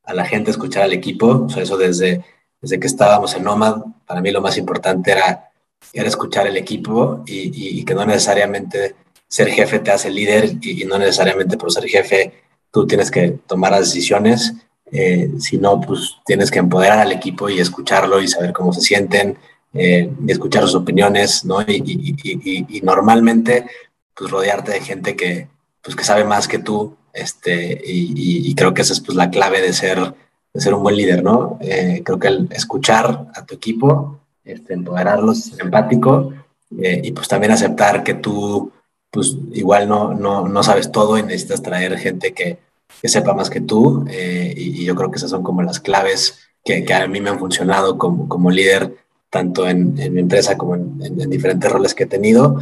a 0.05 0.15
la 0.15 0.25
gente, 0.25 0.51
escuchar 0.51 0.83
al 0.83 0.93
equipo, 0.93 1.45
o 1.47 1.49
sea, 1.49 1.63
eso 1.63 1.79
desde, 1.79 2.25
desde 2.61 2.79
que 2.79 2.87
estábamos 2.87 3.35
en 3.35 3.45
Nomad, 3.45 3.83
para 4.07 4.21
mí 4.21 4.31
lo 4.31 4.43
más 4.43 4.59
importante 4.59 5.13
era 5.13 5.51
era 5.93 6.09
escuchar 6.09 6.47
el 6.47 6.57
equipo 6.57 7.23
y, 7.27 7.49
y, 7.49 7.81
y, 7.81 7.85
que 7.85 7.95
no 7.95 8.05
necesariamente 8.05 8.95
ser 9.27 9.49
jefe 9.49 9.79
te 9.81 9.91
hace 9.91 10.11
líder 10.11 10.57
y, 10.61 10.83
y, 10.83 10.85
no 10.85 10.99
necesariamente 10.99 11.57
por 11.57 11.73
ser 11.73 11.89
jefe 11.89 12.33
tú 12.71 12.87
tienes 12.87 13.11
que 13.11 13.31
tomar 13.47 13.73
las 13.73 13.93
decisiones, 13.93 14.55
eh, 14.93 15.31
sino 15.39 15.81
pues 15.81 16.17
tienes 16.27 16.51
que 16.51 16.59
empoderar 16.59 16.99
al 16.99 17.13
equipo 17.13 17.49
y 17.49 17.61
escucharlo 17.61 18.21
y 18.21 18.29
saber 18.29 18.53
cómo 18.53 18.73
se 18.73 18.81
sienten 18.81 19.39
eh, 19.73 20.11
y 20.27 20.33
escuchar 20.33 20.63
sus 20.65 20.75
opiniones, 20.75 21.45
¿no? 21.45 21.61
Y, 21.63 22.81
normalmente 22.83 23.67
pues 24.15 24.31
rodearte 24.31 24.73
de 24.73 24.81
gente 24.81 25.17
que, 25.17 25.49
pues, 25.83 25.97
que 25.97 26.05
sabe 26.05 26.25
más 26.25 26.49
que 26.49 26.59
tú 26.59 26.97
este, 27.13 27.81
y, 27.85 28.55
creo 28.55 28.75
que 28.75 28.83
esa 28.83 28.93
es 28.93 29.01
pues 29.01 29.17
la 29.17 29.31
clave 29.31 29.61
de 29.61 29.73
ser, 29.73 30.15
de 30.53 30.61
ser 30.61 30.75
un 30.75 30.83
buen 30.83 30.97
líder, 30.97 31.23
¿no? 31.23 31.59
Eh, 31.61 32.03
creo 32.05 32.19
que 32.19 32.29
el 32.29 32.49
escuchar 32.53 33.27
a 33.35 33.45
tu 33.45 33.55
equipo 33.55 34.21
este, 34.45 34.75
empoderarlos, 34.75 35.45
ser 35.45 35.61
empático 35.63 36.33
eh, 36.81 37.01
y 37.05 37.13
pues 37.13 37.29
también 37.29 37.53
aceptar 37.53 38.03
que 38.03 38.15
tú 38.15 38.73
pues 39.11 39.37
igual 39.53 39.89
no, 39.89 40.15
no, 40.15 40.47
no 40.47 40.63
sabes 40.63 40.93
todo 40.93 41.19
y 41.19 41.23
necesitas 41.23 41.63
traer 41.63 41.99
gente 41.99 42.33
que, 42.33 42.59
que 43.01 43.09
sepa 43.09 43.35
más 43.35 43.51
que 43.51 43.61
tú 43.61 44.05
eh, 44.11 44.53
y, 44.57 44.85
yo 44.85 44.95
creo 44.95 45.11
que 45.11 45.17
esas 45.17 45.31
son 45.31 45.43
como 45.43 45.63
las 45.63 45.81
claves 45.81 46.39
que, 46.65 46.85
que 46.85 46.95
a 46.95 47.07
mí 47.07 47.21
me 47.21 47.31
han 47.31 47.39
funcionado 47.39 47.99
como, 47.99 48.29
como 48.29 48.51
líder 48.51 48.97
tanto 49.31 49.69
en, 49.69 49.95
mi 49.95 50.21
empresa 50.21 50.59
como 50.59 50.75
en, 50.75 51.01
en, 51.03 51.21
en, 51.21 51.31
diferentes 51.31 51.71
roles 51.71 51.95
que 51.95 52.05
he 52.05 52.07
tenido. 52.07 52.61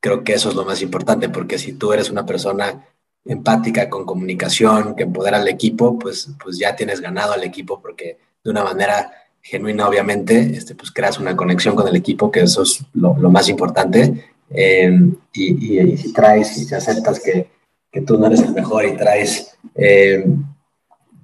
Creo 0.00 0.24
que 0.24 0.32
eso 0.32 0.48
es 0.48 0.54
lo 0.54 0.64
más 0.64 0.82
importante 0.82 1.28
porque 1.28 1.58
si 1.58 1.74
tú 1.74 1.92
eres 1.92 2.10
una 2.10 2.26
persona 2.26 2.84
empática, 3.24 3.88
con 3.88 4.04
comunicación, 4.04 4.94
que 4.96 5.04
empodera 5.04 5.38
al 5.38 5.48
equipo, 5.48 5.98
pues, 5.98 6.30
pues 6.42 6.58
ya 6.58 6.74
tienes 6.74 7.00
ganado 7.00 7.32
al 7.32 7.44
equipo 7.44 7.80
porque 7.80 8.18
de 8.42 8.50
una 8.50 8.64
manera 8.64 9.12
genuina, 9.42 9.88
obviamente, 9.88 10.38
este, 10.56 10.74
pues 10.74 10.90
creas 10.90 11.18
una 11.18 11.36
conexión 11.36 11.74
con 11.74 11.88
el 11.88 11.96
equipo, 11.96 12.30
que 12.30 12.40
eso 12.40 12.62
es 12.62 12.82
lo, 12.94 13.14
más 13.14 13.48
importante. 13.48 14.32
Eh, 14.50 14.90
y, 15.32 15.80
y, 15.80 15.96
si 15.96 16.12
traes 16.12 16.56
y 16.58 16.64
si 16.64 16.74
aceptas 16.74 17.20
que, 17.20 17.48
que, 17.90 18.00
tú 18.00 18.18
no 18.18 18.26
eres 18.26 18.40
el 18.40 18.52
mejor 18.52 18.84
y 18.84 18.96
traes 18.96 19.56
eh, 19.74 20.24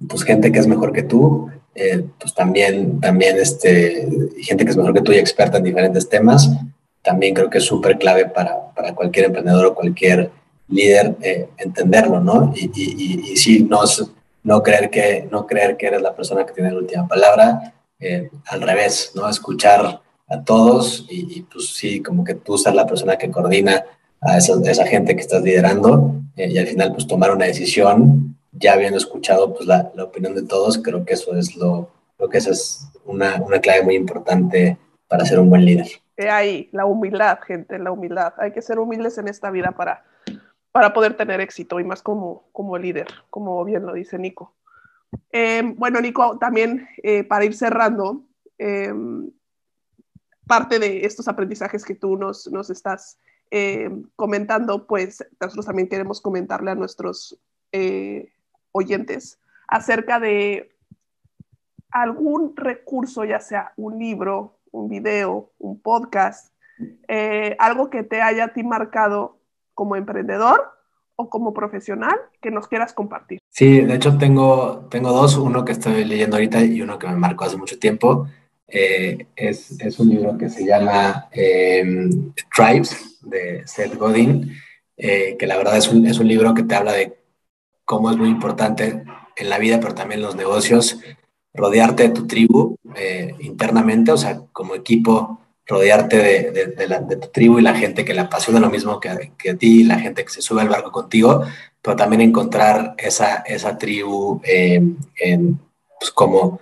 pues 0.07 0.23
gente 0.23 0.51
que 0.51 0.59
es 0.59 0.67
mejor 0.67 0.91
que 0.93 1.03
tú, 1.03 1.49
eh, 1.73 2.05
pues 2.19 2.33
también, 2.33 2.99
también 2.99 3.37
este, 3.37 4.07
gente 4.41 4.65
que 4.65 4.71
es 4.71 4.77
mejor 4.77 4.93
que 4.93 5.01
tú 5.01 5.11
y 5.11 5.17
experta 5.17 5.57
en 5.57 5.63
diferentes 5.63 6.07
temas, 6.09 6.49
también 7.01 7.33
creo 7.33 7.49
que 7.49 7.59
es 7.59 7.63
súper 7.63 7.97
clave 7.97 8.25
para, 8.25 8.71
para, 8.75 8.93
cualquier 8.93 9.25
emprendedor 9.25 9.67
o 9.67 9.75
cualquier 9.75 10.29
líder 10.67 11.15
eh, 11.21 11.49
entenderlo, 11.57 12.19
¿no? 12.19 12.53
Y, 12.55 12.71
y, 12.75 13.31
y, 13.31 13.37
sí, 13.37 13.63
no, 13.63 13.81
no, 14.43 14.61
creer 14.61 14.89
que, 14.89 15.27
no 15.31 15.45
creer 15.47 15.77
que 15.77 15.87
eres 15.87 16.01
la 16.01 16.15
persona 16.15 16.45
que 16.45 16.53
tiene 16.53 16.71
la 16.71 16.79
última 16.79 17.07
palabra, 17.07 17.73
eh, 17.99 18.29
al 18.47 18.61
revés, 18.61 19.11
¿no? 19.15 19.29
Escuchar 19.29 20.01
a 20.27 20.43
todos 20.43 21.05
y, 21.09 21.37
y, 21.37 21.41
pues 21.43 21.69
sí, 21.69 22.01
como 22.01 22.23
que 22.23 22.33
tú 22.33 22.57
ser 22.57 22.75
la 22.75 22.85
persona 22.85 23.17
que 23.17 23.31
coordina 23.31 23.85
a 24.21 24.37
esa, 24.37 24.85
gente 24.85 25.15
que 25.15 25.21
estás 25.21 25.43
liderando 25.43 26.15
eh, 26.35 26.49
y 26.49 26.57
al 26.57 26.67
final 26.67 26.93
pues 26.93 27.07
tomar 27.07 27.31
una 27.31 27.45
decisión 27.45 28.35
ya 28.51 28.73
habiendo 28.73 28.97
escuchado 28.97 29.53
pues 29.53 29.67
la, 29.67 29.91
la, 29.95 30.05
opinión 30.05 30.33
de 30.33 30.43
todos, 30.43 30.79
creo 30.79 31.05
que 31.05 31.13
eso 31.13 31.35
es 31.35 31.55
lo, 31.55 31.91
creo 32.17 32.29
que 32.29 32.39
esa 32.39 32.51
es 32.51 32.87
una, 33.05 33.41
una 33.41 33.59
clave 33.59 33.83
muy 33.83 33.95
importante 33.95 34.77
para 35.07 35.25
ser 35.25 35.39
un 35.39 35.49
buen 35.49 35.63
líder. 35.65 35.87
Ahí, 36.29 36.67
la 36.71 36.85
humildad, 36.85 37.39
gente, 37.45 37.77
la 37.77 37.91
humildad. 37.91 38.33
Hay 38.37 38.51
que 38.51 38.63
ser 38.63 38.79
humildes 38.79 39.19
en 39.19 39.27
esta 39.27 39.51
vida 39.51 39.71
para, 39.71 40.03
para 40.71 40.91
poder 40.91 41.15
tener 41.15 41.39
éxito 41.39 41.79
y 41.79 41.83
más 41.83 42.01
como, 42.01 42.49
como 42.51 42.77
líder, 42.77 43.07
como 43.29 43.63
bien 43.63 43.85
lo 43.85 43.93
dice 43.93 44.17
Nico. 44.17 44.55
Eh, 45.31 45.61
bueno, 45.77 46.01
Nico, 46.01 46.37
también 46.39 46.87
eh, 47.03 47.23
para 47.23 47.45
ir 47.45 47.55
cerrando, 47.55 48.23
parte 50.47 50.79
de 50.79 51.05
estos 51.05 51.27
aprendizajes 51.27 51.85
que 51.85 51.93
tú 51.93 52.17
nos, 52.17 52.51
nos 52.51 52.71
estás 52.71 53.19
comentando, 54.15 54.87
pues 54.87 55.25
nosotros 55.39 55.65
también 55.65 55.87
queremos 55.87 56.21
comentarle 56.21 56.71
a 56.71 56.75
nuestros 56.75 57.39
oyentes 58.71 59.39
acerca 59.67 60.19
de 60.19 60.75
algún 61.91 62.55
recurso, 62.55 63.23
ya 63.23 63.39
sea 63.39 63.73
un 63.77 63.97
libro, 63.97 64.59
un 64.71 64.89
video, 64.89 65.51
un 65.57 65.79
podcast, 65.81 66.53
algo 67.59 67.89
que 67.89 68.03
te 68.03 68.21
haya 68.21 68.45
a 68.45 68.53
ti 68.53 68.63
marcado 68.63 69.39
como 69.73 69.95
emprendedor 69.95 70.71
o 71.15 71.29
como 71.29 71.53
profesional 71.53 72.15
que 72.41 72.51
nos 72.51 72.67
quieras 72.67 72.93
compartir. 72.93 73.39
Sí, 73.49 73.81
de 73.81 73.95
hecho 73.95 74.17
tengo, 74.17 74.87
tengo 74.89 75.11
dos, 75.11 75.37
uno 75.37 75.65
que 75.65 75.71
estoy 75.71 76.05
leyendo 76.05 76.35
ahorita 76.35 76.63
y 76.63 76.81
uno 76.81 76.99
que 76.99 77.07
me 77.07 77.15
marcó 77.15 77.45
hace 77.45 77.57
mucho 77.57 77.79
tiempo. 77.79 78.27
Eh, 78.69 79.27
es, 79.35 79.79
es, 79.79 79.99
un 79.99 80.09
libro 80.09 80.37
que 80.37 80.49
se 80.49 80.65
llama 80.65 81.29
em, 81.31 82.33
Tribes 82.53 83.19
de 83.21 83.63
Seth 83.65 83.95
Godin, 83.95 84.53
eh, 84.97 85.37
que 85.39 85.47
la 85.47 85.57
verdad 85.57 85.77
es 85.77 85.87
un, 85.87 86.05
es 86.05 86.19
un 86.19 86.27
libro 86.27 86.53
que 86.53 86.63
te 86.63 86.75
habla 86.75 86.91
de 86.91 87.17
cómo 87.85 88.11
es 88.11 88.17
muy 88.17 88.27
importante 88.27 89.03
en 89.37 89.49
la 89.49 89.57
vida, 89.57 89.79
pero 89.79 89.95
también 89.95 90.19
en 90.19 90.25
los 90.25 90.35
negocios, 90.35 90.99
rodearte 91.53 92.03
de 92.03 92.09
tu 92.09 92.27
tribu 92.27 92.75
eh, 92.95 93.35
internamente, 93.39 94.11
o 94.11 94.17
sea, 94.17 94.41
como 94.51 94.75
equipo, 94.75 95.39
rodearte 95.65 96.17
de, 96.51 97.17
tu 97.21 97.27
tribu 97.29 97.59
y 97.59 97.61
la 97.61 97.75
gente 97.75 98.03
que 98.05 98.13
le 98.13 98.21
apasiona 98.21 98.59
lo 98.59 98.69
mismo 98.69 98.99
que, 98.99 99.31
que, 99.37 99.51
a 99.51 99.57
ti, 99.57 99.83
la 99.83 99.99
gente 99.99 100.23
que 100.23 100.29
se 100.29 100.41
sube 100.41 100.61
al 100.61 100.69
barco 100.69 100.91
contigo, 100.91 101.43
pero 101.81 101.95
también 101.95 102.21
encontrar 102.21 102.95
esa, 102.97 103.37
esa 103.45 103.77
tribu 103.77 104.41
en, 104.43 104.97
pues 105.99 106.11
como, 106.11 106.59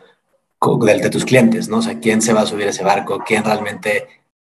de, 0.85 1.09
tus 1.09 1.25
clientes, 1.25 1.69
¿no? 1.69 1.77
O 1.77 1.81
sea, 1.81 1.99
quién 1.99 2.21
se 2.21 2.33
va 2.33 2.41
a 2.41 2.45
subir 2.45 2.67
ese 2.67 2.83
barco, 2.83 3.23
quién 3.25 3.43
realmente 3.43 4.07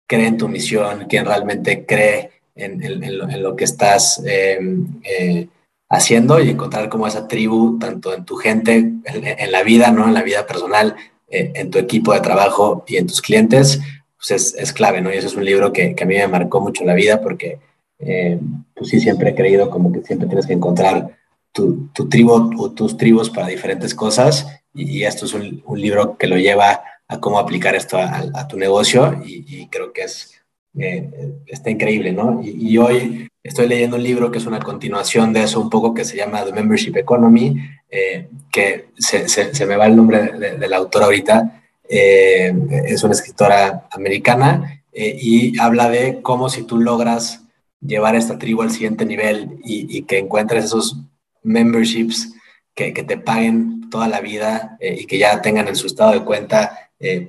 cree 0.08 0.28
en 0.28 0.38
tu 0.38 0.48
misión, 0.48 1.06
quién 1.10 1.26
realmente 1.26 1.86
cree 1.86 2.32
en, 2.56 3.44
lo, 3.44 3.56
que 3.56 3.64
estás 3.64 4.22
eh, 4.26 4.60
eh, 5.04 5.48
haciendo 5.90 6.40
y 6.40 6.50
encontrar 6.50 6.90
como 6.90 7.08
esa 7.08 7.28
tribu, 7.28 7.80
tanto 7.80 8.14
en 8.14 8.24
tu 8.24 8.36
gente, 8.36 8.94
en, 9.04 9.52
la 9.52 9.64
vida, 9.64 9.92
¿no? 9.92 10.08
En 10.08 10.14
la 10.14 10.24
vida 10.24 10.46
personal, 10.46 10.96
en 11.28 11.70
tu 11.70 11.80
equipo 11.80 12.14
de 12.14 12.22
trabajo 12.22 12.86
y 12.88 12.98
en 12.98 13.08
tus 13.08 13.22
clientes, 13.22 13.82
pues 14.28 14.56
es, 14.56 14.74
clave, 14.74 15.02
¿no? 15.02 15.14
Y 15.14 15.18
ese 15.18 15.28
es 15.28 15.36
un 15.36 15.46
libro 15.46 15.72
que, 15.74 15.96
que, 15.96 16.04
a 16.04 16.08
mí 16.08 16.16
me 16.16 16.28
marcó 16.28 16.62
mucho 16.62 16.84
la 16.84 16.94
vida 16.94 17.22
porque, 17.22 17.60
eh, 18.00 18.40
pues 18.74 18.90
sí, 18.90 19.00
siempre 19.00 19.32
he 19.32 19.36
creído 19.36 19.70
como 19.70 19.92
que 19.92 20.02
siempre 20.02 20.28
tienes 20.28 20.48
que 20.48 20.54
encontrar 20.54 21.18
tu, 21.52 21.90
tu 21.94 22.08
tribu 22.10 22.52
o 22.58 22.72
tus 22.72 22.98
tribus 22.98 23.30
para 23.30 23.48
diferentes 23.48 23.94
cosas 23.94 24.48
y, 24.76 25.04
esto 25.04 25.26
es 25.26 25.34
un, 25.34 25.64
un, 25.66 25.80
libro 25.80 26.18
que 26.18 26.28
lo 26.28 26.38
lleva 26.38 26.82
a 27.08 27.20
cómo 27.20 27.40
aplicar 27.40 27.76
esto 27.76 27.98
a, 27.98 28.48
tu 28.48 28.58
negocio 28.58 29.22
y, 29.26 29.68
creo 29.68 29.94
que 29.94 30.04
es, 30.04 30.42
eh, 30.78 31.10
está 31.46 31.70
increíble, 31.70 32.12
¿no? 32.12 32.42
Y, 32.44 32.78
hoy 32.78 33.28
estoy 33.44 33.68
leyendo 33.68 33.98
un 33.98 34.04
libro 34.04 34.32
que 34.32 34.40
es 34.40 34.46
una 34.46 34.60
continuación 34.60 35.32
de 35.32 35.44
eso 35.44 35.62
un 35.62 35.70
poco 35.70 35.94
que 35.94 36.04
se 36.04 36.18
llama 36.18 36.44
The 36.44 36.52
Membership 36.52 36.98
Economy, 36.98 37.58
eh, 37.90 38.28
que 38.52 38.88
se, 38.98 39.28
se, 39.30 39.66
me 39.66 39.76
va 39.76 39.86
el 39.86 39.96
nombre 39.96 40.32
del 40.58 40.74
autor 40.74 41.04
ahorita, 41.04 41.62
eh, 41.88 42.54
es 42.86 43.04
una 43.04 43.14
escritora 43.14 43.88
americana 43.92 44.82
y 44.98 45.60
habla 45.60 45.90
de 45.90 46.22
cómo 46.22 46.50
si 46.50 46.64
tú 46.64 46.80
logras 46.80 47.46
llevar 47.82 48.16
esta 48.16 48.40
tribu 48.40 48.62
al 48.62 48.72
siguiente 48.72 49.06
nivel 49.06 49.60
y, 49.64 50.04
que 50.04 50.20
encuentres 50.20 50.66
esos 50.66 50.98
memberships 51.44 52.34
que, 52.76 52.92
te 52.92 53.18
paguen 53.18 53.90
toda 53.90 54.08
la 54.08 54.20
vida 54.20 54.78
eh, 54.80 54.98
y 55.00 55.06
que 55.06 55.18
ya 55.18 55.42
tengan 55.42 55.68
en 55.68 55.76
su 55.76 55.88
estado 55.88 56.12
de 56.12 56.24
cuenta 56.24 56.80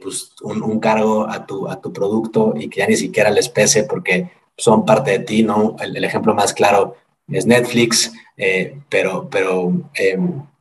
pues 0.01 0.33
un, 0.43 0.81
cargo 0.81 1.29
a 1.29 1.45
tu, 1.45 1.69
a 1.69 1.79
tu 1.79 1.93
producto 1.93 2.55
y 2.57 2.71
que 2.71 2.81
ya 2.81 2.87
ni 2.87 2.97
siquiera 2.97 3.31
les 3.31 3.51
pese 3.51 3.85
porque 3.85 4.31
son 4.57 4.87
parte 4.87 5.11
de 5.11 5.19
ti, 5.19 5.43
¿no? 5.43 5.77
El, 5.79 6.03
ejemplo 6.03 6.35
más 6.35 6.55
claro 6.55 6.97
es 7.29 7.45
Netflix, 7.45 8.11
pero, 8.89 9.29
pero 9.29 9.73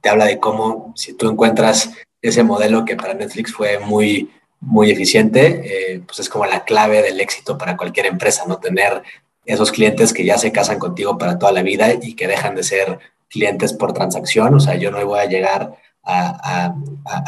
te 0.02 0.10
habla 0.10 0.26
de 0.26 0.40
cómo 0.40 0.92
si 0.96 1.14
tú 1.14 1.30
encuentras 1.30 1.92
ese 2.22 2.44
modelo 2.44 2.86
que 2.86 2.96
para 2.96 3.14
Netflix 3.14 3.54
fue 3.54 3.80
muy, 3.80 4.30
muy 4.60 4.92
eficiente, 4.92 5.62
eh, 5.94 6.02
pues 6.06 6.20
es 6.20 6.30
como 6.30 6.46
la 6.46 6.64
clave 6.64 7.02
del 7.02 7.20
éxito 7.20 7.58
para 7.58 7.78
cualquier 7.78 8.08
empresa, 8.08 8.44
¿no? 8.48 8.58
Tener 8.58 9.04
esos 9.46 9.72
clientes 9.72 10.12
que 10.12 10.26
ya 10.26 10.38
se 10.38 10.52
casan 10.52 10.80
contigo 10.80 11.18
para 11.18 11.38
toda 11.38 11.52
la 11.52 11.62
vida 11.62 11.94
y 12.02 12.16
que 12.16 12.28
dejan 12.28 12.56
de 12.56 12.64
ser 12.64 13.00
clientes 13.30 13.74
por 13.74 13.94
transacción. 13.94 14.54
O 14.54 14.60
sea, 14.60 14.76
yo 14.76 14.92
no 14.92 15.06
voy 15.06 15.20
a 15.20 15.26
llegar 15.26 15.76
a, 16.04 16.76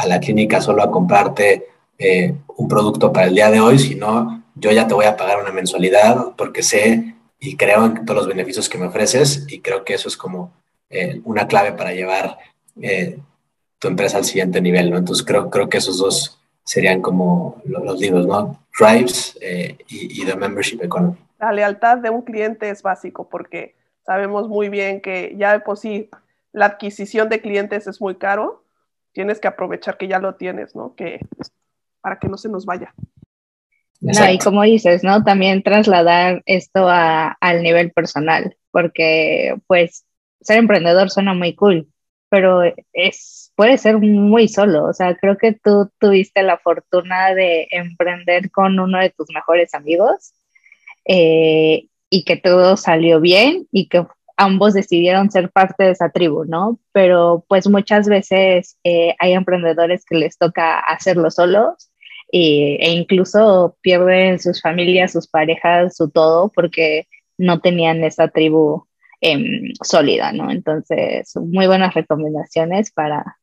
la 0.05 0.19
clínica 0.19 0.61
solo 0.61 0.83
a 0.83 0.91
comprarte 0.91 1.67
eh, 1.97 2.35
un 2.55 2.67
producto 2.67 3.11
para 3.11 3.27
el 3.27 3.35
día 3.35 3.49
de 3.49 3.59
hoy, 3.59 3.79
sino 3.79 4.43
yo 4.55 4.71
ya 4.71 4.87
te 4.87 4.93
voy 4.93 5.05
a 5.05 5.17
pagar 5.17 5.39
una 5.41 5.51
mensualidad 5.51 6.33
porque 6.37 6.63
sé 6.63 7.15
y 7.39 7.55
creo 7.55 7.85
en 7.85 8.05
todos 8.05 8.19
los 8.21 8.27
beneficios 8.27 8.69
que 8.69 8.77
me 8.77 8.87
ofreces 8.87 9.45
y 9.47 9.61
creo 9.61 9.83
que 9.83 9.95
eso 9.95 10.07
es 10.07 10.17
como 10.17 10.53
eh, 10.89 11.21
una 11.25 11.47
clave 11.47 11.73
para 11.73 11.93
llevar 11.93 12.37
tu 13.79 13.87
empresa 13.87 14.17
al 14.17 14.25
siguiente 14.25 14.61
nivel, 14.61 14.89
¿no? 14.89 14.97
Entonces 14.97 15.25
creo, 15.25 15.49
creo 15.49 15.69
que 15.69 15.77
esos 15.77 15.97
dos 15.97 16.39
serían 16.67 17.01
como 17.01 17.61
los, 17.65 17.99
libros, 17.99 18.27
¿no? 18.27 18.59
Drives 18.77 19.37
eh, 19.41 19.77
y, 19.87 20.25
The 20.25 20.35
Membership 20.35 20.83
Economy. 20.83 21.15
La 21.39 21.53
lealtad 21.53 21.97
de 21.99 22.09
un 22.09 22.23
cliente 22.23 22.69
es 22.69 22.81
básico 22.81 23.29
porque 23.29 23.75
sabemos 24.07 24.47
muy 24.47 24.69
bien 24.69 25.01
que 25.01 25.35
ya 25.37 25.51
de 25.51 25.59
por 25.59 25.77
sí 25.77 26.09
la 26.53 26.65
adquisición 26.65 27.27
de 27.27 27.41
clientes 27.41 27.85
es 27.87 27.99
muy 28.01 28.15
caro, 28.15 28.63
tienes 29.11 29.39
que 29.39 29.49
aprovechar 29.49 29.97
que 29.97 30.07
ya 30.07 30.17
lo 30.17 30.35
tienes, 30.35 30.75
¿no? 30.75 30.95
Que 30.95 31.19
para 32.01 32.17
que 32.17 32.29
no 32.29 32.37
se 32.37 32.47
nos 32.47 32.65
vaya. 32.65 32.95
No, 33.99 34.31
y 34.31 34.37
como 34.37 34.63
dices, 34.63 35.03
¿no? 35.03 35.23
También 35.23 35.61
trasladar 35.61 36.41
esto 36.45 36.87
al 36.87 37.63
nivel 37.63 37.91
personal, 37.91 38.55
porque 38.71 39.55
pues 39.67 40.05
ser 40.39 40.57
emprendedor 40.57 41.09
suena 41.09 41.33
muy 41.33 41.53
cool, 41.55 41.89
pero 42.29 42.61
es, 42.93 43.51
puede 43.55 43.77
ser 43.77 43.97
muy 43.97 44.47
solo. 44.47 44.85
O 44.85 44.93
sea, 44.93 45.17
creo 45.17 45.37
que 45.37 45.51
tú 45.51 45.91
tuviste 45.99 46.43
la 46.43 46.57
fortuna 46.59 47.33
de 47.33 47.67
emprender 47.71 48.51
con 48.51 48.79
uno 48.79 48.99
de 48.99 49.09
tus 49.09 49.27
mejores 49.33 49.73
amigos 49.73 50.33
eh, 51.03 51.87
y 52.09 52.23
que 52.23 52.37
todo 52.37 52.77
salió 52.77 53.19
bien 53.19 53.67
y 53.71 53.87
que 53.89 54.05
ambos 54.37 54.73
decidieron 54.73 55.31
ser 55.31 55.51
parte 55.51 55.85
de 55.85 55.91
esa 55.91 56.09
tribu, 56.09 56.45
¿no? 56.45 56.79
Pero 56.91 57.45
pues 57.47 57.67
muchas 57.67 58.07
veces 58.07 58.77
eh, 58.83 59.15
hay 59.19 59.33
emprendedores 59.33 60.05
que 60.05 60.17
les 60.17 60.37
toca 60.37 60.79
hacerlo 60.79 61.31
solos 61.31 61.91
e 62.29 62.91
incluso 62.91 63.77
pierden 63.81 64.37
sus 64.39 64.61
familias, 64.61 65.13
sus 65.13 65.27
parejas, 65.27 65.95
su 65.95 66.09
todo 66.09 66.51
porque 66.53 67.07
no 67.37 67.61
tenían 67.61 68.03
esa 68.03 68.27
tribu 68.27 68.87
Em, 69.19 69.73
sólida, 69.81 70.31
¿no? 70.31 70.51
Entonces, 70.51 71.35
muy 71.37 71.65
buenas 71.65 71.95
recomendaciones 71.95 72.91
para 72.91 73.37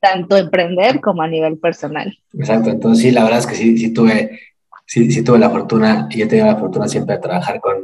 tanto 0.00 0.36
emprender 0.36 1.00
como 1.00 1.22
a 1.22 1.28
nivel 1.28 1.58
personal. 1.58 2.18
Exacto, 2.36 2.70
entonces 2.70 3.04
sí, 3.04 3.10
la 3.12 3.22
verdad 3.22 3.38
es 3.38 3.46
que 3.46 3.54
sí, 3.54 3.78
sí 3.78 3.94
tuve, 3.94 4.40
sí, 4.86 5.10
sí 5.10 5.22
tuve 5.22 5.38
la 5.38 5.50
fortuna 5.50 6.08
y 6.10 6.22
he 6.22 6.26
tenido 6.26 6.46
la 6.46 6.56
fortuna 6.56 6.88
siempre 6.88 7.16
de 7.16 7.22
trabajar 7.22 7.60
con, 7.60 7.76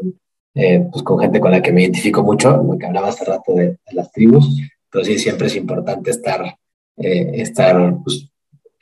eh, 0.54 0.86
pues 0.90 1.02
con 1.02 1.18
gente 1.18 1.40
con 1.40 1.50
la 1.50 1.62
que 1.62 1.72
me 1.72 1.82
identifico 1.82 2.22
mucho, 2.22 2.56
lo 2.56 2.78
que 2.78 2.86
hablaba 2.86 3.08
hace 3.08 3.24
rato 3.24 3.54
de, 3.54 3.76
las 3.92 4.10
tribus, 4.12 4.60
pero 4.90 5.04
sí, 5.04 5.18
siempre 5.18 5.48
es 5.48 5.56
importante 5.56 6.10
estar, 6.10 6.56
eh, 6.96 7.30
estar 7.34 7.98
pues, 8.02 8.28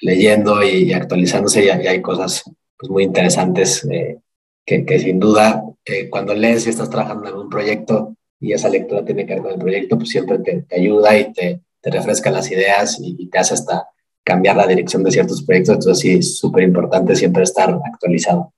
leyendo 0.01 0.63
y, 0.63 0.93
actualizándose 0.93 1.65
y, 1.65 1.69
hay 1.69 2.01
cosas 2.01 2.45
pues, 2.79 2.91
muy 2.91 3.05
interesantes 3.05 3.85
eh, 3.91 4.19
que, 4.65 4.85
que, 4.85 4.99
sin 4.99 5.19
duda 5.19 5.65
cuando 6.09 6.35
lees 6.35 6.67
y 6.67 6.71
estás 6.71 6.89
trabajando 6.89 7.29
en 7.29 7.35
un 7.35 7.49
proyecto, 7.49 8.15
y 8.41 8.53
esa 8.53 8.71
lectura 8.71 9.05
tiene 9.05 9.27
que 9.27 9.35
ver 9.35 9.43
con 9.43 9.53
el 9.53 9.59
proyecto, 9.59 9.99
pues 9.99 10.09
siempre 10.09 10.39
te, 10.39 10.65
ayuda 10.75 11.19
y 11.19 11.33
te, 11.33 11.61
te, 11.81 11.91
refresca 11.91 12.31
las 12.31 12.51
ideas 12.51 12.99
y, 13.01 13.27
te 13.27 13.39
hace 13.39 13.55
hasta 13.55 13.87
cambiar 14.25 14.57
la 14.57 14.67
dirección 14.67 15.03
de 15.03 15.11
ciertos 15.11 15.43
proyectos. 15.43 15.77
Entonces 15.77 15.99
sí, 16.01 16.15
es 16.19 16.39
súper 16.39 16.65
importante 16.65 17.17
siempre 17.17 17.43
estar 17.43 17.79
actualizado. 17.85 18.53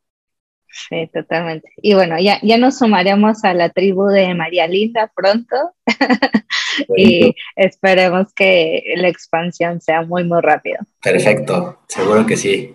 Sí, 0.72 1.10
totalmente. 1.12 1.68
Y 1.76 1.94
bueno, 1.94 2.18
ya, 2.18 2.38
ya 2.42 2.56
nos 2.56 2.78
sumaremos 2.78 3.44
a 3.44 3.52
la 3.52 3.68
tribu 3.68 4.06
de 4.06 4.34
María 4.34 4.66
Linda 4.66 5.12
pronto 5.14 5.56
y 6.96 7.34
esperemos 7.56 8.32
que 8.32 8.94
la 8.96 9.08
expansión 9.08 9.82
sea 9.82 10.02
muy, 10.02 10.24
muy 10.24 10.40
rápido. 10.40 10.78
Perfecto, 11.02 11.78
seguro 11.88 12.24
que 12.24 12.38
sí. 12.38 12.74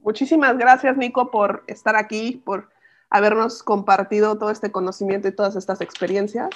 Muchísimas 0.00 0.58
gracias, 0.58 0.98
Nico, 0.98 1.30
por 1.30 1.64
estar 1.66 1.96
aquí, 1.96 2.42
por 2.44 2.68
habernos 3.08 3.62
compartido 3.62 4.38
todo 4.38 4.50
este 4.50 4.70
conocimiento 4.70 5.28
y 5.28 5.32
todas 5.32 5.56
estas 5.56 5.80
experiencias. 5.80 6.50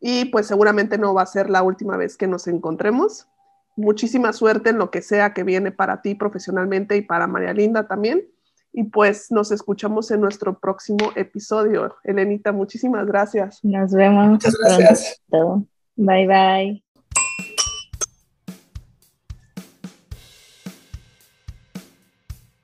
Y 0.00 0.26
pues 0.26 0.46
seguramente 0.46 0.98
no 0.98 1.14
va 1.14 1.22
a 1.22 1.26
ser 1.26 1.50
la 1.50 1.62
última 1.62 1.96
vez 1.96 2.16
que 2.16 2.26
nos 2.26 2.48
encontremos. 2.48 3.28
Muchísima 3.76 4.32
suerte 4.32 4.70
en 4.70 4.78
lo 4.78 4.90
que 4.90 5.02
sea 5.02 5.32
que 5.32 5.44
viene 5.44 5.70
para 5.70 6.02
ti 6.02 6.14
profesionalmente 6.14 6.96
y 6.96 7.02
para 7.02 7.26
María 7.26 7.52
Linda 7.52 7.86
también. 7.86 8.26
Y 8.72 8.84
pues 8.84 9.30
nos 9.30 9.52
escuchamos 9.52 10.10
en 10.10 10.20
nuestro 10.20 10.58
próximo 10.58 11.12
episodio. 11.14 11.96
Elenita, 12.04 12.52
muchísimas 12.52 13.06
gracias. 13.06 13.64
Nos 13.64 13.92
vemos. 13.92 14.28
Muchas 14.28 14.54
gracias. 14.58 15.22
Bye 15.96 16.26
bye. 16.26 16.85